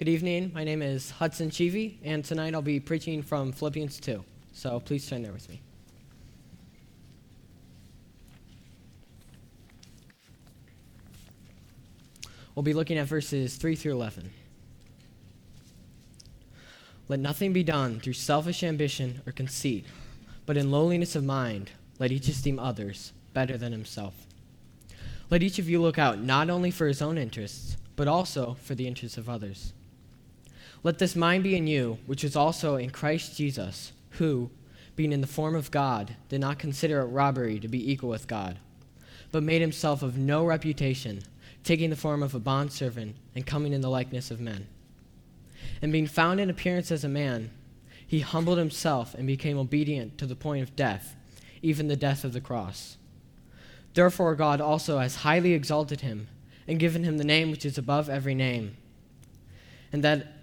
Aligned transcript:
Good 0.00 0.08
evening. 0.08 0.50
My 0.54 0.64
name 0.64 0.80
is 0.80 1.10
Hudson 1.10 1.50
Chivy, 1.50 1.98
and 2.02 2.24
tonight 2.24 2.54
I'll 2.54 2.62
be 2.62 2.80
preaching 2.80 3.22
from 3.22 3.52
Philippians 3.52 4.00
2. 4.00 4.24
So 4.50 4.80
please 4.80 5.06
turn 5.06 5.22
there 5.22 5.30
with 5.30 5.46
me. 5.50 5.60
We'll 12.54 12.62
be 12.62 12.72
looking 12.72 12.96
at 12.96 13.08
verses 13.08 13.56
3 13.56 13.76
through 13.76 13.92
11. 13.92 14.30
Let 17.08 17.20
nothing 17.20 17.52
be 17.52 17.62
done 17.62 18.00
through 18.00 18.14
selfish 18.14 18.62
ambition 18.62 19.20
or 19.26 19.32
conceit, 19.32 19.84
but 20.46 20.56
in 20.56 20.70
lowliness 20.70 21.14
of 21.14 21.24
mind, 21.24 21.72
let 21.98 22.10
each 22.10 22.26
esteem 22.26 22.58
others 22.58 23.12
better 23.34 23.58
than 23.58 23.72
himself. 23.72 24.14
Let 25.28 25.42
each 25.42 25.58
of 25.58 25.68
you 25.68 25.82
look 25.82 25.98
out 25.98 26.18
not 26.18 26.48
only 26.48 26.70
for 26.70 26.86
his 26.86 27.02
own 27.02 27.18
interests, 27.18 27.76
but 27.96 28.08
also 28.08 28.56
for 28.62 28.74
the 28.74 28.88
interests 28.88 29.18
of 29.18 29.28
others. 29.28 29.74
Let 30.82 30.98
this 30.98 31.14
mind 31.14 31.44
be 31.44 31.56
in 31.56 31.66
you, 31.66 31.98
which 32.06 32.24
is 32.24 32.36
also 32.36 32.76
in 32.76 32.90
Christ 32.90 33.36
Jesus, 33.36 33.92
who, 34.12 34.50
being 34.96 35.12
in 35.12 35.20
the 35.20 35.26
form 35.26 35.54
of 35.54 35.70
God, 35.70 36.16
did 36.28 36.40
not 36.40 36.58
consider 36.58 37.00
it 37.00 37.06
robbery 37.06 37.60
to 37.60 37.68
be 37.68 37.90
equal 37.90 38.08
with 38.08 38.26
God, 38.26 38.58
but 39.30 39.42
made 39.42 39.60
himself 39.60 40.02
of 40.02 40.16
no 40.16 40.44
reputation, 40.44 41.22
taking 41.64 41.90
the 41.90 41.96
form 41.96 42.22
of 42.22 42.34
a 42.34 42.40
bondservant 42.40 43.16
and 43.34 43.46
coming 43.46 43.72
in 43.72 43.82
the 43.82 43.90
likeness 43.90 44.30
of 44.30 44.40
men. 44.40 44.66
And 45.82 45.92
being 45.92 46.06
found 46.06 46.40
in 46.40 46.48
appearance 46.48 46.90
as 46.90 47.04
a 47.04 47.08
man, 47.08 47.50
he 48.06 48.20
humbled 48.20 48.58
himself 48.58 49.14
and 49.14 49.26
became 49.26 49.58
obedient 49.58 50.16
to 50.18 50.26
the 50.26 50.34
point 50.34 50.62
of 50.62 50.76
death, 50.76 51.14
even 51.60 51.88
the 51.88 51.96
death 51.96 52.24
of 52.24 52.32
the 52.32 52.40
cross. 52.40 52.96
Therefore, 53.92 54.34
God 54.34 54.60
also 54.60 54.98
has 54.98 55.16
highly 55.16 55.52
exalted 55.52 56.00
him 56.00 56.28
and 56.66 56.78
given 56.78 57.04
him 57.04 57.18
the 57.18 57.24
name 57.24 57.50
which 57.50 57.66
is 57.66 57.76
above 57.76 58.08
every 58.08 58.34
name, 58.34 58.76
and 59.92 60.02
that 60.02 60.39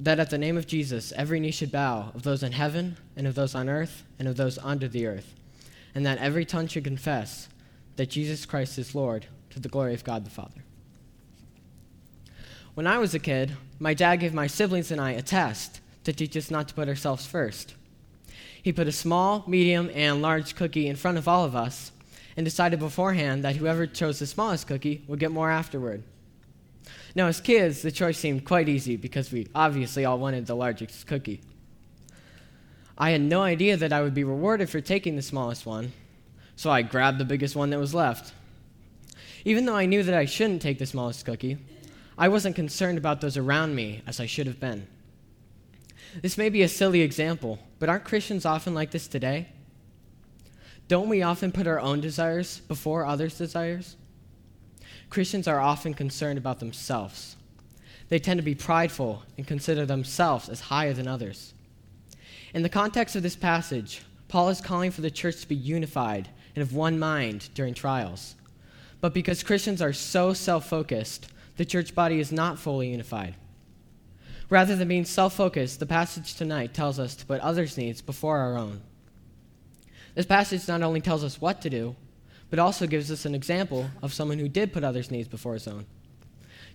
that 0.00 0.18
at 0.18 0.30
the 0.30 0.38
name 0.38 0.56
of 0.56 0.66
Jesus 0.66 1.12
every 1.14 1.38
knee 1.40 1.50
should 1.50 1.70
bow, 1.70 2.10
of 2.14 2.22
those 2.22 2.42
in 2.42 2.52
heaven, 2.52 2.96
and 3.16 3.26
of 3.26 3.34
those 3.34 3.54
on 3.54 3.68
earth, 3.68 4.04
and 4.18 4.26
of 4.26 4.36
those 4.36 4.58
under 4.58 4.88
the 4.88 5.06
earth, 5.06 5.34
and 5.94 6.04
that 6.06 6.18
every 6.18 6.44
tongue 6.44 6.66
should 6.66 6.84
confess 6.84 7.48
that 7.96 8.10
Jesus 8.10 8.46
Christ 8.46 8.78
is 8.78 8.94
Lord, 8.94 9.26
to 9.50 9.60
the 9.60 9.68
glory 9.68 9.94
of 9.94 10.04
God 10.04 10.24
the 10.24 10.30
Father. 10.30 10.64
When 12.74 12.86
I 12.86 12.98
was 12.98 13.14
a 13.14 13.18
kid, 13.18 13.52
my 13.78 13.94
dad 13.94 14.16
gave 14.16 14.32
my 14.32 14.46
siblings 14.46 14.90
and 14.90 15.00
I 15.00 15.10
a 15.10 15.22
test 15.22 15.80
to 16.04 16.12
teach 16.12 16.36
us 16.36 16.50
not 16.50 16.68
to 16.68 16.74
put 16.74 16.88
ourselves 16.88 17.26
first. 17.26 17.74
He 18.62 18.72
put 18.72 18.88
a 18.88 18.92
small, 18.92 19.44
medium, 19.46 19.90
and 19.94 20.22
large 20.22 20.54
cookie 20.54 20.86
in 20.86 20.96
front 20.96 21.18
of 21.18 21.28
all 21.28 21.44
of 21.44 21.56
us 21.56 21.92
and 22.36 22.44
decided 22.44 22.78
beforehand 22.78 23.44
that 23.44 23.56
whoever 23.56 23.86
chose 23.86 24.18
the 24.18 24.26
smallest 24.26 24.66
cookie 24.66 25.02
would 25.08 25.18
get 25.18 25.32
more 25.32 25.50
afterward. 25.50 26.02
Now, 27.14 27.26
as 27.26 27.40
kids, 27.40 27.82
the 27.82 27.90
choice 27.90 28.18
seemed 28.18 28.44
quite 28.44 28.68
easy 28.68 28.96
because 28.96 29.32
we 29.32 29.48
obviously 29.54 30.04
all 30.04 30.18
wanted 30.18 30.46
the 30.46 30.54
largest 30.54 31.06
cookie. 31.06 31.40
I 32.96 33.10
had 33.10 33.22
no 33.22 33.42
idea 33.42 33.76
that 33.76 33.92
I 33.92 34.02
would 34.02 34.14
be 34.14 34.24
rewarded 34.24 34.68
for 34.68 34.80
taking 34.80 35.16
the 35.16 35.22
smallest 35.22 35.66
one, 35.66 35.92
so 36.54 36.70
I 36.70 36.82
grabbed 36.82 37.18
the 37.18 37.24
biggest 37.24 37.56
one 37.56 37.70
that 37.70 37.78
was 37.78 37.94
left. 37.94 38.34
Even 39.44 39.64
though 39.64 39.76
I 39.76 39.86
knew 39.86 40.02
that 40.02 40.14
I 40.14 40.26
shouldn't 40.26 40.62
take 40.62 40.78
the 40.78 40.86
smallest 40.86 41.24
cookie, 41.24 41.56
I 42.18 42.28
wasn't 42.28 42.56
concerned 42.56 42.98
about 42.98 43.22
those 43.22 43.38
around 43.38 43.74
me 43.74 44.02
as 44.06 44.20
I 44.20 44.26
should 44.26 44.46
have 44.46 44.60
been. 44.60 44.86
This 46.20 46.36
may 46.36 46.50
be 46.50 46.62
a 46.62 46.68
silly 46.68 47.00
example, 47.00 47.58
but 47.78 47.88
aren't 47.88 48.04
Christians 48.04 48.44
often 48.44 48.74
like 48.74 48.90
this 48.90 49.08
today? 49.08 49.48
Don't 50.88 51.08
we 51.08 51.22
often 51.22 51.52
put 51.52 51.66
our 51.66 51.80
own 51.80 52.00
desires 52.00 52.60
before 52.60 53.06
others' 53.06 53.38
desires? 53.38 53.96
Christians 55.10 55.48
are 55.48 55.60
often 55.60 55.92
concerned 55.92 56.38
about 56.38 56.60
themselves. 56.60 57.36
They 58.08 58.20
tend 58.20 58.38
to 58.38 58.44
be 58.44 58.54
prideful 58.54 59.24
and 59.36 59.46
consider 59.46 59.84
themselves 59.84 60.48
as 60.48 60.60
higher 60.60 60.92
than 60.92 61.08
others. 61.08 61.52
In 62.54 62.62
the 62.62 62.68
context 62.68 63.16
of 63.16 63.22
this 63.22 63.36
passage, 63.36 64.02
Paul 64.28 64.48
is 64.48 64.60
calling 64.60 64.92
for 64.92 65.00
the 65.00 65.10
church 65.10 65.40
to 65.40 65.48
be 65.48 65.56
unified 65.56 66.28
and 66.54 66.62
of 66.62 66.74
one 66.74 66.98
mind 66.98 67.48
during 67.54 67.74
trials. 67.74 68.36
But 69.00 69.14
because 69.14 69.42
Christians 69.42 69.82
are 69.82 69.92
so 69.92 70.32
self 70.32 70.68
focused, 70.68 71.28
the 71.56 71.64
church 71.64 71.94
body 71.94 72.20
is 72.20 72.32
not 72.32 72.58
fully 72.58 72.90
unified. 72.90 73.34
Rather 74.48 74.74
than 74.76 74.88
being 74.88 75.04
self 75.04 75.34
focused, 75.34 75.80
the 75.80 75.86
passage 75.86 76.34
tonight 76.34 76.74
tells 76.74 76.98
us 76.98 77.14
to 77.16 77.26
put 77.26 77.40
others' 77.40 77.76
needs 77.76 78.00
before 78.00 78.38
our 78.38 78.56
own. 78.56 78.80
This 80.14 80.26
passage 80.26 80.66
not 80.68 80.82
only 80.82 81.00
tells 81.00 81.22
us 81.22 81.40
what 81.40 81.60
to 81.62 81.70
do, 81.70 81.96
but 82.50 82.58
also 82.58 82.86
gives 82.86 83.10
us 83.10 83.24
an 83.24 83.34
example 83.34 83.88
of 84.02 84.12
someone 84.12 84.38
who 84.38 84.48
did 84.48 84.72
put 84.72 84.84
others' 84.84 85.10
needs 85.10 85.28
before 85.28 85.54
his 85.54 85.68
own. 85.68 85.86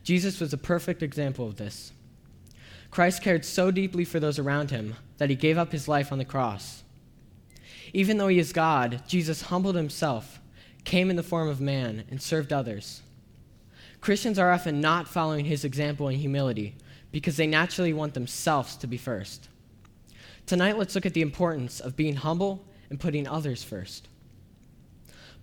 Jesus 0.04 0.40
was 0.40 0.54
a 0.54 0.58
perfect 0.58 1.04
example 1.04 1.48
of 1.48 1.58
this. 1.58 1.92
Christ 2.92 3.22
cared 3.22 3.44
so 3.44 3.72
deeply 3.72 4.06
for 4.06 4.20
those 4.20 4.40
around 4.40 4.72
him 4.72 4.96
that 5.18 5.30
he 5.30 5.36
gave 5.36 5.58
up 5.58 5.72
his 5.72 5.88
life 5.88 6.12
on 6.12 6.18
the 6.18 6.26
cross. 6.26 6.84
Even 7.94 8.18
though 8.18 8.28
he 8.28 8.40
is 8.40 8.54
God, 8.54 9.04
Jesus 9.08 9.44
humbled 9.44 9.76
himself, 9.76 10.40
came 10.86 11.10
in 11.10 11.16
the 11.16 11.24
form 11.24 11.50
of 11.50 11.60
man, 11.60 12.06
and 12.10 12.22
served 12.22 12.54
others. 12.54 13.02
Christians 14.00 14.38
are 14.38 14.52
often 14.52 14.80
not 14.80 15.08
following 15.08 15.46
his 15.46 15.66
example 15.66 16.08
in 16.08 16.20
humility 16.20 16.76
because 17.12 17.38
they 17.38 17.48
naturally 17.48 17.94
want 17.94 18.14
themselves 18.14 18.76
to 18.78 18.88
be 18.88 18.98
first. 18.98 19.50
Tonight, 20.46 20.78
let's 20.78 20.94
look 20.94 21.06
at 21.06 21.14
the 21.14 21.22
importance 21.22 21.80
of 21.80 21.96
being 21.96 22.18
humble 22.18 22.64
and 22.90 23.00
putting 23.00 23.28
others 23.28 23.64
first. 23.64 24.08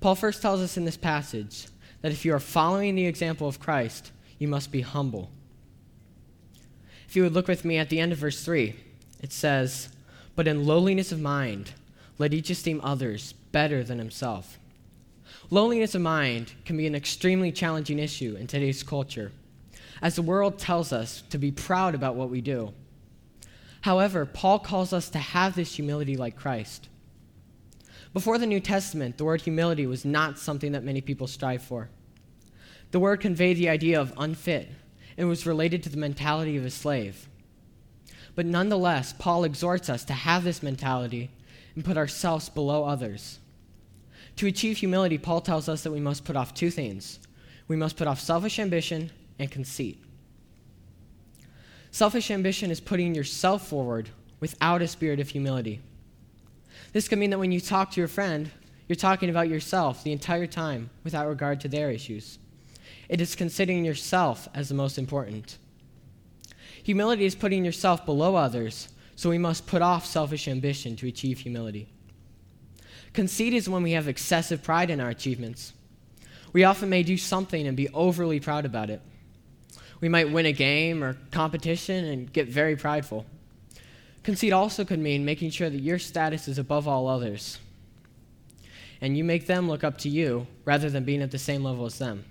Paul 0.03 0.17
first 0.17 0.43
tells 0.43 0.61
us 0.61 0.77
in 0.77 0.85
this 0.85 0.97
passage 0.97 1.69
that 2.01 2.11
if 2.11 2.25
you 2.25 2.35
are 2.35 2.41
following 2.41 2.97
the 2.97 3.07
example 3.07 3.47
of 3.47 3.61
Christ, 3.61 4.11
you 4.37 4.49
must 4.49 4.73
be 4.73 4.81
humble. 4.81 5.31
If 7.07 7.15
you 7.15 7.23
would 7.23 7.35
look 7.35 7.47
with 7.47 7.65
me 7.65 7.79
at 7.79 7.89
the 7.89 8.01
end 8.01 8.11
of 8.11 8.19
verse 8.19 8.45
3, 8.45 8.75
it 9.21 9.33
says, 9.33 9.91
But 10.35 10.49
in 10.49 10.67
lowliness 10.67 11.13
of 11.13 11.21
mind, 11.21 11.71
let 12.19 12.35
each 12.35 12.51
esteem 12.51 12.81
others 12.83 13.35
better 13.53 13.85
than 13.85 14.01
himself. 14.01 14.59
Loneliness 15.51 15.95
of 15.95 16.03
mind 16.03 16.55
can 16.65 16.77
be 16.77 16.89
an 16.89 16.97
extremely 16.97 17.53
challenging 17.53 18.01
issue 18.01 18.37
in 18.37 18.49
today's 18.49 18.83
culture, 18.83 19.31
as 20.01 20.17
the 20.17 20.23
world 20.23 20.59
tells 20.59 20.93
us 20.93 21.23
to 21.31 21.39
be 21.39 21.53
proud 21.53 21.95
about 21.95 22.17
what 22.17 22.29
we 22.29 22.41
do. 22.41 22.73
However, 23.83 24.27
Paul 24.27 24.59
calls 24.59 24.93
us 24.93 25.09
to 25.11 25.19
have 25.19 25.55
this 25.55 25.77
humility 25.77 26.17
like 26.17 26.35
Christ. 26.35 26.89
Before 28.13 28.37
the 28.39 28.47
New 28.47 28.61
Testament, 28.61 29.17
the 29.17 29.25
word 29.25 29.41
humility 29.41 29.87
was 29.87 30.05
not 30.05 30.39
something 30.39 30.73
that 30.73 30.85
many 30.85 31.01
people 31.01 31.27
strive 31.27 31.63
for. 31.63 31.89
The 32.91 33.01
word 33.01 33.21
conveyed 33.21 33.57
the 33.57 33.71
idea 33.71 34.01
of 34.01 34.13
unfit 34.19 34.69
and 35.17 35.29
was 35.29 35.47
related 35.47 35.83
to 35.83 35.89
the 35.89 35.97
mentality 35.97 36.57
of 36.57 36.65
a 36.65 36.71
slave. 36.71 37.29
But 38.35 38.47
nonetheless, 38.47 39.15
Paul 39.19 39.45
exhorts 39.45 39.89
us 39.89 40.05
to 40.07 40.13
have 40.13 40.45
this 40.45 40.63
mentality 40.63 41.31
and 41.75 41.85
put 41.85 41.97
ourselves 41.97 42.49
below 42.49 42.85
others. 42.85 43.39
To 44.37 44.47
achieve 44.47 44.79
humility, 44.79 45.19
Paul 45.19 45.41
tells 45.41 45.69
us 45.69 45.83
that 45.83 45.93
we 45.93 46.01
must 46.01 46.25
put 46.25 46.37
off 46.37 46.55
two 46.55 46.71
things 46.71 47.19
we 47.69 47.77
must 47.77 47.97
put 47.97 48.07
off 48.07 48.21
selfish 48.21 48.59
ambition 48.59 49.11
and 49.39 49.51
conceit. 49.51 50.03
Selfish 51.91 52.31
ambition 52.31 52.71
is 52.71 52.81
putting 52.81 53.15
yourself 53.15 53.67
forward 53.67 54.11
without 54.41 54.83
a 54.83 54.89
spirit 54.89 55.21
of 55.21 55.31
humility. 55.31 55.81
This 56.93 57.09
could 57.09 57.19
mean 57.19 57.31
that 57.31 57.39
when 57.39 57.53
you 57.53 57.61
talk 57.61 57.91
to 57.93 58.01
your 58.01 58.09
friend, 58.09 58.51
you're 58.87 58.97
talking 58.97 59.31
about 59.31 59.49
yourself 59.49 60.05
the 60.05 60.13
entire 60.13 60.47
time 60.47 60.91
without 61.05 61.29
regard 61.29 61.61
to 61.61 61.69
their 61.69 61.91
issues. 61.91 62.39
It 63.09 63.21
is 63.21 63.35
considering 63.35 63.85
yourself 63.85 64.49
as 64.55 64.69
the 64.69 64.75
most 64.75 64.99
important. 64.99 65.59
Humility 66.83 67.25
is 67.25 67.35
putting 67.35 67.65
yourself 67.65 68.05
below 68.05 68.37
others, 68.37 68.89
so 69.17 69.31
we 69.31 69.39
must 69.39 69.67
put 69.67 69.83
off 69.83 70.05
selfish 70.05 70.49
ambition 70.49 70.97
to 70.97 71.09
achieve 71.09 71.41
humility. 71.41 71.89
Conceit 73.13 73.53
is 73.53 73.69
when 73.69 73.83
we 73.83 73.93
have 73.93 74.09
excessive 74.09 74.63
pride 74.63 74.91
in 74.91 75.01
our 75.01 75.11
achievements. 75.11 75.75
We 76.53 76.65
often 76.65 76.89
may 76.89 77.03
do 77.03 77.17
something 77.17 77.67
and 77.67 77.77
be 77.77 77.89
overly 77.91 78.41
proud 78.41 78.65
about 78.65 78.91
it. 78.91 79.01
We 80.01 80.09
might 80.09 80.33
win 80.33 80.47
a 80.47 80.53
game 80.53 81.05
or 81.05 81.17
competition 81.31 82.05
and 82.05 82.33
get 82.33 82.49
very 82.49 82.77
prideful. 82.77 83.25
Conceit 84.23 84.53
also 84.53 84.85
could 84.85 85.01
mean 85.01 85.25
making 85.25 85.51
sure 85.51 85.69
that 85.69 85.81
your 85.81 85.99
status 85.99 86.47
is 86.47 86.59
above 86.59 86.87
all 86.87 87.09
others. 87.09 87.59
And 89.01 89.17
you 89.17 89.25
make 89.25 89.47
them 89.47 89.69
look 89.69 89.83
up 89.83 89.99
to 89.99 90.09
you 90.09 90.47
rather 90.65 90.89
than 90.89 91.05
being 91.05 91.23
at 91.23 91.33
the 91.33 91.39
same 91.39 91.65
level 91.65 91.87
as 91.87 91.99
them. 91.99 92.25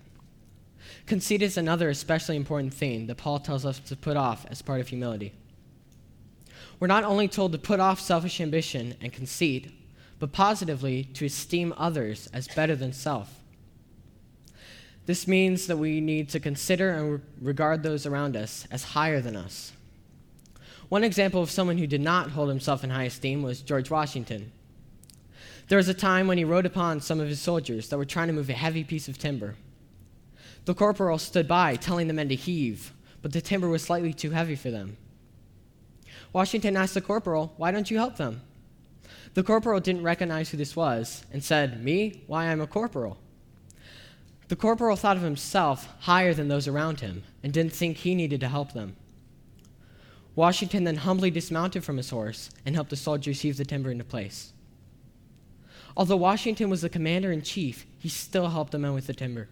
Conceit 1.05 1.41
is 1.41 1.57
another 1.57 1.89
especially 1.89 2.37
important 2.37 2.73
thing 2.73 3.07
that 3.07 3.17
Paul 3.17 3.39
tells 3.39 3.65
us 3.65 3.79
to 3.79 3.95
put 3.95 4.15
off 4.15 4.45
as 4.49 4.61
part 4.61 4.79
of 4.79 4.87
humility. 4.87 5.33
We're 6.79 6.87
not 6.87 7.03
only 7.03 7.27
told 7.27 7.51
to 7.51 7.57
put 7.57 7.79
off 7.79 7.99
selfish 7.99 8.39
ambition 8.39 8.95
and 9.01 9.11
conceit, 9.11 9.71
but 10.17 10.31
positively 10.31 11.03
to 11.03 11.25
esteem 11.25 11.73
others 11.77 12.29
as 12.33 12.47
better 12.47 12.75
than 12.75 12.93
self. 12.93 13.41
This 15.05 15.27
means 15.27 15.67
that 15.67 15.77
we 15.77 15.99
need 15.99 16.29
to 16.29 16.39
consider 16.39 16.91
and 16.91 17.21
regard 17.41 17.83
those 17.83 18.05
around 18.05 18.37
us 18.37 18.67
as 18.71 18.83
higher 18.83 19.19
than 19.19 19.35
us. 19.35 19.73
One 20.91 21.05
example 21.05 21.41
of 21.41 21.49
someone 21.49 21.77
who 21.77 21.87
did 21.87 22.01
not 22.01 22.31
hold 22.31 22.49
himself 22.49 22.83
in 22.83 22.89
high 22.89 23.05
esteem 23.05 23.43
was 23.43 23.61
George 23.61 23.89
Washington. 23.89 24.51
There 25.69 25.77
was 25.77 25.87
a 25.87 25.93
time 25.93 26.27
when 26.27 26.37
he 26.37 26.43
rode 26.43 26.65
upon 26.65 26.99
some 26.99 27.21
of 27.21 27.29
his 27.29 27.39
soldiers 27.39 27.87
that 27.87 27.97
were 27.97 28.03
trying 28.03 28.27
to 28.27 28.33
move 28.33 28.49
a 28.49 28.53
heavy 28.53 28.83
piece 28.83 29.07
of 29.07 29.17
timber. 29.17 29.55
The 30.65 30.73
corporal 30.73 31.17
stood 31.17 31.47
by, 31.47 31.77
telling 31.77 32.09
the 32.09 32.13
men 32.13 32.27
to 32.27 32.35
heave, 32.35 32.91
but 33.21 33.31
the 33.31 33.39
timber 33.39 33.69
was 33.69 33.81
slightly 33.81 34.11
too 34.11 34.31
heavy 34.31 34.57
for 34.57 34.69
them. 34.69 34.97
Washington 36.33 36.75
asked 36.75 36.95
the 36.95 36.99
corporal, 36.99 37.53
Why 37.55 37.71
don't 37.71 37.89
you 37.89 37.95
help 37.95 38.17
them? 38.17 38.41
The 39.33 39.43
corporal 39.43 39.79
didn't 39.79 40.03
recognize 40.03 40.49
who 40.49 40.57
this 40.57 40.75
was 40.75 41.23
and 41.31 41.41
said, 41.41 41.81
Me? 41.81 42.21
Why, 42.27 42.47
I'm 42.47 42.59
a 42.59 42.67
corporal. 42.67 43.17
The 44.49 44.57
corporal 44.57 44.97
thought 44.97 45.15
of 45.15 45.23
himself 45.23 45.87
higher 46.01 46.33
than 46.33 46.49
those 46.49 46.67
around 46.67 46.99
him 46.99 47.23
and 47.41 47.53
didn't 47.53 47.71
think 47.71 47.95
he 47.95 48.13
needed 48.13 48.41
to 48.41 48.49
help 48.49 48.73
them. 48.73 48.97
Washington 50.35 50.85
then 50.85 50.97
humbly 50.97 51.29
dismounted 51.29 51.83
from 51.83 51.97
his 51.97 52.09
horse 52.09 52.49
and 52.65 52.75
helped 52.75 52.89
the 52.89 52.95
soldiers 52.95 53.41
heave 53.41 53.57
the 53.57 53.65
timber 53.65 53.91
into 53.91 54.03
place. 54.03 54.53
Although 55.97 56.17
Washington 56.17 56.69
was 56.69 56.81
the 56.81 56.89
commander 56.89 57.31
in 57.31 57.41
chief, 57.41 57.85
he 57.99 58.07
still 58.07 58.49
helped 58.49 58.71
the 58.71 58.79
men 58.79 58.93
with 58.93 59.07
the 59.07 59.13
timber. 59.13 59.49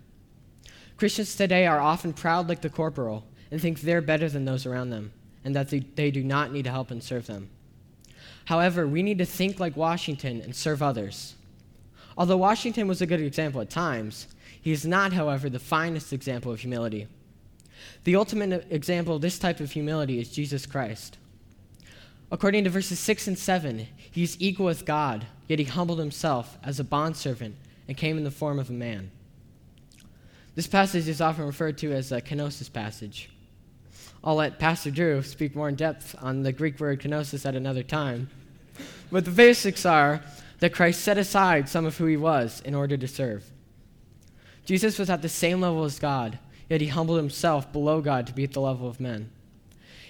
Christians 0.96 1.36
today 1.36 1.68
are 1.68 1.80
often 1.80 2.14
proud 2.14 2.48
like 2.48 2.62
the 2.62 2.70
corporal 2.70 3.26
and 3.52 3.62
think 3.62 3.82
they're 3.82 4.02
better 4.02 4.30
than 4.30 4.46
those 4.46 4.66
around 4.66 4.90
them 4.90 5.12
and 5.44 5.56
that 5.56 5.70
they, 5.70 5.80
they 5.80 6.12
do 6.12 6.24
not 6.24 6.52
need 6.52 6.64
to 6.64 6.72
help 6.72 6.92
and 6.92 7.04
serve 7.04 7.28
them. 7.28 7.50
However, 8.46 8.88
we 8.88 9.04
need 9.04 9.18
to 9.20 9.26
think 9.26 9.60
like 9.60 9.78
Washington 9.78 10.42
and 10.42 10.56
serve 10.56 10.82
others. 10.82 11.36
Although 12.18 12.38
Washington 12.38 12.88
was 12.88 13.02
a 13.02 13.06
good 13.06 13.22
example 13.22 13.62
at 13.62 13.70
times, 13.70 14.28
he 14.62 14.72
is 14.72 14.86
not, 14.86 15.14
however, 15.14 15.50
the 15.50 15.60
finest 15.60 16.12
example 16.12 16.52
of 16.52 16.60
humility. 16.60 17.08
The 18.04 18.16
ultimate 18.16 18.68
example 18.70 19.16
of 19.16 19.22
this 19.22 19.40
type 19.40 19.60
of 19.60 19.72
humility 19.72 20.20
is 20.20 20.30
Jesus 20.30 20.66
Christ. 20.66 21.18
According 22.32 22.64
to 22.64 22.70
verses 22.70 23.00
6 23.00 23.28
and 23.28 23.38
7, 23.38 23.88
he 24.12 24.24
is 24.24 24.38
equal 24.40 24.68
with 24.68 24.86
God, 24.86 25.26
yet 25.48 25.60
he 25.60 25.66
humbled 25.66 26.00
himself 26.00 26.58
as 26.64 26.80
a 26.80 26.84
bondservant 26.84 27.56
and 27.88 27.98
came 27.98 28.18
in 28.18 28.24
the 28.24 28.32
form 28.32 28.60
of 28.60 28.70
a 28.70 28.74
man. 28.74 29.12
This 30.56 30.68
passage 30.68 31.08
is 31.08 31.22
often 31.22 31.46
referred 31.46 31.78
to 31.80 31.92
as 31.92 32.12
a 32.12 32.22
kenosis 32.22 32.72
passage. 32.72 33.30
I'll 34.24 34.36
let 34.36 34.60
Pastor 34.60 34.92
Drew 34.92 35.24
speak 35.24 35.56
more 35.56 35.70
in 35.70 35.76
depth 35.76 36.16
on 36.22 36.44
the 36.44 36.52
Greek 36.52 36.80
word 36.80 37.02
kenosis 37.02 37.46
at 37.46 37.56
another 37.56 37.84
time. 37.84 38.30
But 39.12 39.26
the 39.26 39.32
basics 39.32 39.86
are 39.86 40.22
that 40.60 40.74
Christ 40.74 41.02
set 41.02 41.18
aside 41.18 41.70
some 41.70 41.86
of 41.86 41.98
who 41.98 42.06
he 42.06 42.18
was 42.18 42.62
in 42.62 42.76
order 42.76 42.98
to 42.98 43.08
serve. 43.08 43.50
Jesus 44.66 45.00
was 45.00 45.10
at 45.10 45.22
the 45.22 45.30
same 45.30 45.62
level 45.62 45.84
as 45.84 45.98
God, 45.98 46.38
yet 46.70 46.82
he 46.82 46.88
humbled 46.88 47.18
himself 47.18 47.72
below 47.74 48.02
God 48.02 48.28
to 48.28 48.34
be 48.34 48.44
at 48.44 48.54
the 48.54 48.62
level 48.62 48.88
of 48.88 49.00
men. 49.00 49.32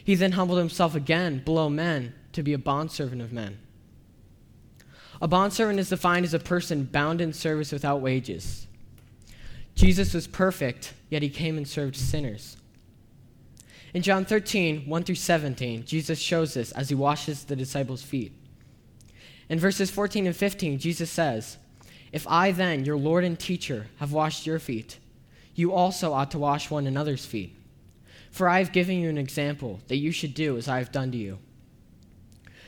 He 0.03 0.15
then 0.15 0.33
humbled 0.33 0.59
himself 0.59 0.95
again 0.95 1.41
below 1.43 1.69
men 1.69 2.13
to 2.33 2.43
be 2.43 2.53
a 2.53 2.57
bondservant 2.57 3.21
of 3.21 3.31
men. 3.31 3.59
A 5.21 5.27
bondservant 5.27 5.79
is 5.79 5.89
defined 5.89 6.25
as 6.25 6.33
a 6.33 6.39
person 6.39 6.85
bound 6.85 7.21
in 7.21 7.33
service 7.33 7.71
without 7.71 8.01
wages. 8.01 8.67
Jesus 9.75 10.13
was 10.13 10.27
perfect, 10.27 10.93
yet 11.09 11.21
he 11.21 11.29
came 11.29 11.57
and 11.57 11.67
served 11.67 11.95
sinners. 11.95 12.57
In 13.93 14.01
John 14.01 14.23
13, 14.23 14.87
1 14.87 15.03
through 15.03 15.15
17, 15.15 15.85
Jesus 15.85 16.19
shows 16.19 16.53
this 16.53 16.71
as 16.73 16.89
he 16.89 16.95
washes 16.95 17.45
the 17.45 17.55
disciples' 17.55 18.03
feet. 18.03 18.33
In 19.49 19.57
verses 19.57 19.89
14 19.89 20.27
and 20.27 20.35
15, 20.35 20.77
Jesus 20.77 21.09
says, 21.09 21.57
If 22.11 22.27
I 22.27 22.51
then, 22.51 22.85
your 22.85 22.97
Lord 22.97 23.23
and 23.23 23.39
teacher, 23.39 23.87
have 23.97 24.13
washed 24.13 24.45
your 24.45 24.59
feet, 24.59 24.99
you 25.55 25.73
also 25.73 26.13
ought 26.13 26.31
to 26.31 26.39
wash 26.39 26.69
one 26.69 26.87
another's 26.87 27.25
feet. 27.25 27.55
For 28.31 28.47
I 28.47 28.59
have 28.59 28.71
given 28.71 28.99
you 28.99 29.09
an 29.09 29.17
example 29.17 29.79
that 29.87 29.97
you 29.97 30.11
should 30.11 30.33
do 30.33 30.57
as 30.57 30.67
I 30.67 30.77
have 30.77 30.91
done 30.91 31.11
to 31.11 31.17
you. 31.17 31.39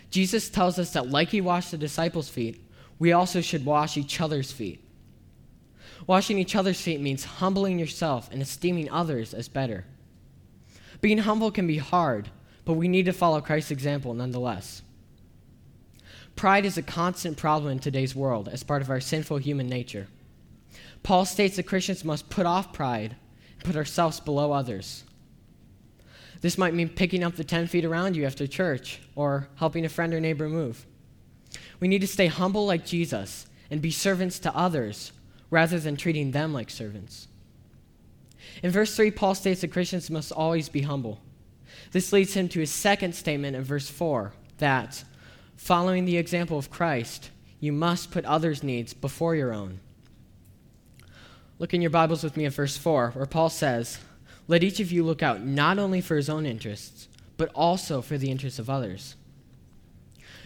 Jesus 0.09 0.49
tells 0.49 0.77
us 0.77 0.91
that, 0.93 1.09
like 1.09 1.29
he 1.29 1.39
washed 1.39 1.71
the 1.71 1.77
disciples' 1.77 2.29
feet, 2.29 2.61
we 2.99 3.11
also 3.11 3.41
should 3.41 3.65
wash 3.65 3.97
each 3.97 4.19
other's 4.19 4.51
feet. 4.51 4.83
Washing 6.07 6.37
each 6.37 6.55
other's 6.55 6.81
feet 6.81 6.99
means 6.99 7.23
humbling 7.23 7.79
yourself 7.79 8.29
and 8.31 8.41
esteeming 8.41 8.89
others 8.89 9.33
as 9.33 9.47
better. 9.47 9.85
Being 10.99 11.19
humble 11.19 11.51
can 11.51 11.67
be 11.67 11.77
hard, 11.77 12.29
but 12.65 12.73
we 12.73 12.87
need 12.87 13.05
to 13.05 13.13
follow 13.13 13.41
Christ's 13.41 13.71
example 13.71 14.13
nonetheless. 14.13 14.81
Pride 16.35 16.65
is 16.65 16.77
a 16.77 16.83
constant 16.83 17.37
problem 17.37 17.71
in 17.71 17.79
today's 17.79 18.15
world 18.15 18.49
as 18.49 18.63
part 18.63 18.81
of 18.81 18.89
our 18.89 18.99
sinful 18.99 19.37
human 19.37 19.67
nature. 19.67 20.07
Paul 21.03 21.25
states 21.25 21.55
that 21.55 21.63
Christians 21.63 22.05
must 22.05 22.29
put 22.29 22.45
off 22.45 22.73
pride 22.73 23.15
and 23.53 23.63
put 23.63 23.75
ourselves 23.75 24.19
below 24.19 24.51
others. 24.51 25.03
This 26.41 26.57
might 26.57 26.73
mean 26.73 26.89
picking 26.89 27.23
up 27.23 27.35
the 27.35 27.43
10 27.43 27.67
feet 27.67 27.85
around 27.85 28.15
you 28.15 28.25
after 28.25 28.47
church 28.47 28.99
or 29.15 29.47
helping 29.55 29.85
a 29.85 29.89
friend 29.89 30.13
or 30.13 30.19
neighbor 30.19 30.49
move. 30.49 30.85
We 31.79 31.87
need 31.87 32.01
to 32.01 32.07
stay 32.07 32.27
humble 32.27 32.65
like 32.65 32.85
Jesus 32.85 33.45
and 33.69 33.81
be 33.81 33.91
servants 33.91 34.39
to 34.39 34.55
others 34.55 35.11
rather 35.49 35.79
than 35.79 35.95
treating 35.95 36.31
them 36.31 36.53
like 36.53 36.69
servants. 36.69 37.27
In 38.63 38.71
verse 38.71 38.95
3, 38.95 39.11
Paul 39.11 39.35
states 39.35 39.61
that 39.61 39.71
Christians 39.71 40.09
must 40.09 40.31
always 40.31 40.69
be 40.69 40.81
humble. 40.81 41.21
This 41.91 42.11
leads 42.11 42.33
him 42.33 42.49
to 42.49 42.59
his 42.59 42.71
second 42.71 43.13
statement 43.13 43.55
in 43.55 43.63
verse 43.63 43.89
4 43.89 44.33
that, 44.57 45.03
following 45.55 46.05
the 46.05 46.17
example 46.17 46.57
of 46.57 46.69
Christ, 46.69 47.29
you 47.59 47.71
must 47.71 48.11
put 48.11 48.25
others' 48.25 48.63
needs 48.63 48.93
before 48.93 49.35
your 49.35 49.53
own. 49.53 49.79
Look 51.61 51.75
in 51.75 51.81
your 51.83 51.91
Bibles 51.91 52.23
with 52.23 52.37
me 52.37 52.45
at 52.45 52.53
verse 52.53 52.75
4, 52.75 53.11
where 53.11 53.27
Paul 53.27 53.51
says, 53.51 53.99
Let 54.47 54.63
each 54.63 54.79
of 54.79 54.91
you 54.91 55.03
look 55.03 55.21
out 55.21 55.43
not 55.43 55.77
only 55.77 56.01
for 56.01 56.15
his 56.15 56.27
own 56.27 56.47
interests, 56.47 57.07
but 57.37 57.51
also 57.53 58.01
for 58.01 58.17
the 58.17 58.31
interests 58.31 58.57
of 58.57 58.67
others. 58.67 59.15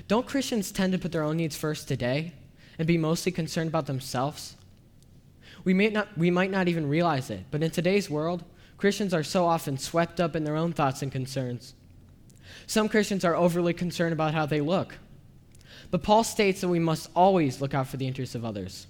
Don't 0.10 0.28
Christians 0.28 0.74
tend 0.74 0.92
to 0.92 1.00
put 1.00 1.14
their 1.14 1.24
own 1.24 1.38
needs 1.38 1.56
first 1.56 1.88
today 1.88 2.34
and 2.78 2.86
be 2.86 2.98
mostly 2.98 3.32
concerned 3.32 3.70
about 3.70 3.86
themselves? 3.86 4.58
We, 5.64 5.74
may 5.74 5.88
not, 5.88 6.18
we 6.18 6.30
might 6.30 6.52
not 6.52 6.68
even 6.68 6.90
realize 6.90 7.30
it, 7.30 7.46
but 7.50 7.64
in 7.64 7.72
today's 7.72 8.10
world, 8.10 8.44
Christians 8.78 9.14
are 9.14 9.24
so 9.24 9.46
often 9.46 9.78
swept 9.78 10.20
up 10.20 10.36
in 10.36 10.44
their 10.44 10.58
own 10.58 10.74
thoughts 10.74 11.02
and 11.02 11.14
concerns. 11.14 11.76
Some 12.68 12.90
Christians 12.90 13.24
are 13.24 13.38
overly 13.38 13.74
concerned 13.74 14.12
about 14.12 14.34
how 14.34 14.46
they 14.46 14.60
look. 14.60 14.98
But 15.92 16.04
Paul 16.04 16.26
states 16.26 16.60
that 16.60 16.68
we 16.68 16.80
must 16.80 17.10
always 17.16 17.62
look 17.62 17.74
out 17.74 17.88
for 17.88 17.96
the 17.96 18.06
interests 18.06 18.36
of 18.36 18.44
others. 18.44 18.88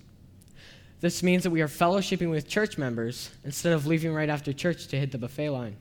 This 1.02 1.22
means 1.22 1.44
that 1.44 1.52
we 1.52 1.62
are 1.62 1.68
fellowshipping 1.68 2.30
with 2.30 2.48
church 2.48 2.78
members 2.78 3.32
instead 3.44 3.74
of 3.74 3.86
leaving 3.86 4.14
right 4.14 4.30
after 4.30 4.54
church 4.54 4.88
to 4.88 4.98
hit 4.98 5.12
the 5.12 5.18
buffet 5.18 5.50
line. 5.50 5.78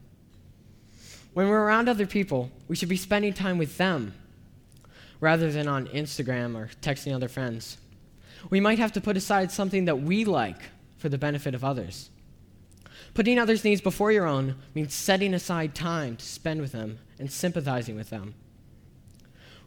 When 1.32 1.48
we're 1.48 1.64
around 1.64 1.88
other 1.88 2.06
people, 2.06 2.50
we 2.68 2.76
should 2.76 2.88
be 2.88 2.96
spending 2.96 3.32
time 3.32 3.58
with 3.58 3.76
them 3.76 4.14
rather 5.20 5.50
than 5.50 5.66
on 5.66 5.86
Instagram 5.88 6.54
or 6.54 6.70
texting 6.80 7.14
other 7.14 7.28
friends. 7.28 7.78
We 8.50 8.60
might 8.60 8.78
have 8.78 8.92
to 8.92 9.00
put 9.00 9.16
aside 9.16 9.50
something 9.50 9.86
that 9.86 10.00
we 10.00 10.24
like 10.24 10.58
for 10.98 11.08
the 11.08 11.18
benefit 11.18 11.54
of 11.54 11.64
others. 11.64 12.10
Putting 13.14 13.38
others' 13.38 13.64
needs 13.64 13.80
before 13.80 14.12
your 14.12 14.26
own 14.26 14.56
means 14.74 14.92
setting 14.92 15.34
aside 15.34 15.74
time 15.74 16.16
to 16.16 16.24
spend 16.24 16.60
with 16.60 16.72
them 16.72 16.98
and 17.18 17.30
sympathizing 17.30 17.96
with 17.96 18.10
them. 18.10 18.34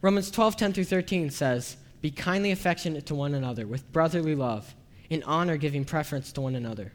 Romans 0.02 0.30
12, 0.30 0.58
10 0.58 0.74
through 0.74 0.84
13 0.84 1.30
says, 1.32 1.78
Be 2.02 2.12
kindly 2.12 2.52
affectionate 2.52 3.06
to 3.08 3.16
one 3.16 3.34
another 3.34 3.66
with 3.66 3.92
brotherly 3.92 4.36
love, 4.36 4.76
in 5.10 5.24
honor 5.24 5.58
giving 5.58 5.86
preference 5.86 6.32
to 6.34 6.42
one 6.42 6.56
another. 6.56 6.94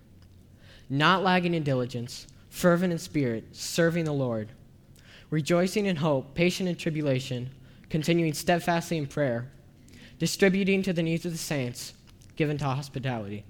Not 0.88 1.22
lagging 1.22 1.54
in 1.54 1.62
diligence, 1.62 2.26
fervent 2.50 2.92
in 2.92 2.98
spirit, 2.98 3.44
serving 3.52 4.04
the 4.04 4.12
Lord, 4.12 4.50
rejoicing 5.30 5.86
in 5.86 5.96
hope, 5.96 6.34
patient 6.34 6.68
in 6.68 6.76
tribulation, 6.76 7.50
continuing 7.88 8.34
steadfastly 8.34 8.98
in 8.98 9.06
prayer, 9.06 9.50
distributing 10.18 10.82
to 10.82 10.92
the 10.92 11.02
needs 11.02 11.24
of 11.24 11.32
the 11.32 11.38
saints, 11.38 11.94
given 12.36 12.58
to 12.58 12.64
hospitality 12.64 13.44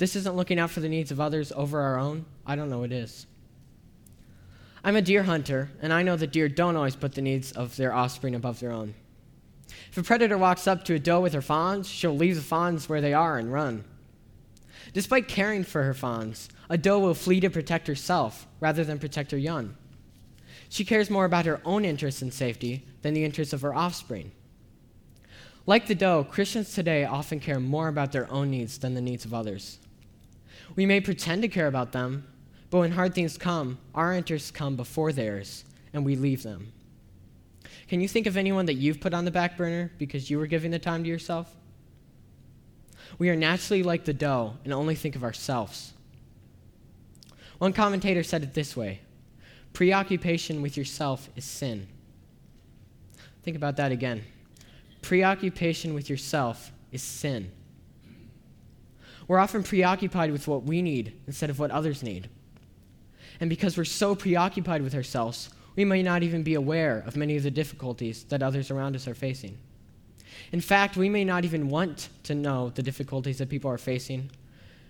this 0.00 0.16
isn't 0.16 0.34
looking 0.34 0.58
out 0.58 0.70
for 0.70 0.80
the 0.80 0.88
needs 0.88 1.10
of 1.10 1.20
others 1.20 1.52
over 1.52 1.78
our 1.78 1.98
own, 1.98 2.24
I 2.46 2.56
don't 2.56 2.70
know 2.70 2.84
it 2.84 2.90
is. 2.90 3.26
I'm 4.82 4.96
a 4.96 5.02
deer 5.02 5.24
hunter, 5.24 5.70
and 5.82 5.92
I 5.92 6.02
know 6.02 6.16
that 6.16 6.32
deer 6.32 6.48
don't 6.48 6.74
always 6.74 6.96
put 6.96 7.12
the 7.12 7.20
needs 7.20 7.52
of 7.52 7.76
their 7.76 7.92
offspring 7.92 8.34
above 8.34 8.60
their 8.60 8.72
own. 8.72 8.94
If 9.90 9.98
a 9.98 10.02
predator 10.02 10.38
walks 10.38 10.66
up 10.66 10.84
to 10.84 10.94
a 10.94 10.98
doe 10.98 11.20
with 11.20 11.32
her 11.32 11.42
fawns, 11.42 11.88
she'll 11.88 12.16
leave 12.16 12.36
the 12.36 12.42
fawns 12.42 12.88
where 12.88 13.00
they 13.00 13.14
are 13.14 13.38
and 13.38 13.52
run. 13.52 13.84
Despite 14.92 15.28
caring 15.28 15.64
for 15.64 15.82
her 15.82 15.94
fawns, 15.94 16.48
a 16.68 16.78
doe 16.78 16.98
will 16.98 17.14
flee 17.14 17.40
to 17.40 17.50
protect 17.50 17.86
herself 17.86 18.46
rather 18.60 18.84
than 18.84 18.98
protect 18.98 19.30
her 19.30 19.38
young. 19.38 19.76
She 20.68 20.84
cares 20.84 21.10
more 21.10 21.24
about 21.24 21.46
her 21.46 21.60
own 21.64 21.84
interests 21.84 22.22
and 22.22 22.32
safety 22.32 22.86
than 23.02 23.14
the 23.14 23.24
interests 23.24 23.52
of 23.52 23.62
her 23.62 23.74
offspring. 23.74 24.32
Like 25.66 25.86
the 25.86 25.94
doe, 25.94 26.24
Christians 26.24 26.72
today 26.72 27.04
often 27.04 27.40
care 27.40 27.60
more 27.60 27.88
about 27.88 28.12
their 28.12 28.30
own 28.32 28.50
needs 28.50 28.78
than 28.78 28.94
the 28.94 29.00
needs 29.00 29.24
of 29.24 29.34
others. 29.34 29.78
We 30.76 30.86
may 30.86 31.00
pretend 31.00 31.42
to 31.42 31.48
care 31.48 31.66
about 31.66 31.92
them, 31.92 32.26
but 32.70 32.78
when 32.78 32.92
hard 32.92 33.14
things 33.14 33.36
come, 33.36 33.78
our 33.94 34.14
interests 34.14 34.50
come 34.50 34.76
before 34.76 35.12
theirs, 35.12 35.64
and 35.92 36.04
we 36.04 36.16
leave 36.16 36.42
them. 36.42 36.72
Can 37.90 38.00
you 38.00 38.06
think 38.06 38.28
of 38.28 38.36
anyone 38.36 38.66
that 38.66 38.74
you've 38.74 39.00
put 39.00 39.12
on 39.14 39.24
the 39.24 39.32
back 39.32 39.56
burner 39.56 39.90
because 39.98 40.30
you 40.30 40.38
were 40.38 40.46
giving 40.46 40.70
the 40.70 40.78
time 40.78 41.02
to 41.02 41.08
yourself? 41.08 41.52
We 43.18 43.30
are 43.30 43.34
naturally 43.34 43.82
like 43.82 44.04
the 44.04 44.12
doe 44.12 44.54
and 44.62 44.72
only 44.72 44.94
think 44.94 45.16
of 45.16 45.24
ourselves. 45.24 45.92
One 47.58 47.72
commentator 47.72 48.22
said 48.22 48.44
it 48.44 48.54
this 48.54 48.76
way 48.76 49.00
preoccupation 49.72 50.62
with 50.62 50.76
yourself 50.76 51.30
is 51.34 51.44
sin. 51.44 51.88
Think 53.42 53.56
about 53.56 53.76
that 53.78 53.90
again. 53.90 54.22
Preoccupation 55.02 55.92
with 55.92 56.08
yourself 56.08 56.70
is 56.92 57.02
sin. 57.02 57.50
We're 59.26 59.40
often 59.40 59.64
preoccupied 59.64 60.30
with 60.30 60.46
what 60.46 60.62
we 60.62 60.80
need 60.80 61.20
instead 61.26 61.50
of 61.50 61.58
what 61.58 61.72
others 61.72 62.04
need. 62.04 62.30
And 63.40 63.50
because 63.50 63.76
we're 63.76 63.84
so 63.84 64.14
preoccupied 64.14 64.82
with 64.82 64.94
ourselves, 64.94 65.50
we 65.80 65.84
may 65.86 66.02
not 66.02 66.22
even 66.22 66.42
be 66.42 66.52
aware 66.52 67.02
of 67.06 67.16
many 67.16 67.38
of 67.38 67.42
the 67.42 67.50
difficulties 67.50 68.24
that 68.24 68.42
others 68.42 68.70
around 68.70 68.94
us 68.94 69.08
are 69.08 69.14
facing. 69.14 69.56
In 70.52 70.60
fact, 70.60 70.94
we 70.94 71.08
may 71.08 71.24
not 71.24 71.46
even 71.46 71.70
want 71.70 72.10
to 72.24 72.34
know 72.34 72.68
the 72.74 72.82
difficulties 72.82 73.38
that 73.38 73.48
people 73.48 73.70
are 73.70 73.78
facing 73.78 74.30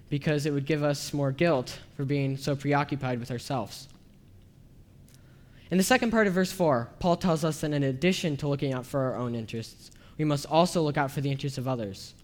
because 0.09 0.47
it 0.47 0.53
would 0.53 0.67
give 0.67 0.83
us 0.83 1.15
more 1.15 1.31
guilt 1.31 1.79
for 1.97 2.05
being 2.05 2.37
so 2.37 2.57
preoccupied 2.57 3.21
with 3.21 3.31
ourselves. 3.31 3.87
In 5.71 5.79
the 5.79 5.85
second 5.85 6.11
part 6.11 6.27
of 6.27 6.33
verse 6.33 6.51
4, 6.51 6.89
Paul 6.99 7.17
tells 7.17 7.45
us 7.45 7.61
that 7.61 7.73
in 7.73 7.85
addition 7.85 8.37
to 8.39 8.49
looking 8.49 8.73
out 8.73 8.85
for 8.85 8.99
our 8.99 9.15
own 9.15 9.37
interests, 9.37 9.93
we 10.19 10.25
must 10.25 10.45
also 10.47 10.83
look 10.83 10.97
out 10.97 11.13
for 11.13 11.21
the 11.21 11.31
interests 11.31 11.57
of 11.57 11.69
others. 11.69 12.15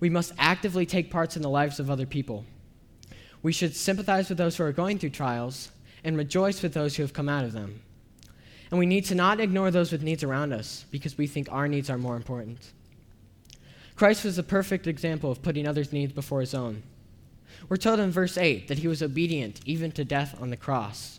We 0.00 0.08
must 0.08 0.32
actively 0.38 0.86
take 0.86 1.10
parts 1.10 1.36
in 1.36 1.42
the 1.42 1.50
lives 1.50 1.80
of 1.80 1.90
other 1.90 2.06
people. 2.06 2.46
We 3.42 3.52
should 3.52 3.76
sympathize 3.76 4.30
with 4.30 4.38
those 4.38 4.56
who 4.56 4.64
are 4.64 4.72
going 4.72 4.98
through 4.98 5.10
trials 5.10 5.70
and 6.06 6.16
rejoice 6.16 6.62
with 6.62 6.72
those 6.72 6.96
who 6.96 7.02
have 7.02 7.12
come 7.12 7.28
out 7.28 7.44
of 7.44 7.52
them. 7.52 7.82
And 8.70 8.78
we 8.78 8.86
need 8.86 9.04
to 9.06 9.14
not 9.14 9.40
ignore 9.40 9.72
those 9.72 9.90
with 9.90 10.04
needs 10.04 10.22
around 10.22 10.52
us 10.52 10.86
because 10.90 11.18
we 11.18 11.26
think 11.26 11.50
our 11.50 11.66
needs 11.66 11.90
are 11.90 11.98
more 11.98 12.16
important. 12.16 12.70
Christ 13.96 14.24
was 14.24 14.38
a 14.38 14.44
perfect 14.44 14.86
example 14.86 15.32
of 15.32 15.42
putting 15.42 15.66
others' 15.66 15.92
needs 15.92 16.12
before 16.12 16.40
his 16.40 16.54
own. 16.54 16.84
We're 17.68 17.76
told 17.76 17.98
in 17.98 18.12
verse 18.12 18.38
8 18.38 18.68
that 18.68 18.78
he 18.78 18.88
was 18.88 19.02
obedient 19.02 19.60
even 19.66 19.90
to 19.92 20.04
death 20.04 20.40
on 20.40 20.50
the 20.50 20.56
cross. 20.56 21.18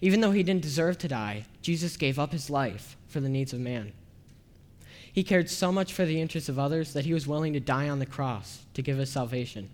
Even 0.00 0.20
though 0.20 0.32
he 0.32 0.42
didn't 0.42 0.62
deserve 0.62 0.98
to 0.98 1.08
die, 1.08 1.44
Jesus 1.62 1.96
gave 1.96 2.18
up 2.18 2.32
his 2.32 2.50
life 2.50 2.96
for 3.06 3.20
the 3.20 3.28
needs 3.28 3.52
of 3.52 3.60
man. 3.60 3.92
He 5.12 5.22
cared 5.22 5.48
so 5.48 5.70
much 5.70 5.92
for 5.92 6.04
the 6.04 6.20
interests 6.20 6.48
of 6.48 6.58
others 6.58 6.94
that 6.94 7.04
he 7.04 7.14
was 7.14 7.28
willing 7.28 7.52
to 7.52 7.60
die 7.60 7.88
on 7.88 8.00
the 8.00 8.06
cross 8.06 8.64
to 8.74 8.82
give 8.82 8.98
us 8.98 9.10
salvation. 9.10 9.70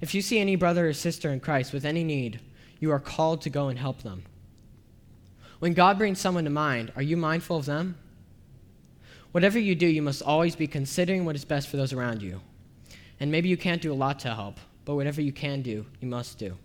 If 0.00 0.14
you 0.14 0.22
see 0.22 0.38
any 0.38 0.56
brother 0.56 0.88
or 0.88 0.94
sister 0.94 1.30
in 1.30 1.40
Christ 1.40 1.74
with 1.74 1.84
any 1.84 2.04
need, 2.04 2.40
you 2.80 2.90
are 2.90 2.98
called 2.98 3.42
to 3.42 3.50
go 3.50 3.68
and 3.68 3.78
help 3.78 4.02
them. 4.02 4.24
When 5.60 5.74
God 5.74 5.98
brings 5.98 6.18
someone 6.18 6.44
to 6.44 6.50
mind, 6.50 6.90
are 6.96 7.02
you 7.02 7.16
mindful 7.16 7.58
of 7.58 7.66
them? 7.66 7.96
Whatever 9.32 9.58
you 9.58 9.74
do, 9.74 9.86
you 9.86 10.02
must 10.02 10.22
always 10.22 10.56
be 10.56 10.66
considering 10.66 11.24
what 11.24 11.36
is 11.36 11.44
best 11.44 11.68
for 11.68 11.76
those 11.76 11.92
around 11.92 12.22
you. 12.22 12.40
And 13.20 13.30
maybe 13.30 13.50
you 13.50 13.58
can't 13.58 13.82
do 13.82 13.92
a 13.92 13.94
lot 13.94 14.18
to 14.20 14.34
help, 14.34 14.58
but 14.84 14.96
whatever 14.96 15.20
you 15.20 15.32
can 15.32 15.60
do, 15.60 15.86
you 16.00 16.08
must 16.08 16.38
do. 16.38 16.56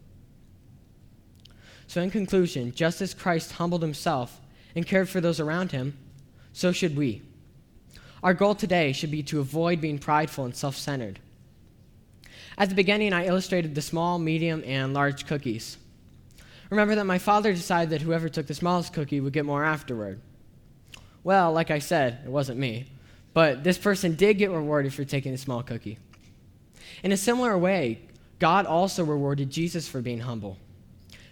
So, 1.88 2.02
in 2.02 2.10
conclusion, 2.10 2.74
just 2.74 3.02
as 3.02 3.14
Christ 3.14 3.52
humbled 3.54 3.84
himself 3.84 4.42
and 4.76 4.88
cared 4.88 5.10
for 5.10 5.22
those 5.22 5.40
around 5.40 5.72
him, 5.72 5.98
so 6.54 6.72
should 6.72 6.96
we. 6.96 7.22
Our 8.24 8.34
goal 8.34 8.56
today 8.56 8.94
should 8.94 9.12
be 9.12 9.22
to 9.24 9.40
avoid 9.40 9.82
being 9.82 10.00
prideful 10.00 10.46
and 10.46 10.56
self 10.56 10.76
centered. 10.76 11.20
At 12.58 12.70
the 12.70 12.76
beginning, 12.76 13.14
I 13.14 13.28
illustrated 13.28 13.76
the 13.76 13.82
small, 13.82 14.18
medium, 14.18 14.64
and 14.66 14.94
large 14.94 15.28
cookies. 15.28 15.78
Remember 16.70 16.96
that 16.96 17.06
my 17.06 17.18
father 17.18 17.54
decided 17.54 17.92
that 17.92 18.02
whoever 18.02 18.30
took 18.30 18.48
the 18.48 18.54
smallest 18.54 18.94
cookie 18.94 19.20
would 19.20 19.34
get 19.34 19.46
more 19.46 19.64
afterward. 19.64 20.22
Well, 21.24 21.52
like 21.52 21.72
I 21.72 21.80
said, 21.80 22.22
it 22.26 22.30
wasn't 22.30 22.60
me, 22.60 22.86
but 23.34 23.64
this 23.64 23.78
person 23.78 24.16
did 24.16 24.38
get 24.38 24.52
rewarded 24.52 24.94
for 24.94 25.04
taking 25.04 25.32
the 25.32 25.38
small 25.38 25.64
cookie. 25.64 25.98
In 27.04 27.12
a 27.12 27.18
similar 27.18 27.58
way, 27.58 28.02
God 28.40 28.66
also 28.66 29.04
rewarded 29.04 29.50
Jesus 29.50 29.88
for 29.88 30.02
being 30.02 30.22
humble. 30.22 30.58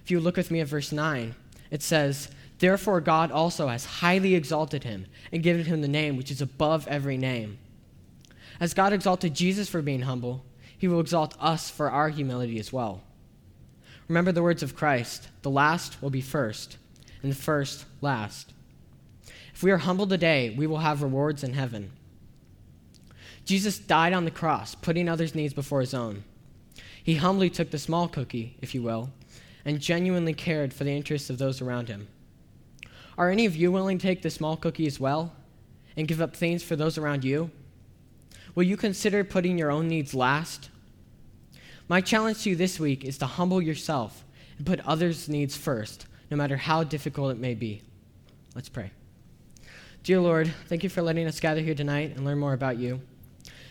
If 0.04 0.12
you 0.12 0.20
look 0.20 0.38
with 0.38 0.52
me 0.52 0.60
at 0.60 0.68
verse 0.68 0.92
9, 0.92 1.36
it 1.72 1.82
says, 1.82 2.30
Therefore, 2.60 3.02
God 3.02 3.32
also 3.32 3.68
has 3.68 3.86
highly 3.86 4.36
exalted 4.36 4.84
him 4.84 5.06
and 5.32 5.44
given 5.44 5.66
him 5.66 5.82
the 5.82 5.88
name 5.88 6.18
which 6.18 6.32
is 6.32 6.42
above 6.42 6.88
every 6.88 7.18
name. 7.18 7.58
As 8.60 8.74
God 8.74 8.94
exalted 8.94 9.34
Jesus 9.34 9.68
for 9.70 9.82
being 9.82 10.02
humble, 10.02 10.46
he 10.78 10.88
will 10.88 11.00
exalt 11.00 11.36
us 11.40 11.70
for 11.70 11.90
our 11.90 12.10
humility 12.10 12.60
as 12.60 12.72
well. 12.72 13.02
Remember 14.08 14.32
the 14.32 14.44
words 14.44 14.64
of 14.64 14.76
Christ 14.76 15.30
the 15.42 15.50
last 15.50 16.02
will 16.02 16.10
be 16.10 16.22
first, 16.22 16.78
and 17.22 17.32
the 17.32 17.36
first 17.36 17.86
last. 18.02 18.54
If 19.54 19.64
we 19.64 19.72
are 19.72 19.78
humble 19.78 20.08
today, 20.08 20.54
we 20.58 20.68
will 20.68 20.80
have 20.80 21.02
rewards 21.02 21.44
in 21.44 21.54
heaven. 21.54 21.92
Jesus 23.46 23.78
died 23.78 24.14
on 24.14 24.26
the 24.26 24.32
cross, 24.32 24.76
putting 24.76 25.08
others' 25.08 25.36
needs 25.36 25.54
before 25.54 25.82
his 25.82 25.94
own. 25.94 26.24
He 27.04 27.16
humbly 27.16 27.50
took 27.50 27.72
the 27.72 27.78
small 27.78 28.08
cookie, 28.08 28.58
if 28.62 28.74
you 28.74 28.82
will, 28.82 29.12
and 29.66 29.80
genuinely 29.80 30.34
cared 30.34 30.74
for 30.74 30.86
the 30.86 30.96
interests 30.96 31.30
of 31.30 31.38
those 31.38 31.62
around 31.62 31.90
him. 31.90 32.08
Are 33.18 33.30
any 33.30 33.46
of 33.46 33.56
you 33.56 33.72
willing 33.72 33.98
to 33.98 34.08
take 34.08 34.22
the 34.22 34.30
small 34.30 34.58
cookie 34.58 34.88
as 34.88 35.00
well 35.00 35.34
and 35.96 36.08
give 36.08 36.22
up 36.22 36.36
things 36.36 36.64
for 36.64 36.76
those 36.76 36.98
around 36.98 37.24
you? 37.24 37.52
Will 38.56 38.64
you 38.64 38.78
consider 38.78 39.24
putting 39.24 39.58
your 39.58 39.72
own 39.72 39.88
needs 39.88 40.14
last 40.14 40.70
my 41.88 42.02
challenge 42.02 42.44
to 42.44 42.50
you 42.50 42.56
this 42.56 42.80
week 42.80 43.04
is 43.04 43.18
to 43.18 43.26
humble 43.26 43.62
yourself 43.62 44.24
and 44.58 44.66
put 44.66 44.80
others' 44.82 45.28
needs 45.28 45.58
first, 45.58 46.06
no 46.32 46.38
matter 46.38 46.58
how 46.58 46.84
difficult 46.84 47.32
it 47.32 47.40
may 47.40 47.54
be. 47.54 47.82
Let's 48.56 48.70
pray. 48.70 48.92
Dear 50.04 50.20
Lord, 50.20 50.54
thank 50.68 50.84
you 50.84 50.90
for 50.90 51.02
letting 51.02 51.28
us 51.28 51.40
gather 51.40 51.62
here 51.62 51.76
tonight 51.76 52.16
and 52.16 52.26
learn 52.26 52.40
more 52.40 52.54
about 52.54 52.78
you. 52.78 53.02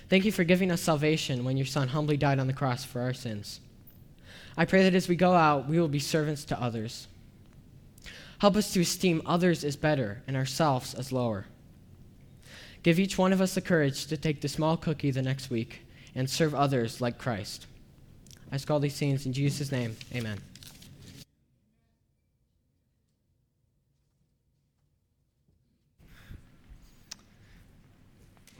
Thank 0.08 0.24
you 0.24 0.32
for 0.32 0.44
giving 0.44 0.70
us 0.70 0.82
salvation 0.82 1.44
when 1.44 1.56
your 1.56 1.66
Son 1.66 1.88
humbly 1.88 2.16
died 2.16 2.38
on 2.38 2.46
the 2.46 2.52
cross 2.52 2.84
for 2.84 3.00
our 3.00 3.14
sins. 3.14 3.60
I 4.56 4.66
pray 4.66 4.82
that 4.82 4.94
as 4.94 5.08
we 5.08 5.16
go 5.16 5.32
out, 5.32 5.68
we 5.68 5.80
will 5.80 5.88
be 5.88 5.98
servants 5.98 6.44
to 6.44 6.60
others. 6.60 7.08
Help 8.38 8.56
us 8.56 8.72
to 8.72 8.80
esteem 8.80 9.22
others 9.24 9.64
as 9.64 9.76
better 9.76 10.22
and 10.26 10.36
ourselves 10.36 10.94
as 10.94 11.12
lower. 11.12 11.46
Give 12.82 12.98
each 12.98 13.16
one 13.16 13.32
of 13.32 13.40
us 13.40 13.54
the 13.54 13.60
courage 13.60 14.06
to 14.06 14.16
take 14.16 14.40
the 14.40 14.48
small 14.48 14.76
cookie 14.76 15.10
the 15.10 15.22
next 15.22 15.48
week 15.48 15.82
and 16.14 16.28
serve 16.28 16.54
others 16.54 17.00
like 17.00 17.18
Christ. 17.18 17.66
I 18.52 18.56
ask 18.56 18.70
all 18.70 18.80
these 18.80 18.98
things 18.98 19.24
in 19.24 19.32
Jesus' 19.32 19.72
name. 19.72 19.96
Amen. 20.14 20.38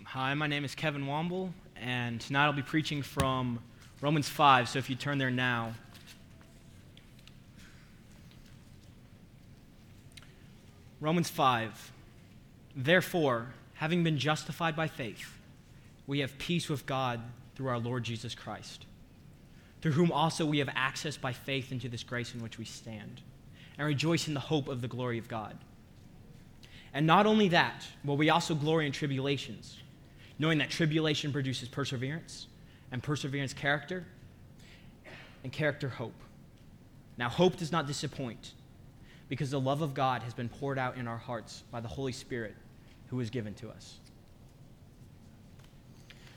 Hi, 0.04 0.32
my 0.32 0.46
name 0.46 0.64
is 0.64 0.75
Kevin 0.75 1.04
Womble, 1.04 1.50
and 1.76 2.22
tonight 2.22 2.46
I'll 2.46 2.54
be 2.54 2.62
preaching 2.62 3.02
from 3.02 3.58
Romans 4.00 4.30
5. 4.30 4.70
So 4.70 4.78
if 4.78 4.88
you 4.88 4.96
turn 4.96 5.18
there 5.18 5.30
now. 5.30 5.75
Romans 11.02 11.28
5. 11.28 11.92
Therefore, 12.75 13.52
having 13.75 14.02
been 14.02 14.16
justified 14.16 14.75
by 14.75 14.88
faith, 14.88 15.38
we 16.06 16.20
have 16.20 16.38
peace 16.38 16.70
with 16.70 16.87
God 16.87 17.20
through 17.56 17.68
our 17.68 17.78
Lord 17.78 18.04
Jesus 18.04 18.34
Christ 18.34 18.87
through 19.82 19.92
whom 19.92 20.12
also 20.12 20.46
we 20.46 20.58
have 20.58 20.70
access 20.74 21.16
by 21.16 21.32
faith 21.32 21.72
into 21.72 21.88
this 21.88 22.04
grace 22.04 22.34
in 22.34 22.40
which 22.40 22.56
we 22.56 22.64
stand, 22.64 23.20
and 23.76 23.86
rejoice 23.86 24.28
in 24.28 24.34
the 24.34 24.40
hope 24.40 24.68
of 24.68 24.80
the 24.80 24.88
glory 24.88 25.18
of 25.18 25.28
God. 25.28 25.58
And 26.94 27.06
not 27.06 27.26
only 27.26 27.48
that, 27.48 27.86
but 28.04 28.14
we 28.14 28.30
also 28.30 28.54
glory 28.54 28.86
in 28.86 28.92
tribulations, 28.92 29.78
knowing 30.38 30.58
that 30.58 30.70
tribulation 30.70 31.32
produces 31.32 31.68
perseverance, 31.68 32.46
and 32.92 33.02
perseverance, 33.02 33.52
character, 33.52 34.06
and 35.42 35.52
character, 35.52 35.88
hope. 35.88 36.14
Now, 37.18 37.28
hope 37.28 37.56
does 37.56 37.72
not 37.72 37.86
disappoint, 37.88 38.52
because 39.28 39.50
the 39.50 39.60
love 39.60 39.82
of 39.82 39.94
God 39.94 40.22
has 40.22 40.32
been 40.32 40.48
poured 40.48 40.78
out 40.78 40.96
in 40.96 41.08
our 41.08 41.16
hearts 41.16 41.64
by 41.72 41.80
the 41.80 41.88
Holy 41.88 42.12
Spirit 42.12 42.54
who 43.08 43.18
is 43.18 43.30
given 43.30 43.54
to 43.54 43.68
us. 43.70 43.98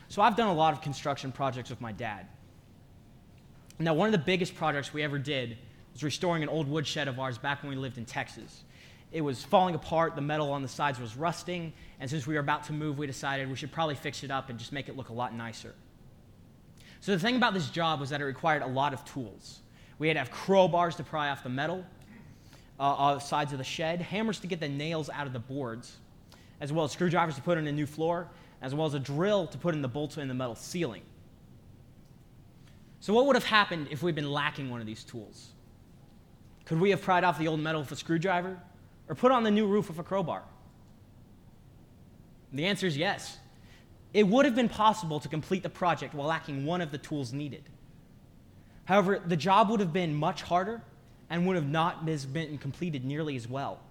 So, 0.08 0.22
I've 0.24 0.36
done 0.36 0.48
a 0.48 0.54
lot 0.54 0.74
of 0.74 0.82
construction 0.82 1.32
projects 1.32 1.70
with 1.70 1.82
my 1.82 1.92
dad. 1.92 2.26
Now, 3.78 3.94
one 3.94 4.08
of 4.08 4.14
the 4.14 4.26
biggest 4.26 4.56
projects 4.56 4.94
we 4.94 5.04
ever 5.04 5.20
did 5.20 5.58
was 5.94 6.04
restoring 6.04 6.44
an 6.44 6.50
old 6.50 6.68
woodshed 6.68 7.08
of 7.08 7.20
ours 7.20 7.38
back 7.38 7.62
when 7.62 7.70
we 7.70 7.76
lived 7.76 7.98
in 7.98 8.06
Texas. 8.06 8.64
It 9.12 9.22
was 9.22 9.44
falling 9.44 9.76
apart, 9.76 10.16
the 10.16 10.22
metal 10.22 10.52
on 10.52 10.62
the 10.62 10.68
sides 10.68 11.00
was 11.00 11.16
rusting, 11.18 11.74
and 12.00 12.10
since 12.10 12.26
we 12.26 12.36
were 12.36 12.40
about 12.40 12.64
to 12.66 12.74
move, 12.74 12.98
we 12.98 13.08
decided 13.08 13.50
we 13.50 13.56
should 13.56 13.72
probably 13.72 13.96
fix 13.96 14.24
it 14.24 14.32
up 14.32 14.50
and 14.50 14.58
just 14.58 14.72
make 14.72 14.88
it 14.88 14.96
look 14.96 15.10
a 15.10 15.14
lot 15.14 15.34
nicer. 15.34 15.74
So, 17.02 17.12
the 17.12 17.20
thing 17.20 17.36
about 17.36 17.54
this 17.54 17.70
job 17.70 18.00
was 18.00 18.10
that 18.10 18.22
it 18.22 18.26
required 18.26 18.62
a 18.62 18.68
lot 18.68 18.94
of 18.94 19.04
tools. 19.06 19.60
We 20.00 20.08
had 20.08 20.16
to 20.16 20.20
have 20.20 20.32
crowbars 20.32 20.96
to 20.98 21.04
pry 21.04 21.30
off 21.30 21.44
the 21.44 21.50
metal, 21.50 21.86
uh, 22.80 22.84
on 22.84 23.16
the 23.16 23.22
sides 23.22 23.52
of 23.52 23.58
the 23.58 23.64
shed, 23.64 24.02
hammers 24.02 24.40
to 24.40 24.48
get 24.48 24.60
the 24.60 24.70
nails 24.70 25.10
out 25.10 25.28
of 25.28 25.34
the 25.34 25.40
boards, 25.40 25.98
as 26.62 26.72
well 26.72 26.86
as 26.86 26.92
screwdrivers 26.92 27.36
to 27.36 27.42
put 27.42 27.58
in 27.58 27.68
a 27.68 27.72
new 27.72 27.86
floor, 27.86 28.28
as 28.62 28.74
well 28.74 28.86
as 28.86 28.94
a 28.94 29.00
drill 29.00 29.48
to 29.48 29.58
put 29.58 29.76
in 29.76 29.82
the 29.82 29.88
bolts 29.88 30.18
in 30.18 30.28
the 30.28 30.34
metal 30.34 30.56
ceiling. 30.56 31.04
So, 33.06 33.14
what 33.14 33.28
would 33.28 33.36
have 33.36 33.46
happened 33.46 33.90
if 33.92 34.02
we'd 34.02 34.16
been 34.16 34.32
lacking 34.32 34.72
one 34.72 34.82
of 34.82 34.88
these 34.88 35.04
tools? 35.04 35.50
Could 36.66 36.80
we 36.80 36.90
have 36.90 37.04
pried 37.04 37.24
off 37.24 37.38
the 37.38 37.48
old 37.48 37.60
metal 37.60 37.82
with 37.82 37.92
a 37.92 37.96
screwdriver 37.96 38.60
or 39.08 39.14
put 39.14 39.32
on 39.32 39.44
the 39.44 39.52
new 39.52 39.68
roof 39.68 39.90
with 39.90 40.00
a 40.00 40.04
crowbar? 40.04 40.42
The 42.52 42.66
answer 42.66 42.88
is 42.88 42.98
yes. 42.98 43.38
It 44.16 44.28
would 44.28 44.46
have 44.46 44.56
been 44.56 44.70
possible 44.70 45.20
to 45.20 45.30
complete 45.30 45.62
the 45.62 45.70
project 45.70 46.16
while 46.16 46.30
lacking 46.30 46.66
one 46.66 46.82
of 46.82 46.90
the 46.90 46.98
tools 46.98 47.32
needed. 47.32 47.70
However, 48.86 49.22
the 49.24 49.38
job 49.38 49.70
would 49.70 49.82
have 49.82 49.94
been 49.94 50.16
much 50.16 50.42
harder 50.42 50.82
and 51.30 51.46
would 51.46 51.58
have 51.58 51.70
not 51.70 52.08
been 52.08 52.58
completed 52.58 53.06
nearly 53.06 53.36
as 53.36 53.48
well. 53.48 53.82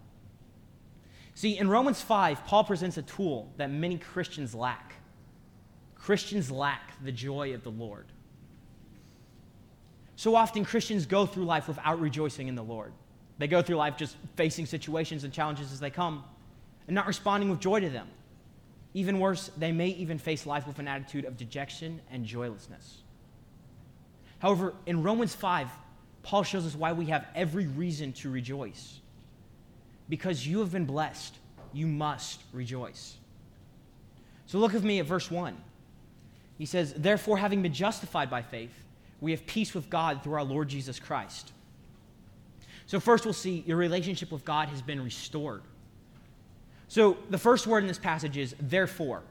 See, 1.34 1.56
in 1.56 1.68
Romans 1.68 2.00
5, 2.00 2.44
Paul 2.46 2.64
presents 2.64 2.96
a 2.96 3.02
tool 3.02 3.52
that 3.58 3.70
many 3.70 3.96
Christians 3.96 4.56
lack. 4.56 4.94
Christians 5.94 6.50
lack 6.50 7.00
the 7.04 7.12
joy 7.12 7.54
of 7.54 7.62
the 7.62 7.70
Lord. 7.70 8.06
So 10.16 10.36
often 10.36 10.64
Christians 10.64 11.06
go 11.06 11.26
through 11.26 11.44
life 11.44 11.68
without 11.68 12.00
rejoicing 12.00 12.48
in 12.48 12.54
the 12.54 12.62
Lord. 12.62 12.92
They 13.38 13.48
go 13.48 13.62
through 13.62 13.76
life 13.76 13.96
just 13.96 14.16
facing 14.36 14.66
situations 14.66 15.24
and 15.24 15.32
challenges 15.32 15.72
as 15.72 15.80
they 15.80 15.90
come 15.90 16.24
and 16.86 16.94
not 16.94 17.06
responding 17.06 17.50
with 17.50 17.60
joy 17.60 17.80
to 17.80 17.90
them. 17.90 18.08
Even 18.92 19.18
worse, 19.18 19.50
they 19.56 19.72
may 19.72 19.88
even 19.88 20.18
face 20.18 20.46
life 20.46 20.66
with 20.66 20.78
an 20.78 20.86
attitude 20.86 21.24
of 21.24 21.36
dejection 21.36 22.00
and 22.12 22.24
joylessness. 22.24 22.98
However, 24.38 24.74
in 24.86 25.02
Romans 25.02 25.34
5, 25.34 25.68
Paul 26.22 26.44
shows 26.44 26.64
us 26.64 26.76
why 26.76 26.92
we 26.92 27.06
have 27.06 27.26
every 27.34 27.66
reason 27.66 28.12
to 28.14 28.30
rejoice. 28.30 29.00
Because 30.08 30.46
you 30.46 30.60
have 30.60 30.70
been 30.70 30.84
blessed, 30.84 31.34
you 31.72 31.86
must 31.86 32.40
rejoice. 32.52 33.16
So 34.46 34.58
look 34.58 34.72
with 34.72 34.84
me 34.84 35.00
at 35.00 35.06
verse 35.06 35.30
1. 35.30 35.56
He 36.56 36.66
says, 36.66 36.94
Therefore, 36.94 37.36
having 37.36 37.62
been 37.62 37.74
justified 37.74 38.30
by 38.30 38.42
faith, 38.42 38.83
we 39.24 39.30
have 39.30 39.46
peace 39.46 39.72
with 39.72 39.88
God 39.88 40.22
through 40.22 40.34
our 40.34 40.44
Lord 40.44 40.68
Jesus 40.68 40.98
Christ. 40.98 41.52
So, 42.84 43.00
first, 43.00 43.24
we'll 43.24 43.32
see 43.32 43.64
your 43.66 43.78
relationship 43.78 44.30
with 44.30 44.44
God 44.44 44.68
has 44.68 44.82
been 44.82 45.02
restored. 45.02 45.62
So, 46.88 47.16
the 47.30 47.38
first 47.38 47.66
word 47.66 47.82
in 47.82 47.86
this 47.86 47.98
passage 47.98 48.36
is 48.36 48.54
therefore. 48.60 49.22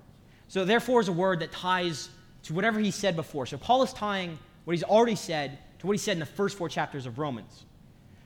So, 0.48 0.66
therefore 0.66 1.00
is 1.00 1.10
a 1.10 1.14
word 1.14 1.42
that 1.42 1.52
ties 1.52 2.10
to 2.42 2.56
whatever 2.56 2.80
he 2.80 2.90
said 2.90 3.16
before. 3.16 3.46
So, 3.46 3.56
Paul 3.56 3.84
is 3.84 3.94
tying 3.94 4.40
what 4.64 4.74
he's 4.74 4.84
already 4.84 5.16
said 5.16 5.60
to 5.78 5.86
what 5.86 5.94
he 5.94 6.00
said 6.00 6.14
in 6.14 6.20
the 6.20 6.26
first 6.26 6.58
four 6.58 6.70
chapters 6.70 7.06
of 7.06 7.20
Romans. 7.20 7.66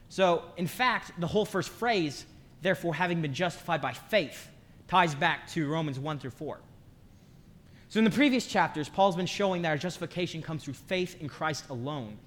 So, 0.07 0.43
in 0.55 0.67
fact, 0.67 1.19
the 1.19 1.27
whole 1.27 1.43
first 1.43 1.67
phrase, 1.67 2.25
therefore, 2.61 2.95
having 2.95 3.21
been 3.21 3.33
justified 3.33 3.81
by 3.81 3.91
faith, 3.91 4.47
ties 4.87 5.13
back 5.13 5.49
to 5.49 5.69
Romans 5.69 5.99
1 5.99 6.19
through 6.19 6.31
4. 6.31 6.61
So, 7.89 7.99
in 7.99 8.03
the 8.03 8.11
previous 8.11 8.45
chapters, 8.45 8.89
Paul's 8.89 9.15
been 9.15 9.25
showing 9.25 9.61
that 9.61 9.69
our 9.69 9.77
justification 9.77 10.41
comes 10.41 10.63
through 10.63 10.73
faith 10.73 11.21
in 11.21 11.29
Christ 11.29 11.69
alone. 11.69 12.17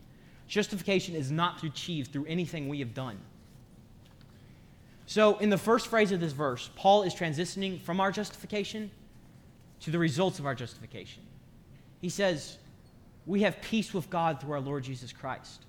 Justification 0.48 1.14
is 1.14 1.30
not 1.30 1.62
achieved 1.62 2.12
through 2.12 2.24
anything 2.24 2.68
we 2.68 2.78
have 2.78 2.94
done. 2.94 3.18
So, 5.04 5.36
in 5.38 5.50
the 5.50 5.58
first 5.58 5.88
phrase 5.88 6.12
of 6.12 6.20
this 6.20 6.32
verse, 6.32 6.70
Paul 6.76 7.02
is 7.02 7.14
transitioning 7.14 7.80
from 7.82 8.00
our 8.00 8.10
justification 8.10 8.90
to 9.80 9.90
the 9.90 9.98
results 9.98 10.38
of 10.38 10.46
our 10.46 10.54
justification. 10.54 11.22
He 12.00 12.08
says, 12.08 12.56
We 13.26 13.42
have 13.42 13.60
peace 13.60 13.92
with 13.92 14.08
God 14.08 14.40
through 14.40 14.52
our 14.52 14.60
Lord 14.60 14.82
Jesus 14.82 15.12
Christ. 15.12 15.66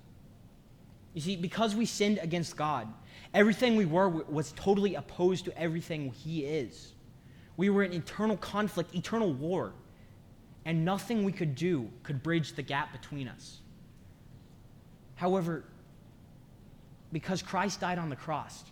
You 1.12 1.20
see, 1.20 1.36
because 1.36 1.76
we 1.76 1.84
sinned 1.84 2.18
against 2.22 2.56
God, 2.56 2.88
everything 3.34 3.76
we 3.76 3.84
were 3.84 4.08
was 4.08 4.52
totally 4.52 4.94
opposed 4.94 5.44
to 5.44 5.58
everything 5.58 6.10
He 6.12 6.46
is. 6.46 6.94
We 7.58 7.68
were 7.68 7.82
in 7.82 7.92
eternal 7.92 8.38
conflict, 8.38 8.94
eternal 8.94 9.34
war 9.34 9.74
and 10.64 10.84
nothing 10.84 11.24
we 11.24 11.32
could 11.32 11.54
do 11.54 11.88
could 12.02 12.22
bridge 12.22 12.54
the 12.54 12.62
gap 12.62 12.92
between 12.92 13.28
us. 13.28 13.58
However, 15.16 15.64
because 17.12 17.42
Christ 17.42 17.80
died 17.80 17.98
on 17.98 18.08
the 18.08 18.16
cross, 18.16 18.64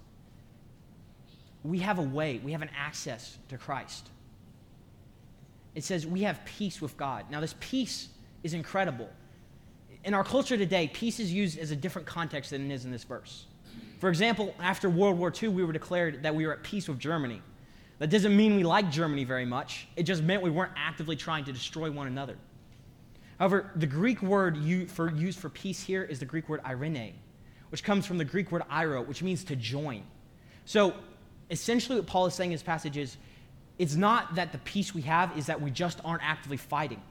we 1.63 1.81
have 1.81 1.99
a 1.99 2.03
way, 2.03 2.41
we 2.43 2.53
have 2.53 2.63
an 2.63 2.71
access 2.77 3.39
to 3.49 3.59
Christ. 3.59 4.09
It 5.75 5.85
says 5.85 6.07
we 6.07 6.23
have 6.23 6.45
peace 6.45 6.81
with 6.81 6.97
God. 6.97 7.27
Now, 7.31 7.41
this 7.41 7.55
peace 7.61 8.09
is 8.43 8.55
incredible. 8.55 9.09
In 10.05 10.15
our 10.15 10.25
culture 10.25 10.57
today, 10.57 10.89
peace 10.89 11.21
is 11.21 11.33
used 11.33 11.59
as 11.59 11.71
a 11.71 11.77
different 11.77 12.07
context 12.07 12.51
than 12.51 12.71
it 12.71 12.75
is 12.75 12.85
in 12.85 12.91
this 12.91 13.05
verse. 13.05 13.45
For 13.99 14.09
example, 14.09 14.55
after 14.59 14.89
World 14.89 15.19
War 15.19 15.31
II, 15.31 15.51
we 15.51 15.63
were 15.63 15.73
declared 15.73 16.23
that 16.23 16.35
we 16.35 16.47
were 16.47 16.55
at 16.55 16.63
peace 16.63 16.89
with 16.89 16.99
Germany. 16.99 17.43
That 18.01 18.09
doesn't 18.09 18.35
mean 18.35 18.57
we 18.57 18.65
like 18.65 18.91
Germany 18.91 19.25
very 19.25 19.45
much. 19.45 19.87
It 19.95 20.05
just 20.05 20.23
meant 20.23 20.43
we 20.43 20.49
weren't 20.51 20.73
actively 20.75 21.17
trying 21.17 21.45
to 21.45 21.53
destroy 21.53 21.91
one 21.91 22.07
another. 22.07 22.37
However, 23.39 23.71
the 23.77 23.87
Greek 23.87 24.23
word 24.23 24.57
used 24.57 24.91
for 24.91 25.49
peace 25.51 25.83
here 25.83 26.03
is 26.03 26.19
the 26.19 26.25
Greek 26.25 26.49
word 26.49 26.63
eirene, 26.65 27.13
which 27.69 27.85
comes 27.85 28.07
from 28.07 28.17
the 28.17 28.25
Greek 28.25 28.51
word 28.51 28.63
eiro, 28.73 29.07
which 29.07 29.23
means 29.23 29.45
to 29.45 29.55
join. 29.55 30.03
So 30.65 30.95
essentially, 31.51 31.99
what 31.99 32.07
Paul 32.07 32.25
is 32.25 32.33
saying 32.33 32.51
in 32.51 32.55
this 32.55 32.63
passage 32.63 32.97
is 32.97 33.19
it's 33.79 33.97
not 33.97 34.35
that 34.35 34.53
the 34.53 34.59
peace 34.59 34.95
we 34.95 35.03
have 35.03 35.37
is 35.37 35.45
that 35.47 35.61
we 35.61 35.71
just 35.71 36.01
aren't 36.03 36.23
actively 36.25 36.57
fighting. 36.57 37.03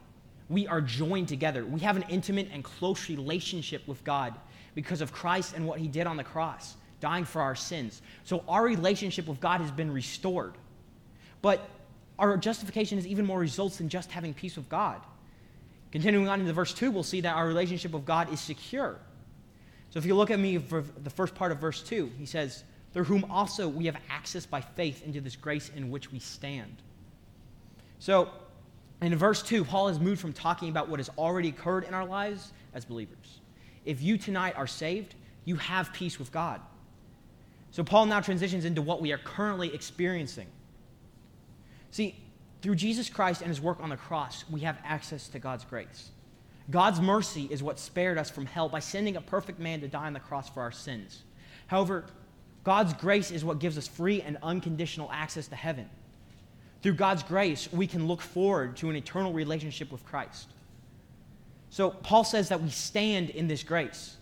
We 0.48 0.66
are 0.66 0.80
joined 0.80 1.28
together. 1.28 1.64
We 1.64 1.80
have 1.80 1.96
an 1.96 2.04
intimate 2.08 2.48
and 2.52 2.64
close 2.64 3.08
relationship 3.08 3.86
with 3.86 4.02
God 4.02 4.34
because 4.74 5.00
of 5.00 5.12
Christ 5.12 5.54
and 5.54 5.66
what 5.68 5.78
he 5.78 5.86
did 5.86 6.08
on 6.08 6.16
the 6.16 6.24
cross, 6.24 6.74
dying 7.00 7.24
for 7.24 7.42
our 7.42 7.54
sins. 7.54 8.02
So 8.24 8.42
our 8.48 8.64
relationship 8.64 9.28
with 9.28 9.38
God 9.38 9.60
has 9.60 9.70
been 9.70 9.92
restored. 9.92 10.54
But 11.42 11.68
our 12.18 12.36
justification 12.36 12.98
is 12.98 13.06
even 13.06 13.24
more 13.24 13.38
results 13.38 13.78
than 13.78 13.88
just 13.88 14.10
having 14.10 14.34
peace 14.34 14.56
with 14.56 14.68
God. 14.68 15.00
Continuing 15.90 16.28
on 16.28 16.40
into 16.40 16.52
verse 16.52 16.72
2, 16.74 16.90
we'll 16.90 17.02
see 17.02 17.20
that 17.22 17.34
our 17.34 17.46
relationship 17.46 17.92
with 17.92 18.04
God 18.04 18.32
is 18.32 18.40
secure. 18.40 18.96
So 19.90 19.98
if 19.98 20.06
you 20.06 20.14
look 20.14 20.30
at 20.30 20.38
me 20.38 20.58
for 20.58 20.84
the 21.02 21.10
first 21.10 21.34
part 21.34 21.50
of 21.50 21.58
verse 21.58 21.82
2, 21.82 22.12
he 22.18 22.26
says, 22.26 22.62
Through 22.92 23.04
whom 23.04 23.24
also 23.30 23.68
we 23.68 23.86
have 23.86 23.96
access 24.08 24.46
by 24.46 24.60
faith 24.60 25.04
into 25.04 25.20
this 25.20 25.34
grace 25.34 25.70
in 25.74 25.90
which 25.90 26.12
we 26.12 26.20
stand. 26.20 26.76
So 27.98 28.30
in 29.02 29.16
verse 29.16 29.42
2, 29.42 29.64
Paul 29.64 29.88
has 29.88 29.98
moved 29.98 30.20
from 30.20 30.32
talking 30.32 30.68
about 30.68 30.88
what 30.88 31.00
has 31.00 31.10
already 31.18 31.48
occurred 31.48 31.84
in 31.84 31.94
our 31.94 32.04
lives 32.04 32.52
as 32.72 32.84
believers. 32.84 33.40
If 33.84 34.02
you 34.02 34.16
tonight 34.16 34.54
are 34.56 34.66
saved, 34.66 35.14
you 35.44 35.56
have 35.56 35.92
peace 35.92 36.18
with 36.18 36.30
God. 36.30 36.60
So 37.72 37.82
Paul 37.82 38.06
now 38.06 38.20
transitions 38.20 38.64
into 38.64 38.82
what 38.82 39.00
we 39.00 39.12
are 39.12 39.18
currently 39.18 39.74
experiencing. 39.74 40.46
See, 41.90 42.16
through 42.62 42.76
Jesus 42.76 43.08
Christ 43.08 43.40
and 43.40 43.48
his 43.48 43.60
work 43.60 43.78
on 43.80 43.88
the 43.88 43.96
cross, 43.96 44.44
we 44.50 44.60
have 44.60 44.78
access 44.84 45.28
to 45.28 45.38
God's 45.38 45.64
grace. 45.64 46.10
God's 46.70 47.00
mercy 47.00 47.48
is 47.50 47.62
what 47.62 47.78
spared 47.78 48.18
us 48.18 48.30
from 48.30 48.46
hell 48.46 48.68
by 48.68 48.78
sending 48.78 49.16
a 49.16 49.20
perfect 49.20 49.58
man 49.58 49.80
to 49.80 49.88
die 49.88 50.06
on 50.06 50.12
the 50.12 50.20
cross 50.20 50.48
for 50.48 50.60
our 50.60 50.70
sins. 50.70 51.22
However, 51.66 52.04
God's 52.62 52.92
grace 52.94 53.30
is 53.30 53.44
what 53.44 53.58
gives 53.58 53.78
us 53.78 53.88
free 53.88 54.22
and 54.22 54.36
unconditional 54.42 55.10
access 55.12 55.48
to 55.48 55.56
heaven. 55.56 55.88
Through 56.82 56.94
God's 56.94 57.22
grace, 57.22 57.72
we 57.72 57.86
can 57.86 58.06
look 58.06 58.20
forward 58.20 58.76
to 58.78 58.90
an 58.90 58.96
eternal 58.96 59.32
relationship 59.32 59.90
with 59.90 60.04
Christ. 60.04 60.48
So, 61.70 61.90
Paul 61.90 62.24
says 62.24 62.48
that 62.48 62.62
we 62.62 62.70
stand 62.70 63.30
in 63.30 63.46
this 63.46 63.62
grace. 63.62 64.16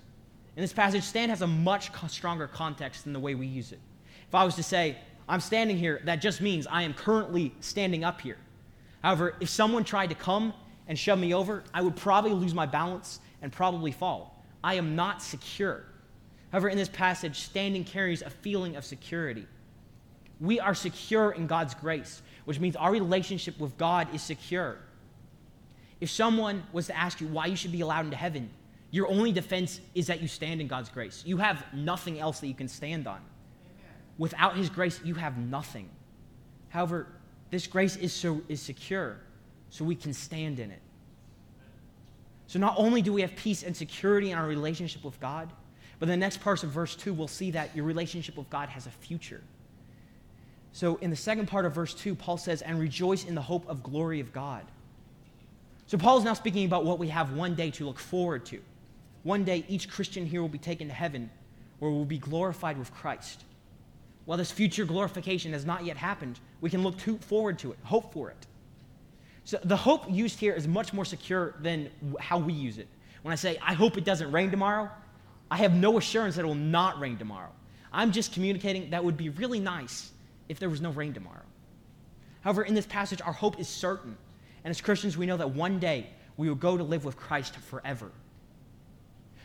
In 0.57 0.63
this 0.63 0.73
passage, 0.73 1.05
stand 1.05 1.31
has 1.31 1.43
a 1.43 1.47
much 1.47 1.91
stronger 2.09 2.47
context 2.47 3.05
than 3.05 3.13
the 3.13 3.21
way 3.21 3.35
we 3.35 3.47
use 3.47 3.73
it. 3.73 3.81
If 4.27 4.35
I 4.35 4.45
was 4.45 4.57
to 4.57 4.63
say, 4.63 4.97
I'm 5.29 5.41
standing 5.41 5.77
here, 5.77 6.01
that 6.05 6.21
just 6.21 6.41
means 6.41 6.67
I 6.67 6.83
am 6.83 6.95
currently 6.95 7.55
standing 7.61 8.03
up 8.03 8.21
here. 8.21 8.39
However, 9.03 9.37
if 9.41 9.49
someone 9.49 9.85
tried 9.85 10.09
to 10.09 10.15
come 10.15 10.55
and 10.87 10.99
shove 10.99 11.19
me 11.19 11.35
over, 11.35 11.65
I 11.75 11.83
would 11.83 11.97
probably 11.97 12.33
lose 12.33 12.55
my 12.55 12.67
balance 12.67 13.21
and 13.43 13.53
probably 13.53 13.93
fall. 13.93 14.43
I 14.65 14.75
am 14.75 14.97
not 14.97 15.23
secure. 15.23 15.85
However, 16.51 16.69
in 16.69 16.79
this 16.79 16.89
passage, 16.89 17.41
standing 17.41 17.85
carries 17.85 18.23
a 18.23 18.31
feeling 18.31 18.77
of 18.77 18.85
security. 18.85 19.47
We 20.41 20.61
are 20.61 20.75
secure 20.75 21.33
in 21.33 21.47
God's 21.47 21.75
grace, 21.75 22.23
which 22.47 22.59
means 22.59 22.75
our 22.77 22.91
relationship 22.91 23.59
with 23.61 23.77
God 23.77 24.13
is 24.15 24.23
secure. 24.23 24.79
If 26.01 26.11
someone 26.11 26.63
was 26.73 26.87
to 26.87 26.97
ask 26.97 27.21
you 27.21 27.27
why 27.27 27.47
you 27.47 27.57
should 27.57 27.73
be 27.73 27.83
allowed 27.83 28.07
into 28.07 28.17
heaven, 28.17 28.49
your 28.91 29.09
only 29.09 29.33
defense 29.33 29.81
is 29.95 30.07
that 30.07 30.23
you 30.23 30.29
stand 30.29 30.61
in 30.61 30.69
God's 30.69 30.89
grace. 30.89 31.23
You 31.27 31.37
have 31.37 31.63
nothing 31.75 32.19
else 32.19 32.41
that 32.41 32.47
you 32.47 32.55
can 32.55 32.69
stand 32.69 33.07
on. 33.07 33.21
Without 34.19 34.57
his 34.57 34.69
grace, 34.69 35.01
you 35.05 35.15
have 35.15 35.39
nothing. 35.39 35.89
However, 36.69 37.07
this 37.51 37.67
grace 37.67 37.97
is, 37.97 38.13
so, 38.13 38.43
is 38.49 38.61
secure, 38.61 39.17
so 39.71 39.85
we 39.85 39.95
can 39.95 40.13
stand 40.13 40.59
in 40.59 40.71
it. 40.71 40.83
So 42.47 42.59
not 42.59 42.75
only 42.77 43.03
do 43.03 43.13
we 43.13 43.21
have 43.21 43.35
peace 43.37 43.63
and 43.63 43.77
security 43.77 44.33
in 44.33 44.39
our 44.39 44.47
relationship 44.47 45.05
with 45.05 45.19
God, 45.21 45.51
but 45.99 46.09
the 46.09 46.17
next 46.17 46.41
part 46.41 46.63
of 46.63 46.71
verse 46.71 46.95
2, 46.97 47.13
we'll 47.13 47.29
see 47.29 47.51
that 47.53 47.75
your 47.75 47.85
relationship 47.85 48.37
with 48.37 48.49
God 48.51 48.69
has 48.69 48.87
a 48.87 48.91
future. 48.91 49.43
So 50.73 50.97
in 50.97 51.11
the 51.11 51.17
second 51.17 51.47
part 51.47 51.65
of 51.65 51.75
verse 51.75 51.95
2, 51.95 52.15
Paul 52.15 52.39
says, 52.39 52.63
and 52.63 52.79
rejoice 52.79 53.25
in 53.25 53.35
the 53.35 53.43
hope 53.43 53.69
of 53.69 53.83
glory 53.83 54.21
of 54.21 54.33
God. 54.33 54.65
So 55.87 55.99
Paul 55.99 56.19
is 56.19 56.25
now 56.25 56.35
speaking 56.35 56.67
about 56.67 56.85
what 56.85 56.99
we 56.99 57.09
have 57.09 57.33
one 57.33 57.55
day 57.55 57.71
to 57.73 57.87
look 57.87 57.99
forward 57.99 58.45
to. 58.47 58.61
One 59.23 59.45
day, 59.45 59.65
each 59.69 59.91
Christian 59.91 60.27
here 60.27 60.41
will 60.41 60.49
be 60.49 60.59
taken 60.59 60.89
to 60.89 60.95
heaven, 60.95 61.31
where 61.79 61.91
we'll 61.91 62.05
be 62.05 62.19
glorified 62.19 62.79
with 62.79 62.93
Christ. 62.95 63.45
While 64.29 64.37
this 64.37 64.53
future 64.53 64.85
glorification 64.85 65.55
has 65.55 65.65
not 65.65 65.87
yet 65.87 65.97
happened, 65.97 66.39
we 66.61 66.69
can 66.69 66.83
look 66.83 66.99
to, 66.99 67.17
forward 67.17 67.59
to 67.61 67.73
it, 67.73 67.79
hope 67.83 68.13
for 68.13 68.29
it. 68.29 68.47
So 69.47 69.59
the 69.65 69.75
hope 69.75 70.05
used 70.11 70.39
here 70.39 70.53
is 70.53 70.69
much 70.69 70.93
more 70.93 71.07
secure 71.07 71.55
than 71.63 71.89
how 72.21 72.37
we 72.37 72.53
use 72.53 72.77
it. 72.77 72.89
When 73.23 73.33
I 73.33 73.37
say, 73.37 73.57
I 73.63 73.73
hope 73.73 73.97
it 73.97 74.05
doesn't 74.05 74.31
rain 74.31 74.51
tomorrow, 74.51 74.91
I 75.51 75.57
have 75.57 75.73
no 75.73 75.97
assurance 75.97 76.37
that 76.37 76.43
it 76.43 76.47
will 76.47 76.55
not 76.55 77.01
rain 77.01 77.17
tomorrow. 77.17 77.49
I'm 77.91 78.13
just 78.13 78.35
communicating 78.35 78.91
that 78.91 79.03
would 79.03 79.17
be 79.17 79.31
really 79.31 79.61
nice 79.61 80.11
if 80.51 80.59
there 80.59 80.69
was 80.69 80.83
no 80.83 80.91
rain 80.91 81.15
tomorrow. 81.15 81.47
However, 82.43 82.65
in 82.65 82.75
this 82.75 82.85
passage, 82.85 83.23
our 83.23 83.33
hope 83.33 83.59
is 83.59 83.67
certain. 83.67 84.15
And 84.63 84.71
as 84.71 84.83
Christians, 84.83 85.17
we 85.17 85.25
know 85.25 85.39
that 85.39 85.53
one 85.53 85.79
day 85.79 86.07
we 86.37 86.51
will 86.51 86.55
go 86.55 86.77
to 86.77 86.85
live 86.85 87.07
with 87.07 87.17
Christ 87.17 87.57
forever. 87.57 88.11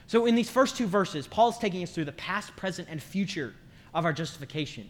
So, 0.07 0.25
in 0.25 0.35
these 0.35 0.49
first 0.49 0.75
two 0.75 0.87
verses, 0.87 1.25
Paul 1.25 1.51
is 1.51 1.57
taking 1.57 1.83
us 1.83 1.91
through 1.91 2.03
the 2.03 2.11
past, 2.11 2.53
present, 2.57 2.89
and 2.91 3.01
future 3.01 3.53
of 3.93 4.05
our 4.05 4.13
justification. 4.13 4.89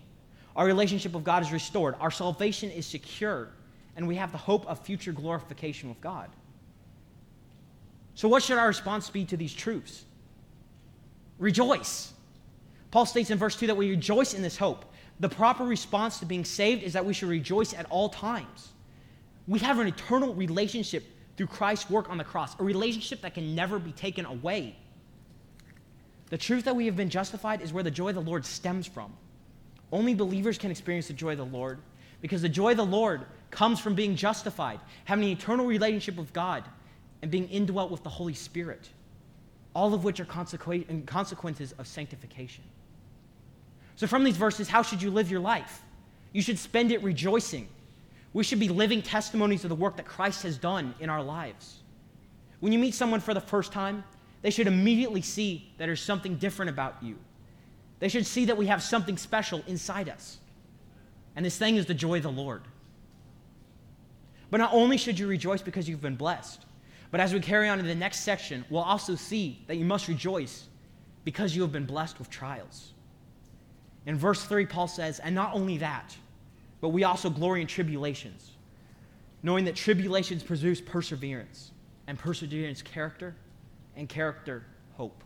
Our 0.55 0.65
relationship 0.65 1.13
with 1.13 1.23
God 1.23 1.43
is 1.43 1.51
restored. 1.51 1.95
Our 1.99 2.11
salvation 2.11 2.69
is 2.69 2.85
secure, 2.85 3.49
and 3.95 4.07
we 4.07 4.15
have 4.15 4.31
the 4.31 4.37
hope 4.37 4.65
of 4.67 4.79
future 4.79 5.11
glorification 5.11 5.89
with 5.89 5.99
God. 6.01 6.29
So, 8.15 8.27
what 8.27 8.43
should 8.43 8.57
our 8.57 8.67
response 8.67 9.09
be 9.09 9.25
to 9.25 9.37
these 9.37 9.53
truths? 9.53 10.05
Rejoice. 11.39 12.13
Paul 12.91 13.07
states 13.07 13.31
in 13.31 13.39
verse 13.39 13.55
2 13.55 13.67
that 13.67 13.77
we 13.77 13.89
rejoice 13.89 14.35
in 14.35 14.43
this 14.43 14.55
hope. 14.55 14.85
The 15.19 15.29
proper 15.29 15.63
response 15.63 16.19
to 16.19 16.25
being 16.25 16.45
saved 16.45 16.83
is 16.83 16.93
that 16.93 17.05
we 17.05 17.13
should 17.13 17.29
rejoice 17.29 17.73
at 17.73 17.87
all 17.89 18.09
times. 18.09 18.69
We 19.47 19.59
have 19.59 19.79
an 19.79 19.87
eternal 19.87 20.33
relationship 20.35 21.03
through 21.35 21.47
Christ's 21.47 21.89
work 21.89 22.09
on 22.09 22.17
the 22.17 22.23
cross, 22.23 22.55
a 22.59 22.63
relationship 22.63 23.21
that 23.21 23.33
can 23.33 23.55
never 23.55 23.79
be 23.79 23.91
taken 23.91 24.25
away. 24.25 24.75
The 26.33 26.39
truth 26.39 26.65
that 26.65 26.75
we 26.75 26.87
have 26.87 26.95
been 26.95 27.11
justified 27.11 27.61
is 27.61 27.73
where 27.73 27.83
the 27.83 27.91
joy 27.91 28.09
of 28.09 28.15
the 28.15 28.21
Lord 28.21 28.43
stems 28.43 28.87
from. 28.87 29.13
Only 29.91 30.15
believers 30.15 30.57
can 30.57 30.71
experience 30.71 31.07
the 31.07 31.13
joy 31.13 31.33
of 31.33 31.37
the 31.37 31.45
Lord 31.45 31.77
because 32.21 32.41
the 32.41 32.49
joy 32.49 32.71
of 32.71 32.77
the 32.77 32.83
Lord 32.83 33.27
comes 33.51 33.79
from 33.79 33.93
being 33.93 34.15
justified, 34.15 34.79
having 35.05 35.25
an 35.25 35.29
eternal 35.29 35.67
relationship 35.67 36.15
with 36.15 36.33
God, 36.33 36.63
and 37.21 37.29
being 37.29 37.47
indwelt 37.49 37.91
with 37.91 38.01
the 38.01 38.09
Holy 38.09 38.33
Spirit, 38.33 38.89
all 39.75 39.93
of 39.93 40.03
which 40.03 40.19
are 40.19 40.25
consequences 40.25 41.71
of 41.73 41.85
sanctification. 41.85 42.63
So, 43.95 44.07
from 44.07 44.23
these 44.23 44.35
verses, 44.35 44.67
how 44.67 44.81
should 44.81 45.03
you 45.03 45.11
live 45.11 45.29
your 45.29 45.39
life? 45.39 45.83
You 46.31 46.41
should 46.41 46.57
spend 46.57 46.91
it 46.91 47.03
rejoicing. 47.03 47.67
We 48.33 48.43
should 48.43 48.59
be 48.59 48.69
living 48.69 49.03
testimonies 49.03 49.65
of 49.65 49.69
the 49.69 49.75
work 49.75 49.97
that 49.97 50.07
Christ 50.07 50.41
has 50.41 50.57
done 50.57 50.95
in 50.99 51.11
our 51.11 51.21
lives. 51.21 51.83
When 52.59 52.73
you 52.73 52.79
meet 52.79 52.95
someone 52.95 53.19
for 53.19 53.35
the 53.35 53.41
first 53.41 53.71
time, 53.71 54.03
they 54.43 54.51
should 54.51 54.67
immediately 54.67 55.21
see 55.21 55.71
that 55.77 55.87
there's 55.87 56.01
something 56.01 56.35
different 56.35 56.69
about 56.69 57.01
you. 57.01 57.17
They 57.99 58.09
should 58.09 58.27
see 58.27 58.45
that 58.45 58.57
we 58.57 58.67
have 58.67 58.83
something 58.83 59.17
special 59.17 59.63
inside 59.65 60.09
us. 60.09 60.37
And 61.35 61.45
this 61.45 61.57
thing 61.57 61.77
is 61.77 61.87
the 61.87 61.93
joy 61.93 62.17
of 62.17 62.23
the 62.23 62.31
Lord. 62.31 62.61
But 64.51 64.57
not 64.57 64.73
only 64.73 64.97
should 64.97 65.17
you 65.17 65.27
rejoice 65.27 65.61
because 65.61 65.89
you've 65.89 66.01
been 66.01 66.17
blessed, 66.17 66.65
but 67.09 67.21
as 67.21 67.33
we 67.33 67.39
carry 67.39 67.69
on 67.69 67.77
to 67.77 67.83
the 67.83 67.95
next 67.95 68.19
section, 68.19 68.65
we'll 68.69 68.83
also 68.83 69.15
see 69.15 69.63
that 69.67 69.77
you 69.77 69.85
must 69.85 70.09
rejoice 70.09 70.67
because 71.23 71.55
you 71.55 71.61
have 71.61 71.71
been 71.71 71.85
blessed 71.85 72.19
with 72.19 72.29
trials. 72.29 72.91
In 74.05 74.17
verse 74.17 74.43
3, 74.43 74.65
Paul 74.65 74.89
says, 74.89 75.19
And 75.19 75.33
not 75.33 75.55
only 75.55 75.77
that, 75.77 76.15
but 76.81 76.89
we 76.89 77.05
also 77.05 77.29
glory 77.29 77.61
in 77.61 77.67
tribulations, 77.67 78.51
knowing 79.41 79.63
that 79.65 79.75
tribulations 79.75 80.43
produce 80.43 80.81
perseverance, 80.81 81.71
and 82.07 82.19
perseverance, 82.19 82.81
character, 82.81 83.35
and 83.95 84.09
character, 84.09 84.65
hope. 84.95 85.23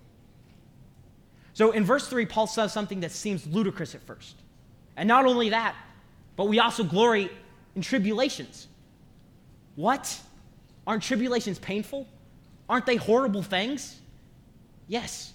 So 1.54 1.72
in 1.72 1.84
verse 1.84 2.08
3, 2.08 2.26
Paul 2.26 2.48
says 2.48 2.72
something 2.72 3.00
that 3.00 3.12
seems 3.12 3.48
ludicrous 3.48 3.96
at 3.96 4.02
first. 4.04 4.36
And 4.96 5.08
not 5.08 5.26
only 5.26 5.50
that, 5.50 5.76
but 6.36 6.46
we 6.46 6.60
also 6.60 6.84
glory 6.84 7.30
in 7.76 7.82
tribulations. 7.82 8.68
What? 9.76 10.20
Aren't 10.86 11.04
tribulations 11.04 11.60
painful? 11.60 12.08
Aren't 12.70 12.86
they 12.86 12.96
horrible 12.96 13.44
things? 13.44 14.00
Yes. 14.88 15.34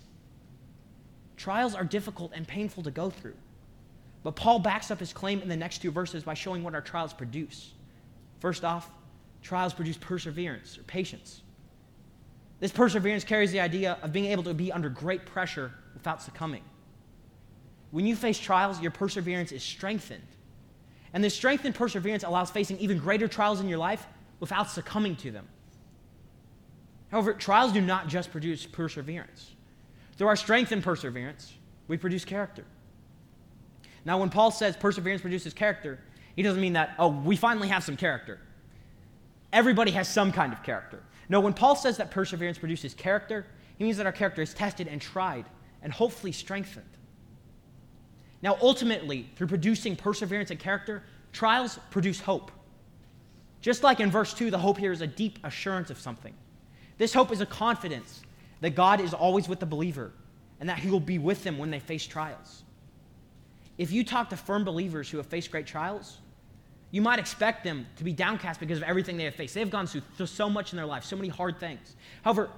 Trials 1.36 1.74
are 1.74 1.84
difficult 1.84 2.32
and 2.34 2.46
painful 2.46 2.82
to 2.84 2.90
go 2.90 3.10
through. 3.10 3.34
But 4.22 4.36
Paul 4.36 4.60
backs 4.60 4.90
up 4.90 5.00
his 5.00 5.12
claim 5.12 5.42
in 5.42 5.48
the 5.48 5.56
next 5.56 5.82
two 5.82 5.90
verses 5.90 6.22
by 6.22 6.34
showing 6.34 6.62
what 6.62 6.74
our 6.74 6.80
trials 6.80 7.12
produce. 7.12 7.72
First 8.38 8.64
off, 8.64 8.90
trials 9.42 9.74
produce 9.74 9.96
perseverance 9.96 10.78
or 10.78 10.82
patience. 10.84 11.42
This 12.62 12.70
perseverance 12.70 13.24
carries 13.24 13.50
the 13.50 13.58
idea 13.58 13.98
of 14.02 14.12
being 14.12 14.26
able 14.26 14.44
to 14.44 14.54
be 14.54 14.70
under 14.70 14.88
great 14.88 15.26
pressure 15.26 15.72
without 15.94 16.22
succumbing. 16.22 16.62
When 17.90 18.06
you 18.06 18.14
face 18.14 18.38
trials, 18.38 18.80
your 18.80 18.92
perseverance 18.92 19.50
is 19.50 19.64
strengthened. 19.64 20.22
And 21.12 21.24
this 21.24 21.34
strength 21.34 21.64
and 21.64 21.74
perseverance 21.74 22.22
allows 22.22 22.52
facing 22.52 22.78
even 22.78 22.98
greater 22.98 23.26
trials 23.26 23.58
in 23.58 23.66
your 23.66 23.78
life 23.78 24.06
without 24.38 24.70
succumbing 24.70 25.16
to 25.16 25.32
them. 25.32 25.48
However, 27.10 27.32
trials 27.32 27.72
do 27.72 27.80
not 27.80 28.06
just 28.06 28.30
produce 28.30 28.64
perseverance. 28.64 29.50
Through 30.16 30.28
our 30.28 30.36
strength 30.36 30.70
and 30.70 30.84
perseverance, 30.84 31.52
we 31.88 31.96
produce 31.96 32.24
character. 32.24 32.64
Now, 34.04 34.18
when 34.18 34.30
Paul 34.30 34.52
says 34.52 34.76
perseverance 34.76 35.20
produces 35.20 35.52
character, 35.52 35.98
he 36.36 36.44
doesn't 36.44 36.60
mean 36.60 36.74
that, 36.74 36.94
oh, 37.00 37.08
we 37.08 37.34
finally 37.34 37.66
have 37.66 37.82
some 37.82 37.96
character. 37.96 38.38
Everybody 39.52 39.90
has 39.90 40.06
some 40.06 40.30
kind 40.30 40.52
of 40.52 40.62
character. 40.62 41.02
No, 41.28 41.40
when 41.40 41.54
Paul 41.54 41.76
says 41.76 41.96
that 41.96 42.10
perseverance 42.10 42.58
produces 42.58 42.94
character, 42.94 43.46
he 43.78 43.84
means 43.84 43.96
that 43.96 44.06
our 44.06 44.12
character 44.12 44.42
is 44.42 44.54
tested 44.54 44.88
and 44.88 45.00
tried 45.00 45.44
and 45.82 45.92
hopefully 45.92 46.32
strengthened. 46.32 46.86
Now, 48.42 48.58
ultimately, 48.60 49.28
through 49.36 49.46
producing 49.46 49.96
perseverance 49.96 50.50
and 50.50 50.58
character, 50.58 51.02
trials 51.32 51.78
produce 51.90 52.20
hope. 52.20 52.50
Just 53.60 53.84
like 53.84 54.00
in 54.00 54.10
verse 54.10 54.34
2, 54.34 54.50
the 54.50 54.58
hope 54.58 54.78
here 54.78 54.92
is 54.92 55.00
a 55.00 55.06
deep 55.06 55.38
assurance 55.44 55.90
of 55.90 55.98
something. 55.98 56.34
This 56.98 57.14
hope 57.14 57.32
is 57.32 57.40
a 57.40 57.46
confidence 57.46 58.22
that 58.60 58.70
God 58.70 59.00
is 59.00 59.14
always 59.14 59.48
with 59.48 59.60
the 59.60 59.66
believer 59.66 60.12
and 60.60 60.68
that 60.68 60.78
he 60.78 60.90
will 60.90 61.00
be 61.00 61.18
with 61.18 61.44
them 61.44 61.58
when 61.58 61.70
they 61.70 61.78
face 61.78 62.06
trials. 62.06 62.62
If 63.78 63.90
you 63.90 64.04
talk 64.04 64.30
to 64.30 64.36
firm 64.36 64.64
believers 64.64 65.08
who 65.08 65.16
have 65.16 65.26
faced 65.26 65.50
great 65.50 65.66
trials, 65.66 66.18
you 66.92 67.00
might 67.00 67.18
expect 67.18 67.64
them 67.64 67.86
to 67.96 68.04
be 68.04 68.12
downcast 68.12 68.60
because 68.60 68.76
of 68.76 68.84
everything 68.84 69.16
they 69.16 69.24
have 69.24 69.34
faced. 69.34 69.54
They've 69.54 69.68
gone 69.68 69.86
through 69.86 70.26
so 70.26 70.48
much 70.48 70.72
in 70.72 70.76
their 70.76 70.86
life, 70.86 71.04
so 71.04 71.16
many 71.16 71.30
hard 71.30 71.58
things. 71.58 71.96
However, 72.22 72.50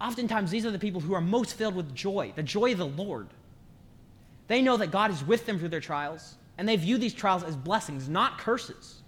oftentimes 0.00 0.52
these 0.52 0.64
are 0.64 0.70
the 0.70 0.78
people 0.78 1.00
who 1.00 1.14
are 1.14 1.20
most 1.20 1.54
filled 1.54 1.74
with 1.74 1.92
joy, 1.92 2.32
the 2.36 2.44
joy 2.44 2.72
of 2.72 2.78
the 2.78 2.86
Lord. 2.86 3.26
They 4.46 4.62
know 4.62 4.76
that 4.76 4.92
God 4.92 5.10
is 5.10 5.24
with 5.24 5.46
them 5.46 5.58
through 5.58 5.70
their 5.70 5.80
trials, 5.80 6.36
and 6.56 6.68
they 6.68 6.76
view 6.76 6.96
these 6.96 7.12
trials 7.12 7.42
as 7.42 7.56
blessings, 7.56 8.08
not 8.08 8.38
curses. 8.38 9.02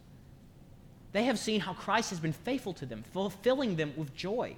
They 1.12 1.22
have 1.22 1.38
seen 1.38 1.60
how 1.60 1.72
Christ 1.74 2.10
has 2.10 2.18
been 2.18 2.32
faithful 2.32 2.72
to 2.74 2.86
them, 2.86 3.04
fulfilling 3.12 3.76
them 3.76 3.94
with 3.96 4.12
joy. 4.14 4.56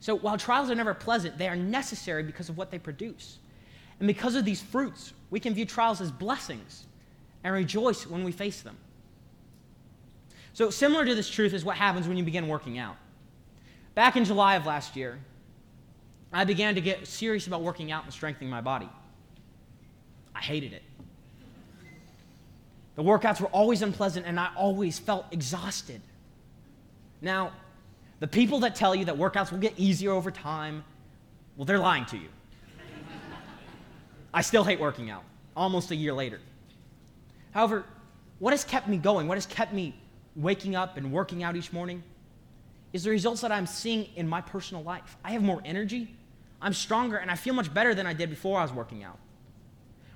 So 0.00 0.16
while 0.16 0.38
trials 0.38 0.70
are 0.70 0.74
never 0.74 0.94
pleasant, 0.94 1.36
they 1.36 1.48
are 1.48 1.56
necessary 1.56 2.22
because 2.22 2.48
of 2.48 2.56
what 2.56 2.70
they 2.70 2.78
produce. 2.78 3.38
And 4.00 4.06
because 4.06 4.36
of 4.36 4.46
these 4.46 4.62
fruits, 4.62 5.12
we 5.30 5.38
can 5.38 5.52
view 5.52 5.66
trials 5.66 6.00
as 6.00 6.10
blessings 6.10 6.86
and 7.44 7.52
rejoice 7.54 8.06
when 8.06 8.24
we 8.24 8.32
face 8.32 8.62
them. 8.62 8.76
So, 10.54 10.70
similar 10.70 11.04
to 11.04 11.14
this 11.14 11.28
truth 11.28 11.52
is 11.52 11.64
what 11.64 11.76
happens 11.76 12.08
when 12.08 12.16
you 12.16 12.24
begin 12.24 12.48
working 12.48 12.78
out. 12.78 12.96
Back 13.94 14.16
in 14.16 14.24
July 14.24 14.56
of 14.56 14.66
last 14.66 14.96
year, 14.96 15.18
I 16.32 16.44
began 16.44 16.74
to 16.74 16.80
get 16.80 17.06
serious 17.06 17.46
about 17.46 17.62
working 17.62 17.92
out 17.92 18.04
and 18.04 18.12
strengthening 18.12 18.50
my 18.50 18.60
body. 18.60 18.88
I 20.34 20.40
hated 20.40 20.72
it. 20.72 20.82
The 22.96 23.02
workouts 23.02 23.40
were 23.40 23.48
always 23.48 23.82
unpleasant, 23.82 24.26
and 24.26 24.38
I 24.38 24.50
always 24.56 24.98
felt 24.98 25.26
exhausted. 25.32 26.00
Now, 27.20 27.52
the 28.20 28.28
people 28.28 28.60
that 28.60 28.74
tell 28.74 28.94
you 28.94 29.04
that 29.06 29.16
workouts 29.16 29.50
will 29.50 29.58
get 29.58 29.74
easier 29.76 30.12
over 30.12 30.30
time, 30.30 30.84
well, 31.56 31.64
they're 31.64 31.78
lying 31.78 32.06
to 32.06 32.16
you. 32.16 32.28
I 34.32 34.42
still 34.42 34.64
hate 34.64 34.80
working 34.80 35.10
out, 35.10 35.24
almost 35.56 35.90
a 35.90 35.96
year 35.96 36.12
later. 36.12 36.40
However, 37.54 37.84
what 38.40 38.52
has 38.52 38.64
kept 38.64 38.88
me 38.88 38.96
going, 38.96 39.28
what 39.28 39.36
has 39.36 39.46
kept 39.46 39.72
me 39.72 39.94
waking 40.34 40.74
up 40.74 40.96
and 40.96 41.12
working 41.12 41.44
out 41.44 41.54
each 41.54 41.72
morning, 41.72 42.02
is 42.92 43.04
the 43.04 43.10
results 43.10 43.40
that 43.42 43.52
I'm 43.52 43.66
seeing 43.66 44.08
in 44.16 44.28
my 44.28 44.40
personal 44.40 44.82
life. 44.82 45.16
I 45.24 45.30
have 45.30 45.42
more 45.42 45.62
energy, 45.64 46.14
I'm 46.60 46.74
stronger, 46.74 47.16
and 47.16 47.30
I 47.30 47.36
feel 47.36 47.54
much 47.54 47.72
better 47.72 47.94
than 47.94 48.08
I 48.08 48.12
did 48.12 48.28
before 48.28 48.58
I 48.58 48.62
was 48.62 48.72
working 48.72 49.04
out. 49.04 49.18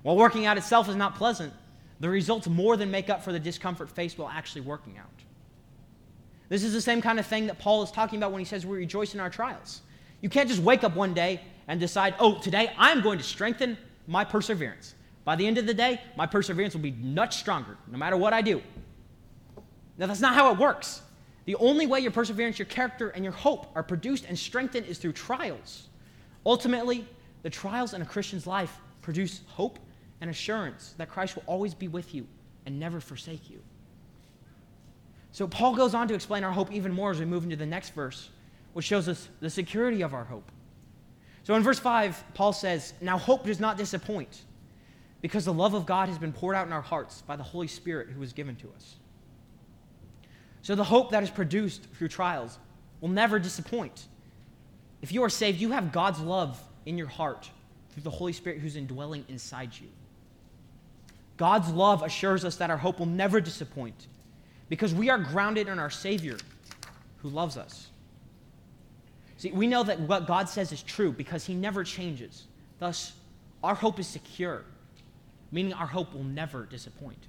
While 0.02 0.16
working 0.16 0.46
out 0.46 0.58
itself 0.58 0.88
is 0.88 0.96
not 0.96 1.14
pleasant, 1.14 1.52
the 2.00 2.08
results 2.08 2.48
more 2.48 2.76
than 2.76 2.90
make 2.90 3.08
up 3.08 3.22
for 3.22 3.32
the 3.32 3.38
discomfort 3.38 3.88
faced 3.88 4.18
while 4.18 4.28
actually 4.28 4.62
working 4.62 4.98
out. 4.98 5.06
This 6.48 6.64
is 6.64 6.72
the 6.72 6.80
same 6.80 7.00
kind 7.00 7.20
of 7.20 7.26
thing 7.26 7.46
that 7.46 7.58
Paul 7.60 7.84
is 7.84 7.92
talking 7.92 8.18
about 8.18 8.32
when 8.32 8.40
he 8.40 8.44
says 8.44 8.66
we 8.66 8.78
rejoice 8.78 9.14
in 9.14 9.20
our 9.20 9.30
trials. 9.30 9.82
You 10.22 10.28
can't 10.28 10.48
just 10.48 10.62
wake 10.62 10.82
up 10.82 10.96
one 10.96 11.14
day 11.14 11.40
and 11.68 11.78
decide, 11.78 12.14
oh, 12.18 12.40
today 12.40 12.72
I'm 12.76 13.00
going 13.00 13.18
to 13.18 13.24
strengthen 13.24 13.78
my 14.08 14.24
perseverance. 14.24 14.94
By 15.28 15.36
the 15.36 15.46
end 15.46 15.58
of 15.58 15.66
the 15.66 15.74
day, 15.74 16.00
my 16.16 16.24
perseverance 16.24 16.72
will 16.72 16.80
be 16.80 16.92
much 16.92 17.36
stronger, 17.36 17.76
no 17.86 17.98
matter 17.98 18.16
what 18.16 18.32
I 18.32 18.40
do. 18.40 18.62
Now, 19.98 20.06
that's 20.06 20.22
not 20.22 20.32
how 20.32 20.50
it 20.54 20.58
works. 20.58 21.02
The 21.44 21.54
only 21.56 21.86
way 21.86 22.00
your 22.00 22.12
perseverance, 22.12 22.58
your 22.58 22.64
character, 22.64 23.10
and 23.10 23.22
your 23.22 23.34
hope 23.34 23.66
are 23.74 23.82
produced 23.82 24.24
and 24.26 24.38
strengthened 24.38 24.86
is 24.86 24.96
through 24.96 25.12
trials. 25.12 25.88
Ultimately, 26.46 27.06
the 27.42 27.50
trials 27.50 27.92
in 27.92 28.00
a 28.00 28.06
Christian's 28.06 28.46
life 28.46 28.78
produce 29.02 29.42
hope 29.48 29.78
and 30.22 30.30
assurance 30.30 30.94
that 30.96 31.10
Christ 31.10 31.36
will 31.36 31.44
always 31.46 31.74
be 31.74 31.88
with 31.88 32.14
you 32.14 32.26
and 32.64 32.80
never 32.80 32.98
forsake 32.98 33.50
you. 33.50 33.60
So, 35.32 35.46
Paul 35.46 35.76
goes 35.76 35.92
on 35.92 36.08
to 36.08 36.14
explain 36.14 36.42
our 36.42 36.52
hope 36.52 36.72
even 36.72 36.90
more 36.90 37.10
as 37.10 37.18
we 37.18 37.26
move 37.26 37.44
into 37.44 37.56
the 37.56 37.66
next 37.66 37.90
verse, 37.90 38.30
which 38.72 38.86
shows 38.86 39.10
us 39.10 39.28
the 39.40 39.50
security 39.50 40.00
of 40.00 40.14
our 40.14 40.24
hope. 40.24 40.50
So, 41.42 41.54
in 41.54 41.62
verse 41.62 41.78
5, 41.78 42.24
Paul 42.32 42.54
says, 42.54 42.94
Now 43.02 43.18
hope 43.18 43.44
does 43.44 43.60
not 43.60 43.76
disappoint 43.76 44.44
because 45.20 45.44
the 45.44 45.52
love 45.52 45.74
of 45.74 45.86
God 45.86 46.08
has 46.08 46.18
been 46.18 46.32
poured 46.32 46.54
out 46.54 46.66
in 46.66 46.72
our 46.72 46.82
hearts 46.82 47.22
by 47.22 47.36
the 47.36 47.42
Holy 47.42 47.66
Spirit 47.66 48.08
who 48.08 48.20
was 48.20 48.32
given 48.32 48.56
to 48.56 48.68
us. 48.76 48.96
So 50.62 50.74
the 50.74 50.84
hope 50.84 51.10
that 51.10 51.22
is 51.22 51.30
produced 51.30 51.84
through 51.94 52.08
trials 52.08 52.58
will 53.00 53.08
never 53.08 53.38
disappoint. 53.38 54.06
If 55.02 55.12
you 55.12 55.22
are 55.22 55.30
saved, 55.30 55.60
you 55.60 55.72
have 55.72 55.92
God's 55.92 56.20
love 56.20 56.60
in 56.86 56.98
your 56.98 57.06
heart 57.06 57.50
through 57.90 58.02
the 58.02 58.10
Holy 58.10 58.32
Spirit 58.32 58.60
who's 58.60 58.76
indwelling 58.76 59.24
inside 59.28 59.70
you. 59.80 59.88
God's 61.36 61.70
love 61.70 62.02
assures 62.02 62.44
us 62.44 62.56
that 62.56 62.70
our 62.70 62.76
hope 62.76 62.98
will 62.98 63.06
never 63.06 63.40
disappoint 63.40 64.08
because 64.68 64.94
we 64.94 65.08
are 65.08 65.18
grounded 65.18 65.68
in 65.68 65.78
our 65.78 65.90
Savior 65.90 66.36
who 67.18 67.28
loves 67.28 67.56
us. 67.56 67.88
See, 69.36 69.52
we 69.52 69.68
know 69.68 69.84
that 69.84 70.00
what 70.00 70.26
God 70.26 70.48
says 70.48 70.72
is 70.72 70.82
true 70.82 71.12
because 71.12 71.46
He 71.46 71.54
never 71.54 71.84
changes. 71.84 72.46
Thus, 72.80 73.12
our 73.62 73.74
hope 73.74 74.00
is 74.00 74.06
secure, 74.06 74.64
meaning 75.50 75.72
our 75.72 75.86
hope 75.86 76.14
will 76.14 76.24
never 76.24 76.64
disappoint. 76.64 77.26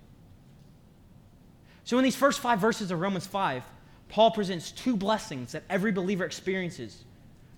So, 1.84 1.98
in 1.98 2.04
these 2.04 2.16
first 2.16 2.40
five 2.40 2.60
verses 2.60 2.92
of 2.92 3.00
Romans 3.00 3.26
5, 3.26 3.64
Paul 4.10 4.32
presents 4.32 4.72
two 4.72 4.96
blessings 4.96 5.54
that 5.54 5.64
every 5.70 5.92
believer 5.92 6.26
experiences, 6.26 7.04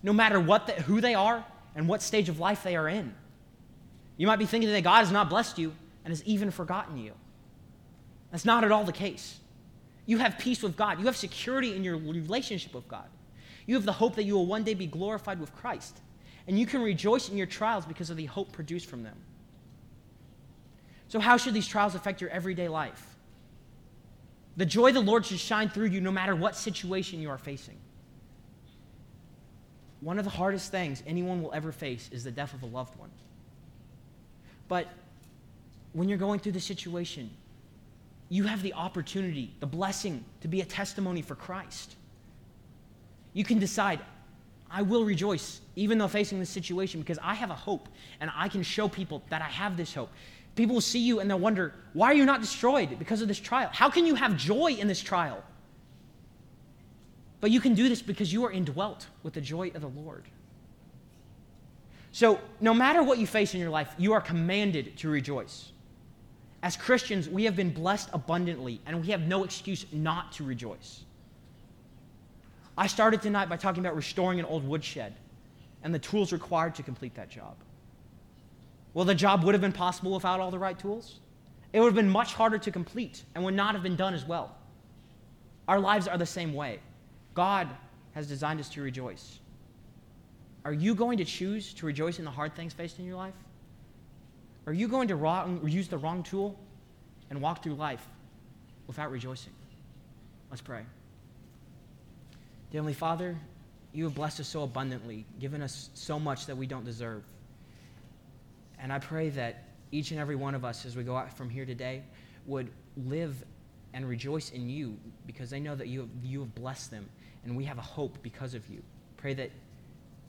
no 0.03 0.13
matter 0.13 0.39
what 0.39 0.67
the, 0.67 0.73
who 0.73 1.01
they 1.01 1.15
are 1.15 1.43
and 1.75 1.87
what 1.87 2.01
stage 2.01 2.29
of 2.29 2.39
life 2.39 2.63
they 2.63 2.75
are 2.75 2.87
in. 2.87 3.13
You 4.17 4.27
might 4.27 4.39
be 4.39 4.45
thinking 4.45 4.71
that 4.71 4.83
God 4.83 4.99
has 4.99 5.11
not 5.11 5.29
blessed 5.29 5.57
you 5.57 5.73
and 6.03 6.11
has 6.11 6.23
even 6.25 6.51
forgotten 6.51 6.97
you. 6.97 7.13
That's 8.31 8.45
not 8.45 8.63
at 8.63 8.71
all 8.71 8.83
the 8.83 8.91
case. 8.91 9.39
You 10.05 10.17
have 10.17 10.37
peace 10.37 10.61
with 10.61 10.75
God, 10.75 10.99
you 10.99 11.05
have 11.05 11.17
security 11.17 11.75
in 11.75 11.83
your 11.83 11.97
relationship 11.97 12.73
with 12.73 12.87
God. 12.87 13.07
You 13.65 13.75
have 13.75 13.85
the 13.85 13.91
hope 13.93 14.15
that 14.15 14.23
you 14.23 14.33
will 14.33 14.45
one 14.45 14.63
day 14.63 14.73
be 14.73 14.87
glorified 14.87 15.39
with 15.39 15.55
Christ. 15.55 15.99
And 16.47 16.59
you 16.59 16.65
can 16.65 16.81
rejoice 16.81 17.29
in 17.29 17.37
your 17.37 17.47
trials 17.47 17.85
because 17.85 18.09
of 18.09 18.17
the 18.17 18.25
hope 18.25 18.51
produced 18.51 18.87
from 18.87 19.03
them. 19.03 19.15
So, 21.11 21.19
how 21.19 21.35
should 21.35 21.53
these 21.53 21.67
trials 21.67 21.93
affect 21.93 22.21
your 22.21 22.29
everyday 22.29 22.69
life? 22.69 23.05
The 24.55 24.65
joy 24.65 24.87
of 24.87 24.93
the 24.93 25.01
Lord 25.01 25.25
should 25.25 25.39
shine 25.39 25.67
through 25.67 25.87
you 25.87 25.99
no 25.99 26.09
matter 26.09 26.37
what 26.37 26.55
situation 26.55 27.21
you 27.21 27.29
are 27.29 27.37
facing. 27.37 27.75
One 29.99 30.19
of 30.19 30.23
the 30.23 30.31
hardest 30.31 30.71
things 30.71 31.03
anyone 31.05 31.43
will 31.43 31.53
ever 31.53 31.73
face 31.73 32.09
is 32.13 32.23
the 32.23 32.31
death 32.31 32.53
of 32.53 32.63
a 32.63 32.65
loved 32.65 32.97
one. 32.97 33.09
But 34.69 34.87
when 35.91 36.07
you're 36.07 36.17
going 36.17 36.39
through 36.39 36.53
the 36.53 36.61
situation, 36.61 37.29
you 38.29 38.45
have 38.45 38.61
the 38.61 38.73
opportunity, 38.73 39.53
the 39.59 39.67
blessing 39.67 40.23
to 40.39 40.47
be 40.47 40.61
a 40.61 40.65
testimony 40.65 41.21
for 41.21 41.35
Christ. 41.35 41.97
You 43.33 43.43
can 43.43 43.59
decide, 43.59 43.99
I 44.69 44.81
will 44.81 45.03
rejoice 45.03 45.59
even 45.75 45.97
though 45.97 46.07
facing 46.07 46.39
this 46.39 46.49
situation 46.49 47.01
because 47.01 47.19
I 47.21 47.33
have 47.33 47.49
a 47.49 47.55
hope 47.55 47.89
and 48.21 48.31
I 48.33 48.47
can 48.47 48.63
show 48.63 48.87
people 48.87 49.23
that 49.29 49.41
I 49.41 49.49
have 49.49 49.75
this 49.75 49.93
hope. 49.93 50.09
People 50.61 50.75
will 50.75 50.81
see 50.81 50.99
you 50.99 51.19
and 51.19 51.27
they'll 51.27 51.39
wonder, 51.39 51.73
why 51.93 52.11
are 52.11 52.13
you 52.13 52.23
not 52.23 52.39
destroyed 52.39 52.99
because 52.99 53.23
of 53.23 53.27
this 53.27 53.39
trial? 53.39 53.71
How 53.73 53.89
can 53.89 54.05
you 54.05 54.13
have 54.13 54.37
joy 54.37 54.73
in 54.73 54.87
this 54.87 55.01
trial? 55.01 55.43
But 57.39 57.49
you 57.49 57.59
can 57.59 57.73
do 57.73 57.89
this 57.89 58.03
because 58.03 58.31
you 58.31 58.45
are 58.45 58.51
indwelt 58.51 59.07
with 59.23 59.33
the 59.33 59.41
joy 59.41 59.71
of 59.73 59.81
the 59.81 59.87
Lord. 59.87 60.25
So, 62.11 62.39
no 62.59 62.75
matter 62.75 63.01
what 63.01 63.17
you 63.17 63.25
face 63.25 63.55
in 63.55 63.59
your 63.59 63.71
life, 63.71 63.91
you 63.97 64.13
are 64.13 64.21
commanded 64.21 64.95
to 64.97 65.09
rejoice. 65.09 65.71
As 66.61 66.77
Christians, 66.77 67.27
we 67.27 67.45
have 67.45 67.55
been 67.55 67.71
blessed 67.71 68.09
abundantly, 68.13 68.81
and 68.85 69.01
we 69.01 69.07
have 69.07 69.21
no 69.21 69.43
excuse 69.43 69.87
not 69.91 70.31
to 70.33 70.43
rejoice. 70.43 71.05
I 72.77 72.85
started 72.85 73.23
tonight 73.23 73.49
by 73.49 73.57
talking 73.57 73.83
about 73.83 73.95
restoring 73.95 74.37
an 74.37 74.45
old 74.45 74.63
woodshed 74.63 75.15
and 75.81 75.91
the 75.91 75.97
tools 75.97 76.31
required 76.31 76.75
to 76.75 76.83
complete 76.83 77.15
that 77.15 77.31
job. 77.31 77.55
Well, 78.93 79.05
the 79.05 79.15
job 79.15 79.43
would 79.43 79.53
have 79.53 79.61
been 79.61 79.71
possible 79.71 80.11
without 80.11 80.39
all 80.39 80.51
the 80.51 80.59
right 80.59 80.77
tools. 80.77 81.19
It 81.73 81.79
would 81.79 81.87
have 81.87 81.95
been 81.95 82.09
much 82.09 82.33
harder 82.33 82.57
to 82.57 82.71
complete 82.71 83.23
and 83.33 83.43
would 83.43 83.53
not 83.53 83.73
have 83.73 83.83
been 83.83 83.95
done 83.95 84.13
as 84.13 84.25
well. 84.25 84.55
Our 85.67 85.79
lives 85.79 86.07
are 86.07 86.17
the 86.17 86.25
same 86.25 86.53
way. 86.53 86.79
God 87.33 87.69
has 88.13 88.27
designed 88.27 88.59
us 88.59 88.67
to 88.69 88.81
rejoice. 88.81 89.39
Are 90.65 90.73
you 90.73 90.93
going 90.93 91.17
to 91.17 91.25
choose 91.25 91.73
to 91.75 91.85
rejoice 91.85 92.19
in 92.19 92.25
the 92.25 92.31
hard 92.31 92.55
things 92.55 92.73
faced 92.73 92.99
in 92.99 93.05
your 93.05 93.15
life? 93.15 93.33
Are 94.67 94.73
you 94.73 94.87
going 94.87 95.07
to 95.07 95.15
wrong, 95.15 95.61
use 95.67 95.87
the 95.87 95.97
wrong 95.97 96.23
tool 96.23 96.59
and 97.29 97.41
walk 97.41 97.63
through 97.63 97.75
life 97.75 98.05
without 98.87 99.09
rejoicing? 99.09 99.53
Let's 100.49 100.61
pray. 100.61 100.81
Dear 102.69 102.79
Heavenly 102.79 102.93
Father, 102.93 103.37
you 103.93 104.03
have 104.03 104.13
blessed 104.13 104.41
us 104.41 104.47
so 104.47 104.63
abundantly, 104.63 105.25
given 105.39 105.61
us 105.61 105.89
so 105.93 106.19
much 106.19 106.45
that 106.45 106.55
we 106.55 106.67
don't 106.67 106.85
deserve. 106.85 107.23
And 108.81 108.91
I 108.91 108.99
pray 108.99 109.29
that 109.29 109.63
each 109.91 110.11
and 110.11 110.19
every 110.19 110.35
one 110.35 110.55
of 110.55 110.65
us, 110.65 110.85
as 110.85 110.95
we 110.95 111.03
go 111.03 111.15
out 111.15 111.31
from 111.37 111.49
here 111.49 111.65
today, 111.65 112.03
would 112.47 112.69
live 112.97 113.43
and 113.93 114.07
rejoice 114.07 114.49
in 114.49 114.69
you 114.69 114.97
because 115.27 115.49
they 115.49 115.59
know 115.59 115.75
that 115.75 115.87
you 115.87 116.01
have, 116.01 116.09
you 116.23 116.39
have 116.39 116.55
blessed 116.55 116.89
them 116.89 117.07
and 117.45 117.55
we 117.55 117.63
have 117.65 117.77
a 117.77 117.83
hope 117.83 118.17
because 118.23 118.53
of 118.53 118.67
you. 118.69 118.81
Pray 119.17 119.33
that 119.35 119.51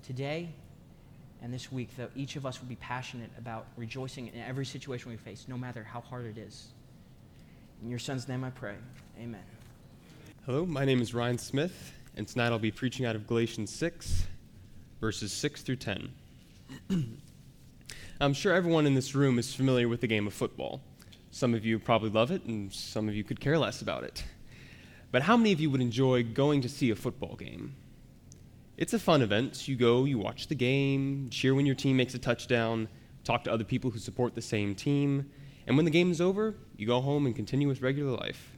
today 0.04 0.50
and 1.42 1.52
this 1.52 1.72
week 1.72 1.96
that 1.96 2.10
each 2.14 2.36
of 2.36 2.44
us 2.44 2.60
would 2.60 2.68
be 2.68 2.76
passionate 2.76 3.30
about 3.38 3.66
rejoicing 3.76 4.28
in 4.28 4.40
every 4.40 4.66
situation 4.66 5.10
we 5.10 5.16
face, 5.16 5.46
no 5.48 5.56
matter 5.56 5.82
how 5.82 6.00
hard 6.00 6.26
it 6.26 6.38
is. 6.38 6.68
In 7.82 7.88
your 7.88 7.98
son's 7.98 8.28
name 8.28 8.44
I 8.44 8.50
pray. 8.50 8.74
Amen. 9.18 9.42
Hello, 10.46 10.66
my 10.66 10.84
name 10.84 11.00
is 11.00 11.14
Ryan 11.14 11.38
Smith, 11.38 11.92
and 12.16 12.28
tonight 12.28 12.48
I'll 12.48 12.58
be 12.58 12.70
preaching 12.70 13.06
out 13.06 13.16
of 13.16 13.26
Galatians 13.26 13.72
6, 13.72 14.26
verses 15.00 15.32
6 15.32 15.62
through 15.62 15.76
10. 15.76 16.12
I'm 18.22 18.34
sure 18.34 18.54
everyone 18.54 18.86
in 18.86 18.94
this 18.94 19.16
room 19.16 19.36
is 19.40 19.52
familiar 19.52 19.88
with 19.88 20.00
the 20.00 20.06
game 20.06 20.28
of 20.28 20.32
football. 20.32 20.80
Some 21.32 21.54
of 21.54 21.66
you 21.66 21.80
probably 21.80 22.08
love 22.08 22.30
it, 22.30 22.44
and 22.44 22.72
some 22.72 23.08
of 23.08 23.16
you 23.16 23.24
could 23.24 23.40
care 23.40 23.58
less 23.58 23.82
about 23.82 24.04
it. 24.04 24.22
But 25.10 25.22
how 25.22 25.36
many 25.36 25.50
of 25.50 25.58
you 25.58 25.70
would 25.70 25.80
enjoy 25.80 26.22
going 26.22 26.60
to 26.60 26.68
see 26.68 26.90
a 26.90 26.94
football 26.94 27.34
game? 27.34 27.74
It's 28.76 28.94
a 28.94 29.00
fun 29.00 29.22
event. 29.22 29.66
You 29.66 29.74
go, 29.74 30.04
you 30.04 30.20
watch 30.20 30.46
the 30.46 30.54
game, 30.54 31.30
cheer 31.30 31.52
when 31.52 31.66
your 31.66 31.74
team 31.74 31.96
makes 31.96 32.14
a 32.14 32.18
touchdown, 32.20 32.86
talk 33.24 33.42
to 33.42 33.52
other 33.52 33.64
people 33.64 33.90
who 33.90 33.98
support 33.98 34.36
the 34.36 34.40
same 34.40 34.76
team, 34.76 35.28
and 35.66 35.76
when 35.76 35.84
the 35.84 35.90
game 35.90 36.12
is 36.12 36.20
over, 36.20 36.54
you 36.76 36.86
go 36.86 37.00
home 37.00 37.26
and 37.26 37.34
continue 37.34 37.66
with 37.66 37.82
regular 37.82 38.16
life. 38.16 38.52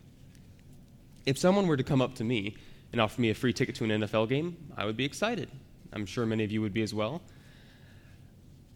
If 1.25 1.39
someone 1.39 1.69
were 1.69 1.79
to 1.79 1.83
come 1.83 2.03
up 2.03 2.15
to 2.17 2.25
me 2.25 2.55
and 2.93 3.01
offer 3.01 3.19
me 3.19 3.31
a 3.31 3.35
free 3.35 3.55
ticket 3.55 3.77
to 3.77 3.85
an 3.85 4.03
NFL 4.03 4.29
game, 4.29 4.59
I 4.77 4.85
would 4.85 4.99
be 4.99 5.07
excited. 5.07 5.49
I'm 5.91 6.05
sure 6.05 6.27
many 6.27 6.45
of 6.45 6.53
you 6.53 6.61
would 6.61 6.75
be 6.75 6.83
as 6.83 6.93
well. 6.93 7.23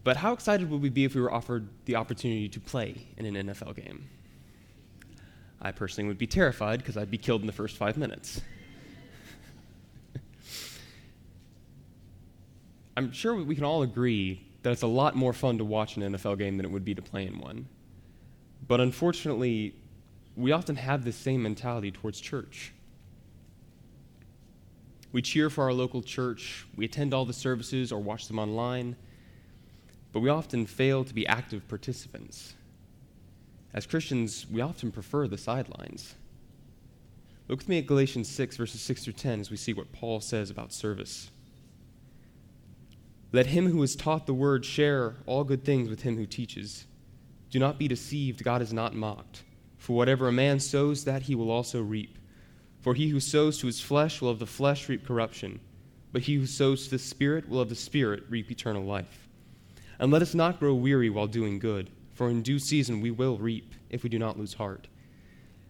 But 0.03 0.17
how 0.17 0.33
excited 0.33 0.69
would 0.69 0.81
we 0.81 0.89
be 0.89 1.05
if 1.05 1.15
we 1.15 1.21
were 1.21 1.31
offered 1.31 1.69
the 1.85 1.95
opportunity 1.95 2.49
to 2.49 2.59
play 2.59 3.07
in 3.17 3.25
an 3.25 3.47
NFL 3.47 3.75
game? 3.75 4.09
I 5.61 5.71
personally 5.71 6.07
would 6.07 6.17
be 6.17 6.27
terrified 6.27 6.79
because 6.79 6.95
I'd 6.95 7.11
be 7.11 7.17
killed 7.17 7.41
in 7.41 7.47
the 7.47 7.53
first 7.53 7.75
five 7.75 7.97
minutes. 7.97 8.41
I'm 12.97 13.11
sure 13.11 13.35
we 13.35 13.55
can 13.55 13.65
all 13.65 13.83
agree 13.83 14.45
that 14.63 14.71
it's 14.71 14.83
a 14.83 14.87
lot 14.87 15.15
more 15.15 15.33
fun 15.33 15.57
to 15.57 15.65
watch 15.65 15.97
an 15.97 16.03
NFL 16.03 16.37
game 16.37 16.57
than 16.57 16.65
it 16.65 16.71
would 16.71 16.85
be 16.85 16.95
to 16.95 17.01
play 17.01 17.27
in 17.27 17.39
one. 17.39 17.67
But 18.67 18.79
unfortunately, 18.79 19.75
we 20.35 20.51
often 20.51 20.75
have 20.77 21.03
this 21.03 21.15
same 21.15 21.43
mentality 21.43 21.91
towards 21.91 22.21
church. 22.21 22.73
We 25.11 25.21
cheer 25.21 25.49
for 25.49 25.63
our 25.63 25.73
local 25.73 26.01
church, 26.01 26.67
we 26.75 26.85
attend 26.85 27.13
all 27.13 27.25
the 27.25 27.33
services 27.33 27.91
or 27.91 27.99
watch 27.99 28.27
them 28.27 28.37
online, 28.37 28.95
but 30.11 30.21
we 30.21 30.29
often 30.29 30.65
fail 30.65 31.03
to 31.03 31.13
be 31.13 31.27
active 31.27 31.67
participants. 31.67 32.55
As 33.73 33.85
Christians, 33.85 34.47
we 34.49 34.61
often 34.61 34.91
prefer 34.91 35.27
the 35.27 35.37
sidelines. 35.37 36.15
Look 37.47 37.59
with 37.59 37.69
me 37.69 37.79
at 37.79 37.87
Galatians 37.87 38.27
6, 38.29 38.57
verses 38.57 38.81
6 38.81 39.03
through 39.03 39.13
10, 39.13 39.39
as 39.39 39.51
we 39.51 39.57
see 39.57 39.73
what 39.73 39.91
Paul 39.91 40.21
says 40.21 40.49
about 40.49 40.73
service. 40.73 41.31
Let 43.31 43.47
him 43.47 43.69
who 43.69 43.83
is 43.83 43.95
taught 43.95 44.25
the 44.25 44.33
word 44.33 44.65
share 44.65 45.15
all 45.27 45.43
good 45.43 45.63
things 45.63 45.89
with 45.89 46.01
him 46.01 46.17
who 46.17 46.25
teaches. 46.25 46.85
Do 47.51 47.59
not 47.59 47.77
be 47.77 47.87
deceived, 47.87 48.43
God 48.43 48.61
is 48.61 48.73
not 48.73 48.95
mocked. 48.95 49.43
For 49.77 49.95
whatever 49.95 50.27
a 50.27 50.31
man 50.31 50.59
sows, 50.59 51.03
that 51.05 51.23
he 51.23 51.35
will 51.35 51.51
also 51.51 51.81
reap. 51.81 52.17
For 52.81 52.93
he 52.95 53.09
who 53.09 53.19
sows 53.19 53.59
to 53.59 53.67
his 53.67 53.81
flesh 53.81 54.21
will 54.21 54.29
of 54.29 54.39
the 54.39 54.45
flesh 54.45 54.89
reap 54.89 55.05
corruption, 55.05 55.59
but 56.11 56.23
he 56.23 56.35
who 56.35 56.45
sows 56.45 56.85
to 56.85 56.91
the 56.91 56.99
Spirit 56.99 57.47
will 57.47 57.61
of 57.61 57.69
the 57.69 57.75
Spirit 57.75 58.23
reap 58.29 58.51
eternal 58.51 58.83
life. 58.83 59.28
And 59.99 60.11
let 60.11 60.21
us 60.21 60.33
not 60.33 60.59
grow 60.59 60.73
weary 60.73 61.09
while 61.09 61.27
doing 61.27 61.59
good, 61.59 61.89
for 62.13 62.29
in 62.29 62.41
due 62.41 62.59
season 62.59 63.01
we 63.01 63.11
will 63.11 63.37
reap, 63.37 63.75
if 63.89 64.03
we 64.03 64.09
do 64.09 64.17
not 64.17 64.39
lose 64.39 64.53
heart. 64.53 64.87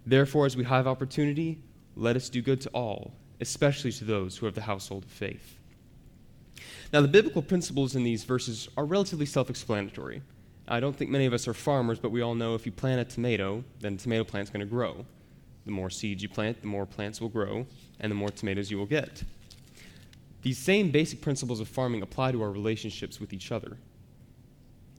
Therefore, 0.06 0.46
as 0.46 0.56
we 0.56 0.64
have 0.64 0.88
opportunity, 0.88 1.60
let 1.96 2.16
us 2.16 2.30
do 2.30 2.42
good 2.42 2.62
to 2.62 2.70
all, 2.70 3.14
especially 3.42 3.92
to 3.94 4.06
those 4.06 4.38
who 4.38 4.46
have 4.46 4.56
the 4.56 4.62
household 4.62 5.04
of 5.04 5.12
faith. 5.12 5.58
Now, 6.92 7.02
the 7.02 7.08
biblical 7.08 7.42
principles 7.42 7.96
in 7.96 8.04
these 8.04 8.24
verses 8.24 8.70
are 8.78 8.86
relatively 8.86 9.26
self 9.26 9.50
explanatory. 9.50 10.22
I 10.68 10.80
don't 10.80 10.96
think 10.96 11.10
many 11.10 11.26
of 11.26 11.34
us 11.34 11.48
are 11.48 11.54
farmers, 11.54 12.00
but 12.00 12.12
we 12.12 12.22
all 12.22 12.36
know 12.36 12.54
if 12.54 12.66
you 12.66 12.72
plant 12.72 13.02
a 13.02 13.06
tomato, 13.06 13.64
then 13.80 13.98
the 13.98 14.04
tomato 14.04 14.24
plant's 14.24 14.52
going 14.52 14.60
to 14.60 14.66
grow. 14.66 15.06
The 15.66 15.72
more 15.72 15.90
seeds 15.90 16.22
you 16.22 16.30
plant, 16.30 16.62
the 16.62 16.68
more 16.68 16.86
plants 16.86 17.20
will 17.20 17.30
grow, 17.30 17.66
and 18.00 18.12
the 18.12 18.16
more 18.16 18.30
tomatoes 18.30 18.70
you 18.70 18.78
will 18.78 18.86
get. 18.86 19.24
These 20.42 20.58
same 20.58 20.92
basic 20.92 21.22
principles 21.22 21.60
of 21.60 21.68
farming 21.68 22.02
apply 22.02 22.32
to 22.32 22.42
our 22.42 22.52
relationships 22.52 23.20
with 23.20 23.34
each 23.34 23.52
other. 23.52 23.78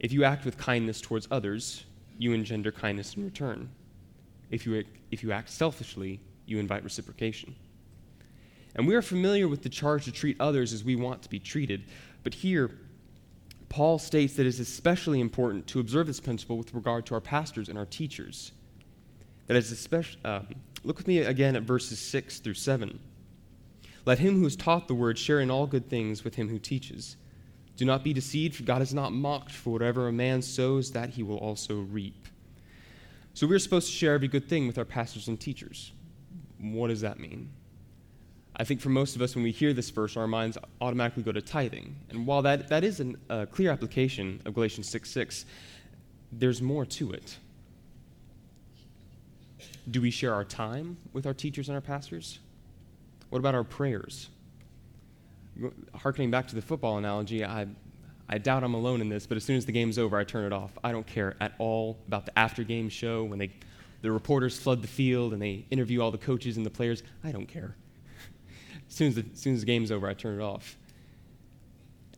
If 0.01 0.13
you 0.13 0.25
act 0.25 0.45
with 0.45 0.57
kindness 0.57 1.01
towards 1.01 1.29
others, 1.31 1.85
you 2.19 2.33
engender 2.33 2.73
kindness 2.73 3.15
in 3.15 3.25
return. 3.25 3.71
If 4.51 4.67
you, 4.67 4.85
if 5.11 5.23
you 5.23 5.31
act 5.31 5.51
selfishly, 5.51 6.21
you 6.47 6.59
invite 6.59 6.83
reciprocation. 6.83 7.55
And 8.75 8.87
we 8.87 8.95
are 8.95 9.03
familiar 9.03 9.47
with 9.47 9.63
the 9.63 9.69
charge 9.69 10.05
to 10.07 10.13
treat 10.13 10.37
others 10.41 10.73
as 10.73 10.83
we 10.83 10.97
want 10.97 11.23
to 11.23 11.29
be 11.29 11.39
treated. 11.39 11.85
But 12.23 12.35
here, 12.35 12.71
Paul 13.69 13.99
states 13.99 14.35
that 14.35 14.47
it 14.47 14.49
is 14.49 14.61
especially 14.61 15.21
important 15.21 15.67
to 15.69 15.81
observe 15.81 16.07
this 16.07 16.21
principle 16.21 16.57
with 16.57 16.75
regard 16.75 17.07
to 17.07 17.15
our 17.15 17.21
pastors 17.21 17.69
and 17.69 17.79
our 17.79 17.87
teachers. 17.87 18.53
That 19.47 19.57
is 19.57 19.71
especially, 19.71 20.25
um, 20.25 20.47
look 20.83 20.97
with 20.97 21.09
me 21.09 21.19
again 21.19 21.57
at 21.57 21.63
verses 21.63 21.99
6 21.99 22.41
through 22.41 22.55
7. 22.55 22.99
Let 24.07 24.19
him 24.19 24.39
who 24.39 24.47
is 24.47 24.57
taught 24.57 24.89
the 24.89 24.95
word 24.95 25.19
share 25.19 25.41
in 25.41 25.51
all 25.51 25.67
good 25.67 25.89
things 25.89 26.25
with 26.25 26.37
him 26.37 26.49
who 26.49 26.59
teaches. 26.59 27.17
Do 27.81 27.87
not 27.87 28.05
be 28.05 28.13
deceived, 28.13 28.57
for 28.57 28.63
God 28.63 28.83
is 28.83 28.93
not 28.93 29.11
mocked, 29.11 29.53
for 29.53 29.71
whatever 29.71 30.07
a 30.07 30.13
man 30.13 30.43
sows, 30.43 30.91
that 30.91 31.09
he 31.09 31.23
will 31.23 31.39
also 31.39 31.77
reap. 31.77 32.29
So 33.33 33.47
we're 33.47 33.59
supposed 33.59 33.87
to 33.87 33.93
share 33.95 34.13
every 34.13 34.29
good 34.29 34.51
thing 34.51 34.67
with 34.67 34.77
our 34.77 34.85
pastors 34.85 35.29
and 35.29 35.41
teachers. 35.41 35.91
What 36.59 36.89
does 36.89 37.01
that 37.01 37.19
mean? 37.19 37.49
I 38.55 38.65
think 38.65 38.83
for 38.83 38.91
most 38.91 39.17
of 39.17 39.23
us, 39.23 39.35
when 39.35 39.45
we 39.45 39.51
hear 39.51 39.73
this 39.73 39.89
verse, 39.89 40.15
our 40.19 40.27
minds 40.27 40.59
automatically 40.83 41.23
go 41.23 41.33
to 41.33 41.41
tithing. 41.41 41.97
And 42.11 42.27
while 42.27 42.43
that, 42.43 42.69
that 42.69 42.85
is 42.85 43.01
a 43.01 43.15
uh, 43.31 43.47
clear 43.47 43.71
application 43.71 44.43
of 44.45 44.53
Galatians 44.53 44.91
6 44.91 45.09
6, 45.09 45.47
there's 46.33 46.61
more 46.61 46.85
to 46.85 47.13
it. 47.13 47.39
Do 49.91 50.03
we 50.03 50.11
share 50.11 50.35
our 50.35 50.45
time 50.45 50.99
with 51.15 51.25
our 51.25 51.33
teachers 51.33 51.71
and 51.71 51.77
our 51.77 51.81
pastors? 51.81 52.41
What 53.31 53.39
about 53.39 53.55
our 53.55 53.65
prayers? 53.65 54.29
Harkening 55.95 56.31
back 56.31 56.49
to 56.49 56.55
the 56.55 56.63
football 56.63 56.99
analogy, 56.99 57.45
I, 57.45 57.67
I 58.29 58.39
doubt 58.39 58.65
I'm 58.65 58.75
alone 58.75 59.01
in 59.01 59.09
this, 59.09 59.27
but 59.27 59.37
as 59.37 59.45
soon 59.45 59.57
as 59.57 59.67
the 59.67 59.73
game's 59.73 59.99
over, 59.99 60.17
I 60.17 60.25
turn 60.25 60.45
it 60.45 60.53
off. 60.53 60.73
I 60.83 60.93
don't 60.93 61.07
care 61.07 61.37
at 61.41 61.53
all 61.59 61.99
about 62.07 62.27
the 62.27 62.39
after 62.39 62.63
game 62.65 62.89
show 62.89 63.25
when 63.25 63.39
they, 63.39 63.51
the 64.03 64.11
reporters 64.11 64.59
flood 64.59 64.83
the 64.83 64.89
field 64.89 65.33
and 65.33 65.43
they 65.43 65.67
interview 65.71 66.01
all 66.01 66.11
the 66.11 66.19
coaches 66.19 66.57
and 66.57 66.65
the 66.65 66.71
players. 66.71 67.03
I 67.25 67.33
don't 67.33 67.47
care. 67.47 67.77
as, 68.89 68.95
soon 68.95 69.09
as 69.09 69.15
the, 69.17 69.25
as 69.33 69.41
soon 69.41 69.55
as 69.55 69.61
the 69.61 69.67
game's 69.67 69.91
over, 69.91 70.09
I 70.09 70.15
turn 70.15 70.41
it 70.41 70.43
off. 70.43 70.79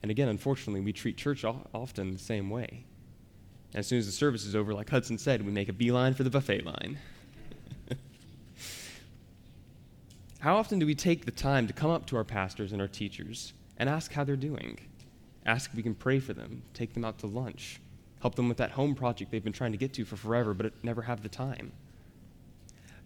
And 0.02 0.10
again, 0.10 0.28
unfortunately, 0.28 0.80
we 0.80 0.92
treat 0.92 1.16
church 1.16 1.44
often 1.44 2.12
the 2.12 2.18
same 2.18 2.50
way. 2.50 2.84
As 3.74 3.86
soon 3.86 3.98
as 3.98 4.06
the 4.06 4.12
service 4.12 4.44
is 4.44 4.54
over, 4.54 4.74
like 4.74 4.90
Hudson 4.90 5.16
said, 5.16 5.44
we 5.46 5.52
make 5.52 5.68
a 5.68 5.72
beeline 5.72 6.12
for 6.12 6.24
the 6.24 6.30
buffet 6.30 6.66
line. 6.66 6.98
How 10.42 10.56
often 10.56 10.80
do 10.80 10.86
we 10.86 10.96
take 10.96 11.24
the 11.24 11.30
time 11.30 11.68
to 11.68 11.72
come 11.72 11.92
up 11.92 12.04
to 12.06 12.16
our 12.16 12.24
pastors 12.24 12.72
and 12.72 12.82
our 12.82 12.88
teachers 12.88 13.52
and 13.76 13.88
ask 13.88 14.12
how 14.12 14.24
they're 14.24 14.34
doing? 14.34 14.76
Ask 15.46 15.70
if 15.70 15.76
we 15.76 15.84
can 15.84 15.94
pray 15.94 16.18
for 16.18 16.32
them, 16.32 16.64
take 16.74 16.94
them 16.94 17.04
out 17.04 17.20
to 17.20 17.28
lunch, 17.28 17.80
help 18.20 18.34
them 18.34 18.48
with 18.48 18.56
that 18.56 18.72
home 18.72 18.96
project 18.96 19.30
they've 19.30 19.44
been 19.44 19.52
trying 19.52 19.70
to 19.70 19.78
get 19.78 19.92
to 19.92 20.04
for 20.04 20.16
forever 20.16 20.52
but 20.52 20.72
never 20.82 21.02
have 21.02 21.22
the 21.22 21.28
time. 21.28 21.70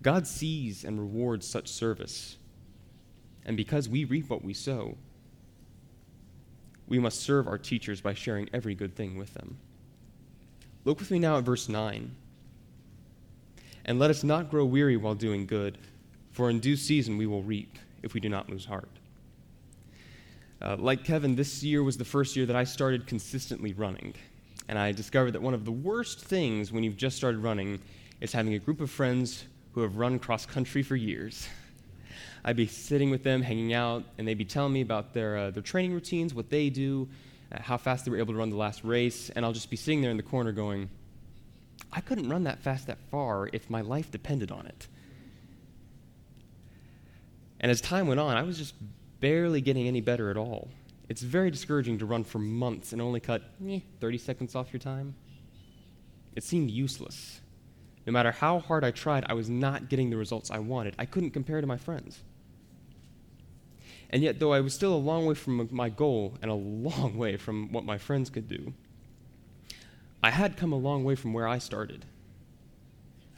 God 0.00 0.26
sees 0.26 0.82
and 0.82 0.98
rewards 0.98 1.46
such 1.46 1.68
service. 1.68 2.38
And 3.44 3.54
because 3.54 3.86
we 3.86 4.04
reap 4.04 4.30
what 4.30 4.42
we 4.42 4.54
sow, 4.54 4.96
we 6.88 6.98
must 6.98 7.20
serve 7.20 7.48
our 7.48 7.58
teachers 7.58 8.00
by 8.00 8.14
sharing 8.14 8.48
every 8.54 8.74
good 8.74 8.96
thing 8.96 9.18
with 9.18 9.34
them. 9.34 9.58
Look 10.86 11.00
with 11.00 11.10
me 11.10 11.18
now 11.18 11.36
at 11.36 11.44
verse 11.44 11.68
9. 11.68 12.16
And 13.84 13.98
let 13.98 14.08
us 14.08 14.24
not 14.24 14.50
grow 14.50 14.64
weary 14.64 14.96
while 14.96 15.14
doing 15.14 15.44
good 15.44 15.76
for 16.36 16.50
in 16.50 16.60
due 16.60 16.76
season 16.76 17.16
we 17.16 17.26
will 17.26 17.42
reap 17.42 17.78
if 18.02 18.12
we 18.12 18.20
do 18.20 18.28
not 18.28 18.50
lose 18.50 18.66
heart. 18.66 18.90
Uh, 20.60 20.76
like 20.78 21.02
Kevin, 21.02 21.34
this 21.34 21.62
year 21.62 21.82
was 21.82 21.96
the 21.96 22.04
first 22.04 22.36
year 22.36 22.44
that 22.44 22.54
I 22.54 22.62
started 22.62 23.06
consistently 23.06 23.72
running. 23.72 24.12
And 24.68 24.78
I 24.78 24.92
discovered 24.92 25.30
that 25.30 25.40
one 25.40 25.54
of 25.54 25.64
the 25.64 25.72
worst 25.72 26.20
things 26.20 26.72
when 26.72 26.84
you've 26.84 26.98
just 26.98 27.16
started 27.16 27.38
running 27.38 27.80
is 28.20 28.32
having 28.32 28.52
a 28.52 28.58
group 28.58 28.82
of 28.82 28.90
friends 28.90 29.44
who 29.72 29.80
have 29.80 29.96
run 29.96 30.18
cross 30.18 30.44
country 30.44 30.82
for 30.82 30.94
years. 30.94 31.48
I'd 32.44 32.56
be 32.56 32.66
sitting 32.66 33.08
with 33.10 33.22
them, 33.22 33.40
hanging 33.40 33.72
out, 33.72 34.04
and 34.18 34.28
they'd 34.28 34.34
be 34.34 34.44
telling 34.44 34.74
me 34.74 34.82
about 34.82 35.14
their, 35.14 35.38
uh, 35.38 35.50
their 35.52 35.62
training 35.62 35.94
routines, 35.94 36.34
what 36.34 36.50
they 36.50 36.68
do, 36.68 37.08
uh, 37.50 37.62
how 37.62 37.78
fast 37.78 38.04
they 38.04 38.10
were 38.10 38.18
able 38.18 38.34
to 38.34 38.38
run 38.38 38.50
the 38.50 38.56
last 38.56 38.84
race, 38.84 39.30
and 39.30 39.42
I'll 39.42 39.54
just 39.54 39.70
be 39.70 39.76
sitting 39.76 40.02
there 40.02 40.10
in 40.10 40.18
the 40.18 40.22
corner 40.22 40.52
going, 40.52 40.90
I 41.92 42.02
couldn't 42.02 42.28
run 42.28 42.44
that 42.44 42.58
fast 42.58 42.88
that 42.88 42.98
far 43.10 43.48
if 43.54 43.70
my 43.70 43.80
life 43.80 44.10
depended 44.10 44.50
on 44.50 44.66
it. 44.66 44.86
And 47.60 47.70
as 47.70 47.80
time 47.80 48.06
went 48.06 48.20
on, 48.20 48.36
I 48.36 48.42
was 48.42 48.58
just 48.58 48.74
barely 49.20 49.60
getting 49.60 49.86
any 49.86 50.00
better 50.00 50.30
at 50.30 50.36
all. 50.36 50.68
It's 51.08 51.22
very 51.22 51.50
discouraging 51.50 51.98
to 51.98 52.06
run 52.06 52.24
for 52.24 52.38
months 52.38 52.92
and 52.92 53.00
only 53.00 53.20
cut 53.20 53.42
eh, 53.66 53.80
30 54.00 54.18
seconds 54.18 54.54
off 54.54 54.72
your 54.72 54.80
time. 54.80 55.14
It 56.34 56.42
seemed 56.42 56.70
useless. 56.70 57.40
No 58.06 58.12
matter 58.12 58.30
how 58.30 58.60
hard 58.60 58.84
I 58.84 58.90
tried, 58.90 59.24
I 59.28 59.34
was 59.34 59.48
not 59.48 59.88
getting 59.88 60.10
the 60.10 60.16
results 60.16 60.50
I 60.50 60.58
wanted. 60.58 60.94
I 60.98 61.06
couldn't 61.06 61.30
compare 61.30 61.60
to 61.60 61.66
my 61.66 61.76
friends. 61.76 62.20
And 64.10 64.22
yet, 64.22 64.38
though 64.38 64.52
I 64.52 64.60
was 64.60 64.74
still 64.74 64.94
a 64.94 64.96
long 64.96 65.26
way 65.26 65.34
from 65.34 65.68
my 65.72 65.88
goal 65.88 66.34
and 66.40 66.50
a 66.50 66.54
long 66.54 67.16
way 67.16 67.36
from 67.36 67.72
what 67.72 67.84
my 67.84 67.98
friends 67.98 68.30
could 68.30 68.48
do, 68.48 68.72
I 70.22 70.30
had 70.30 70.56
come 70.56 70.72
a 70.72 70.76
long 70.76 71.04
way 71.04 71.14
from 71.16 71.32
where 71.32 71.48
I 71.48 71.58
started. 71.58 72.04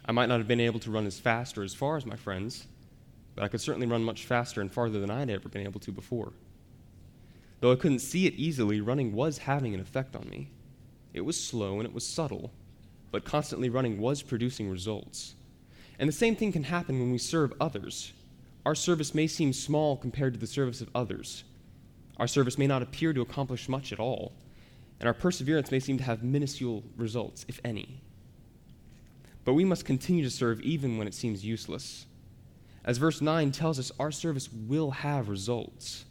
I 0.04 0.12
might 0.12 0.26
not 0.26 0.38
have 0.38 0.48
been 0.48 0.60
able 0.60 0.80
to 0.80 0.90
run 0.90 1.06
as 1.06 1.18
fast 1.18 1.56
or 1.56 1.62
as 1.62 1.74
far 1.74 1.96
as 1.96 2.04
my 2.04 2.16
friends, 2.16 2.66
but 3.38 3.44
I 3.44 3.48
could 3.48 3.60
certainly 3.60 3.86
run 3.86 4.02
much 4.02 4.24
faster 4.24 4.60
and 4.60 4.72
farther 4.72 4.98
than 4.98 5.12
I 5.12 5.20
had 5.20 5.30
ever 5.30 5.48
been 5.48 5.62
able 5.62 5.78
to 5.78 5.92
before. 5.92 6.32
Though 7.60 7.70
I 7.70 7.76
couldn't 7.76 8.00
see 8.00 8.26
it 8.26 8.34
easily, 8.34 8.80
running 8.80 9.12
was 9.12 9.38
having 9.38 9.74
an 9.74 9.80
effect 9.80 10.16
on 10.16 10.28
me. 10.28 10.50
It 11.14 11.20
was 11.20 11.40
slow 11.40 11.78
and 11.78 11.84
it 11.84 11.94
was 11.94 12.04
subtle, 12.04 12.50
but 13.12 13.24
constantly 13.24 13.70
running 13.70 14.00
was 14.00 14.22
producing 14.22 14.68
results. 14.68 15.36
And 16.00 16.08
the 16.08 16.12
same 16.12 16.34
thing 16.34 16.50
can 16.50 16.64
happen 16.64 16.98
when 16.98 17.12
we 17.12 17.18
serve 17.18 17.52
others. 17.60 18.12
Our 18.66 18.74
service 18.74 19.14
may 19.14 19.28
seem 19.28 19.52
small 19.52 19.96
compared 19.96 20.34
to 20.34 20.40
the 20.40 20.48
service 20.48 20.80
of 20.80 20.90
others. 20.92 21.44
Our 22.16 22.26
service 22.26 22.58
may 22.58 22.66
not 22.66 22.82
appear 22.82 23.12
to 23.12 23.20
accomplish 23.20 23.68
much 23.68 23.92
at 23.92 24.00
all, 24.00 24.32
and 24.98 25.06
our 25.06 25.14
perseverance 25.14 25.70
may 25.70 25.78
seem 25.78 25.96
to 25.98 26.04
have 26.04 26.24
minuscule 26.24 26.82
results, 26.96 27.46
if 27.46 27.60
any. 27.64 28.00
But 29.44 29.54
we 29.54 29.64
must 29.64 29.84
continue 29.84 30.24
to 30.24 30.30
serve 30.30 30.60
even 30.62 30.98
when 30.98 31.06
it 31.06 31.14
seems 31.14 31.44
useless. 31.44 32.06
As 32.88 32.96
verse 32.96 33.20
9 33.20 33.52
tells 33.52 33.78
us, 33.78 33.92
our 34.00 34.10
service 34.10 34.48
will 34.50 34.90
have 34.92 35.28
results. 35.28 36.06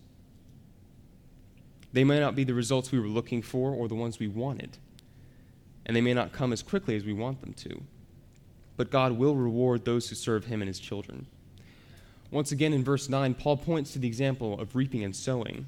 They 1.92 2.04
may 2.04 2.20
not 2.20 2.36
be 2.36 2.44
the 2.44 2.54
results 2.54 2.92
we 2.92 3.00
were 3.00 3.08
looking 3.08 3.42
for 3.42 3.72
or 3.72 3.88
the 3.88 3.96
ones 3.96 4.20
we 4.20 4.28
wanted, 4.28 4.78
and 5.88 5.98
they 5.98 6.02
may 6.02 6.14
not 6.14 6.34
come 6.34 6.54
as 6.54 6.62
quickly 6.62 6.96
as 6.96 7.04
we 7.04 7.14
want 7.14 7.42
them 7.42 7.54
to. 7.54 7.82
But 8.76 8.92
God 8.92 9.14
will 9.14 9.36
reward 9.36 9.86
those 9.86 10.08
who 10.08 10.14
serve 10.16 10.46
Him 10.46 10.62
and 10.62 10.68
His 10.68 10.78
children. 10.78 11.26
Once 12.30 12.52
again, 12.52 12.74
in 12.74 12.84
verse 12.84 13.10
9, 13.10 13.34
Paul 13.34 13.58
points 13.58 13.94
to 13.94 14.00
the 14.00 14.08
example 14.08 14.60
of 14.60 14.76
reaping 14.76 15.04
and 15.04 15.16
sowing. 15.16 15.66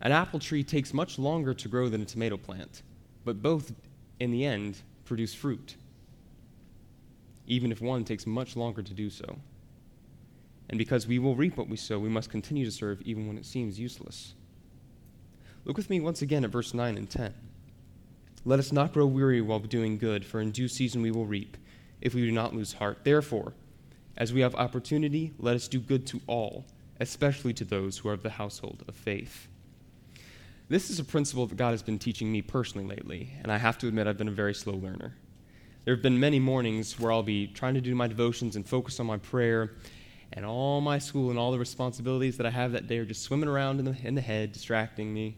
An 0.00 0.10
apple 0.10 0.40
tree 0.40 0.64
takes 0.64 0.92
much 0.92 1.16
longer 1.16 1.54
to 1.54 1.68
grow 1.68 1.88
than 1.88 2.02
a 2.02 2.06
tomato 2.06 2.36
plant, 2.36 2.82
but 3.24 3.40
both, 3.40 3.72
in 4.18 4.32
the 4.32 4.44
end, 4.44 4.78
produce 5.04 5.32
fruit, 5.32 5.76
even 7.46 7.70
if 7.70 7.80
one 7.80 8.04
takes 8.04 8.26
much 8.26 8.56
longer 8.56 8.82
to 8.82 8.92
do 8.92 9.08
so. 9.08 9.38
And 10.68 10.78
because 10.78 11.06
we 11.06 11.18
will 11.18 11.36
reap 11.36 11.56
what 11.56 11.68
we 11.68 11.76
sow, 11.76 11.98
we 11.98 12.08
must 12.08 12.30
continue 12.30 12.64
to 12.64 12.70
serve 12.70 13.02
even 13.02 13.26
when 13.26 13.36
it 13.36 13.46
seems 13.46 13.78
useless. 13.78 14.34
Look 15.64 15.76
with 15.76 15.90
me 15.90 16.00
once 16.00 16.22
again 16.22 16.44
at 16.44 16.50
verse 16.50 16.74
9 16.74 16.96
and 16.96 17.08
10. 17.08 17.34
Let 18.44 18.58
us 18.58 18.72
not 18.72 18.92
grow 18.92 19.06
weary 19.06 19.40
while 19.40 19.58
doing 19.60 19.96
good, 19.96 20.24
for 20.24 20.40
in 20.40 20.50
due 20.50 20.68
season 20.68 21.00
we 21.00 21.10
will 21.10 21.26
reap, 21.26 21.56
if 22.00 22.14
we 22.14 22.20
do 22.20 22.32
not 22.32 22.54
lose 22.54 22.74
heart. 22.74 22.98
Therefore, 23.04 23.54
as 24.16 24.32
we 24.32 24.42
have 24.42 24.54
opportunity, 24.54 25.32
let 25.38 25.56
us 25.56 25.66
do 25.66 25.80
good 25.80 26.06
to 26.08 26.20
all, 26.26 26.66
especially 27.00 27.54
to 27.54 27.64
those 27.64 27.98
who 27.98 28.10
are 28.10 28.12
of 28.12 28.22
the 28.22 28.30
household 28.30 28.84
of 28.86 28.94
faith. 28.94 29.48
This 30.68 30.90
is 30.90 30.98
a 30.98 31.04
principle 31.04 31.46
that 31.46 31.56
God 31.56 31.72
has 31.72 31.82
been 31.82 31.98
teaching 31.98 32.30
me 32.30 32.42
personally 32.42 32.86
lately, 32.86 33.32
and 33.42 33.50
I 33.50 33.58
have 33.58 33.78
to 33.78 33.88
admit 33.88 34.06
I've 34.06 34.18
been 34.18 34.28
a 34.28 34.32
very 34.32 34.54
slow 34.54 34.74
learner. 34.74 35.14
There 35.84 35.94
have 35.94 36.02
been 36.02 36.18
many 36.18 36.38
mornings 36.38 36.98
where 36.98 37.12
I'll 37.12 37.22
be 37.22 37.46
trying 37.48 37.74
to 37.74 37.80
do 37.80 37.94
my 37.94 38.06
devotions 38.06 38.56
and 38.56 38.66
focus 38.66 39.00
on 39.00 39.06
my 39.06 39.18
prayer, 39.18 39.72
and 40.34 40.44
all 40.44 40.80
my 40.80 40.98
school 40.98 41.30
and 41.30 41.38
all 41.38 41.52
the 41.52 41.58
responsibilities 41.58 42.36
that 42.36 42.46
I 42.46 42.50
have 42.50 42.72
that 42.72 42.88
day 42.88 42.98
are 42.98 43.04
just 43.04 43.22
swimming 43.22 43.48
around 43.48 43.78
in 43.78 43.84
the, 43.84 43.96
in 44.02 44.14
the 44.14 44.20
head, 44.20 44.52
distracting 44.52 45.14
me. 45.14 45.36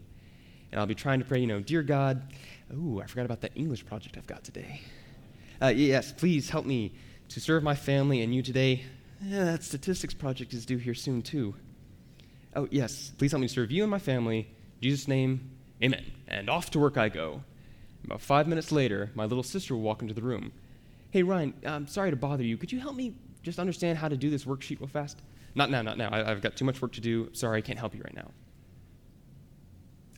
And 0.72 0.80
I'll 0.80 0.86
be 0.86 0.94
trying 0.94 1.20
to 1.20 1.24
pray, 1.24 1.38
you 1.38 1.46
know, 1.46 1.60
Dear 1.60 1.82
God, 1.82 2.22
ooh, 2.74 3.00
I 3.00 3.06
forgot 3.06 3.26
about 3.26 3.42
that 3.42 3.52
English 3.54 3.84
project 3.84 4.16
I've 4.16 4.26
got 4.26 4.42
today. 4.42 4.80
Uh, 5.60 5.68
yes, 5.68 6.12
please 6.12 6.50
help 6.50 6.66
me 6.66 6.94
to 7.28 7.40
serve 7.40 7.62
my 7.62 7.74
family 7.74 8.22
and 8.22 8.34
you 8.34 8.42
today. 8.42 8.84
Yeah, 9.22 9.44
that 9.44 9.62
statistics 9.62 10.14
project 10.14 10.54
is 10.54 10.66
due 10.66 10.78
here 10.78 10.94
soon, 10.94 11.22
too. 11.22 11.54
Oh, 12.54 12.66
yes, 12.70 13.12
please 13.18 13.32
help 13.32 13.42
me 13.42 13.48
serve 13.48 13.70
you 13.70 13.82
and 13.82 13.90
my 13.90 13.98
family. 13.98 14.48
In 14.80 14.82
Jesus' 14.82 15.08
name, 15.08 15.50
amen. 15.82 16.04
And 16.26 16.48
off 16.48 16.70
to 16.70 16.78
work 16.78 16.96
I 16.96 17.10
go. 17.10 17.42
About 18.04 18.22
five 18.22 18.46
minutes 18.46 18.72
later, 18.72 19.10
my 19.14 19.24
little 19.24 19.42
sister 19.42 19.74
will 19.74 19.82
walk 19.82 20.00
into 20.00 20.14
the 20.14 20.22
room. 20.22 20.52
Hey, 21.10 21.22
Ryan, 21.22 21.54
I'm 21.66 21.86
sorry 21.86 22.10
to 22.10 22.16
bother 22.16 22.44
you. 22.44 22.56
Could 22.56 22.72
you 22.72 22.80
help 22.80 22.96
me 22.96 23.14
just 23.46 23.60
understand 23.60 23.96
how 23.96 24.08
to 24.08 24.16
do 24.16 24.28
this 24.28 24.44
worksheet 24.44 24.80
real 24.80 24.88
fast? 24.88 25.22
Not 25.54 25.70
now, 25.70 25.80
not 25.80 25.96
now. 25.96 26.08
I, 26.10 26.28
have 26.28 26.42
got 26.42 26.56
too 26.56 26.64
much 26.64 26.82
work 26.82 26.92
to 26.94 27.00
do. 27.00 27.30
Sorry, 27.32 27.58
I 27.58 27.60
can't 27.60 27.78
help 27.78 27.94
you 27.94 28.02
right 28.02 28.14
now. 28.14 28.28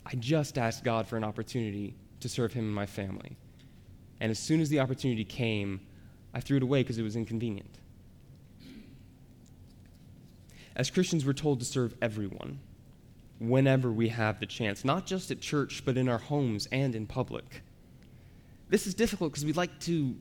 I 0.06 0.14
just 0.16 0.56
asked 0.56 0.82
God 0.82 1.06
for 1.06 1.18
an 1.18 1.24
opportunity 1.24 1.94
to 2.20 2.28
serve 2.28 2.54
Him 2.54 2.64
and 2.64 2.74
my 2.74 2.86
family. 2.86 3.36
And 4.18 4.30
as 4.30 4.38
soon 4.38 4.62
as 4.62 4.70
the 4.70 4.80
opportunity 4.80 5.26
came, 5.26 5.82
I 6.32 6.40
threw 6.40 6.56
it 6.56 6.62
away 6.62 6.82
because 6.82 6.96
it 6.96 7.02
was 7.02 7.16
inconvenient. 7.16 7.78
As 10.74 10.88
Christians, 10.88 11.26
we're 11.26 11.34
told 11.34 11.58
to 11.60 11.66
serve 11.66 11.94
everyone 12.00 12.60
whenever 13.38 13.92
we 13.92 14.08
have 14.08 14.40
the 14.40 14.46
chance, 14.46 14.86
not 14.86 15.04
just 15.04 15.30
at 15.30 15.42
church, 15.42 15.82
but 15.84 15.98
in 15.98 16.08
our 16.08 16.18
homes 16.18 16.66
and 16.72 16.94
in 16.94 17.06
public. 17.06 17.62
This 18.70 18.86
is 18.86 18.94
difficult 18.94 19.32
because 19.32 19.44
we'd 19.44 19.56
like 19.56 19.78
to 19.80 20.16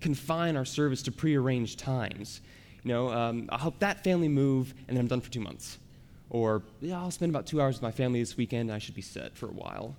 confine 0.00 0.56
our 0.56 0.64
service 0.64 1.02
to 1.02 1.12
prearranged 1.12 1.78
times. 1.78 2.40
You 2.82 2.92
know, 2.92 3.10
um, 3.10 3.48
I'll 3.48 3.58
help 3.58 3.78
that 3.80 4.04
family 4.04 4.28
move, 4.28 4.74
and 4.86 4.96
then 4.96 5.04
I'm 5.04 5.08
done 5.08 5.20
for 5.20 5.30
two 5.30 5.40
months. 5.40 5.78
Or, 6.30 6.62
yeah, 6.80 6.98
I'll 6.98 7.10
spend 7.10 7.30
about 7.30 7.46
two 7.46 7.60
hours 7.60 7.76
with 7.76 7.82
my 7.82 7.90
family 7.90 8.20
this 8.20 8.36
weekend 8.36 8.72
I 8.72 8.78
should 8.78 8.94
be 8.94 9.02
set 9.02 9.36
for 9.36 9.46
a 9.46 9.52
while. 9.52 9.96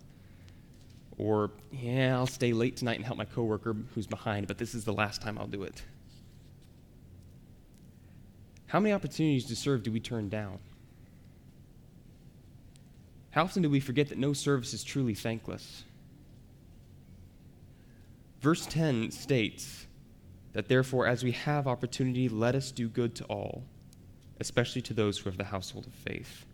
Or, 1.18 1.52
yeah, 1.72 2.16
I'll 2.16 2.28
stay 2.28 2.54
late 2.54 2.78
tonight 2.78 2.98
and 2.98 3.06
help 3.06 3.18
my 3.18 3.26
coworker 3.26 3.76
who's 3.96 4.08
behind, 4.08 4.48
but 4.48 4.58
this 4.58 4.76
is 4.76 4.86
the 4.86 4.94
last 4.94 5.22
time 5.22 5.38
I'll 5.38 5.48
do 5.48 5.64
it. 5.64 5.84
How 8.68 8.80
many 8.80 8.94
opportunities 8.94 9.46
to 9.46 9.56
serve 9.56 9.84
do 9.84 9.92
we 9.92 10.00
turn 10.00 10.30
down? 10.30 10.60
How 13.32 13.44
often 13.44 13.64
do 13.64 13.70
we 13.70 13.80
forget 13.80 14.10
that 14.10 14.18
no 14.18 14.34
service 14.34 14.74
is 14.74 14.84
truly 14.84 15.14
thankless? 15.14 15.84
Verse 18.42 18.66
10 18.66 19.12
states 19.12 19.87
that 20.58 20.68
therefore, 20.68 21.06
as 21.06 21.24
we 21.24 21.34
have 21.34 21.68
opportunity, 21.68 22.28
let 22.28 22.56
us 22.56 22.72
do 22.72 22.90
good 22.90 23.14
to 23.14 23.24
all, 23.26 23.64
especially 24.40 24.82
to 24.82 24.92
those 24.92 25.20
who 25.20 25.30
have 25.30 25.38
the 25.38 25.44
household 25.44 25.86
of 25.86 25.94
faith. 25.94 26.48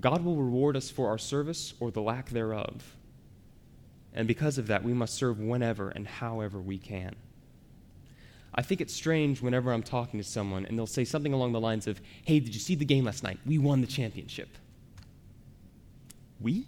God 0.00 0.24
will 0.24 0.36
reward 0.36 0.78
us 0.78 0.88
for 0.88 1.08
our 1.08 1.18
service 1.18 1.74
or 1.78 1.90
the 1.90 2.00
lack 2.00 2.30
thereof. 2.30 2.96
And 4.14 4.26
because 4.26 4.56
of 4.56 4.68
that, 4.68 4.82
we 4.82 4.94
must 4.94 5.14
serve 5.14 5.38
whenever 5.38 5.90
and 5.90 6.08
however 6.08 6.58
we 6.58 6.78
can. 6.78 7.16
I 8.54 8.62
think 8.62 8.80
it's 8.80 8.94
strange 8.94 9.42
whenever 9.42 9.74
I'm 9.74 9.82
talking 9.82 10.18
to 10.18 10.24
someone 10.24 10.64
and 10.64 10.78
they'll 10.78 10.86
say 10.86 11.04
something 11.04 11.34
along 11.34 11.52
the 11.52 11.60
lines 11.60 11.86
of, 11.86 12.00
Hey, 12.24 12.40
did 12.40 12.54
you 12.54 12.60
see 12.60 12.76
the 12.76 12.86
game 12.86 13.04
last 13.04 13.22
night? 13.22 13.40
We 13.44 13.58
won 13.58 13.82
the 13.82 13.86
championship. 13.86 14.56
We? 16.40 16.66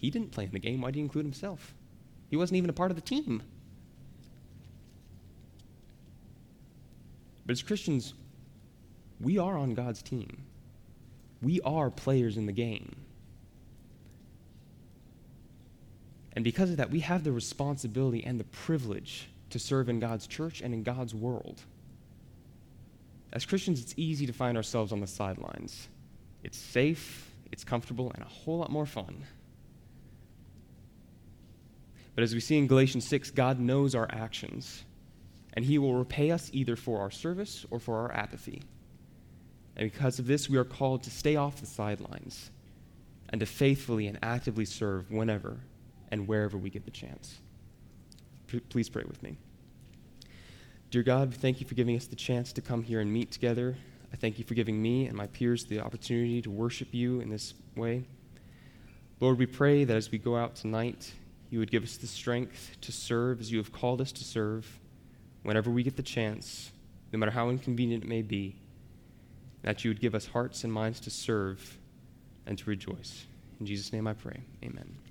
He 0.00 0.10
didn't 0.10 0.32
play 0.32 0.46
in 0.46 0.50
the 0.50 0.58
game. 0.58 0.80
Why 0.80 0.88
did 0.88 0.96
he 0.96 1.02
include 1.02 1.26
himself? 1.26 1.75
He 2.30 2.36
wasn't 2.36 2.58
even 2.58 2.70
a 2.70 2.74
part 2.74 2.90
of 2.90 2.96
the 2.96 3.02
team. 3.02 3.42
But 7.44 7.52
as 7.52 7.62
Christians, 7.62 8.14
we 9.20 9.38
are 9.38 9.56
on 9.56 9.74
God's 9.74 10.02
team. 10.02 10.42
We 11.40 11.60
are 11.60 11.90
players 11.90 12.36
in 12.36 12.46
the 12.46 12.52
game. 12.52 12.96
And 16.32 16.44
because 16.44 16.70
of 16.70 16.76
that, 16.76 16.90
we 16.90 17.00
have 17.00 17.24
the 17.24 17.32
responsibility 17.32 18.24
and 18.24 18.38
the 18.38 18.44
privilege 18.44 19.28
to 19.50 19.58
serve 19.58 19.88
in 19.88 20.00
God's 20.00 20.26
church 20.26 20.60
and 20.60 20.74
in 20.74 20.82
God's 20.82 21.14
world. 21.14 21.62
As 23.32 23.46
Christians, 23.46 23.80
it's 23.80 23.94
easy 23.96 24.26
to 24.26 24.32
find 24.32 24.56
ourselves 24.56 24.92
on 24.92 25.00
the 25.00 25.06
sidelines. 25.06 25.88
It's 26.42 26.58
safe, 26.58 27.30
it's 27.52 27.64
comfortable, 27.64 28.10
and 28.14 28.22
a 28.22 28.28
whole 28.28 28.58
lot 28.58 28.70
more 28.70 28.86
fun. 28.86 29.24
But 32.16 32.24
as 32.24 32.34
we 32.34 32.40
see 32.40 32.58
in 32.58 32.66
Galatians 32.66 33.06
6, 33.06 33.30
God 33.30 33.60
knows 33.60 33.94
our 33.94 34.08
actions, 34.10 34.84
and 35.52 35.64
He 35.64 35.78
will 35.78 35.94
repay 35.94 36.32
us 36.32 36.50
either 36.52 36.74
for 36.74 36.98
our 36.98 37.10
service 37.10 37.64
or 37.70 37.78
for 37.78 37.98
our 37.98 38.12
apathy. 38.12 38.62
And 39.76 39.92
because 39.92 40.18
of 40.18 40.26
this, 40.26 40.48
we 40.48 40.56
are 40.56 40.64
called 40.64 41.02
to 41.04 41.10
stay 41.10 41.36
off 41.36 41.60
the 41.60 41.66
sidelines 41.66 42.50
and 43.28 43.40
to 43.40 43.46
faithfully 43.46 44.06
and 44.06 44.18
actively 44.22 44.64
serve 44.64 45.10
whenever 45.10 45.58
and 46.10 46.26
wherever 46.26 46.56
we 46.56 46.70
get 46.70 46.86
the 46.86 46.90
chance. 46.90 47.38
P- 48.46 48.60
please 48.60 48.88
pray 48.88 49.04
with 49.06 49.22
me. 49.22 49.36
Dear 50.90 51.02
God, 51.02 51.34
thank 51.34 51.60
you 51.60 51.66
for 51.66 51.74
giving 51.74 51.96
us 51.96 52.06
the 52.06 52.16
chance 52.16 52.52
to 52.54 52.62
come 52.62 52.82
here 52.82 53.00
and 53.00 53.12
meet 53.12 53.30
together. 53.30 53.76
I 54.10 54.16
thank 54.16 54.38
you 54.38 54.44
for 54.44 54.54
giving 54.54 54.80
me 54.80 55.06
and 55.06 55.16
my 55.16 55.26
peers 55.26 55.66
the 55.66 55.80
opportunity 55.80 56.40
to 56.40 56.50
worship 56.50 56.88
you 56.92 57.20
in 57.20 57.28
this 57.28 57.52
way. 57.74 58.04
Lord, 59.20 59.38
we 59.38 59.44
pray 59.44 59.84
that 59.84 59.96
as 59.96 60.10
we 60.10 60.16
go 60.16 60.36
out 60.36 60.54
tonight, 60.54 61.12
you 61.50 61.58
would 61.58 61.70
give 61.70 61.82
us 61.82 61.96
the 61.96 62.06
strength 62.06 62.76
to 62.82 62.92
serve 62.92 63.40
as 63.40 63.50
you 63.50 63.58
have 63.58 63.72
called 63.72 64.00
us 64.00 64.12
to 64.12 64.24
serve 64.24 64.80
whenever 65.42 65.70
we 65.70 65.82
get 65.82 65.96
the 65.96 66.02
chance, 66.02 66.72
no 67.12 67.18
matter 67.18 67.30
how 67.30 67.50
inconvenient 67.50 68.04
it 68.04 68.08
may 68.08 68.22
be, 68.22 68.56
that 69.62 69.84
you 69.84 69.90
would 69.90 70.00
give 70.00 70.14
us 70.14 70.26
hearts 70.26 70.64
and 70.64 70.72
minds 70.72 71.00
to 71.00 71.10
serve 71.10 71.78
and 72.46 72.58
to 72.58 72.64
rejoice. 72.68 73.26
In 73.60 73.66
Jesus' 73.66 73.92
name 73.92 74.06
I 74.06 74.12
pray. 74.12 74.40
Amen. 74.64 75.05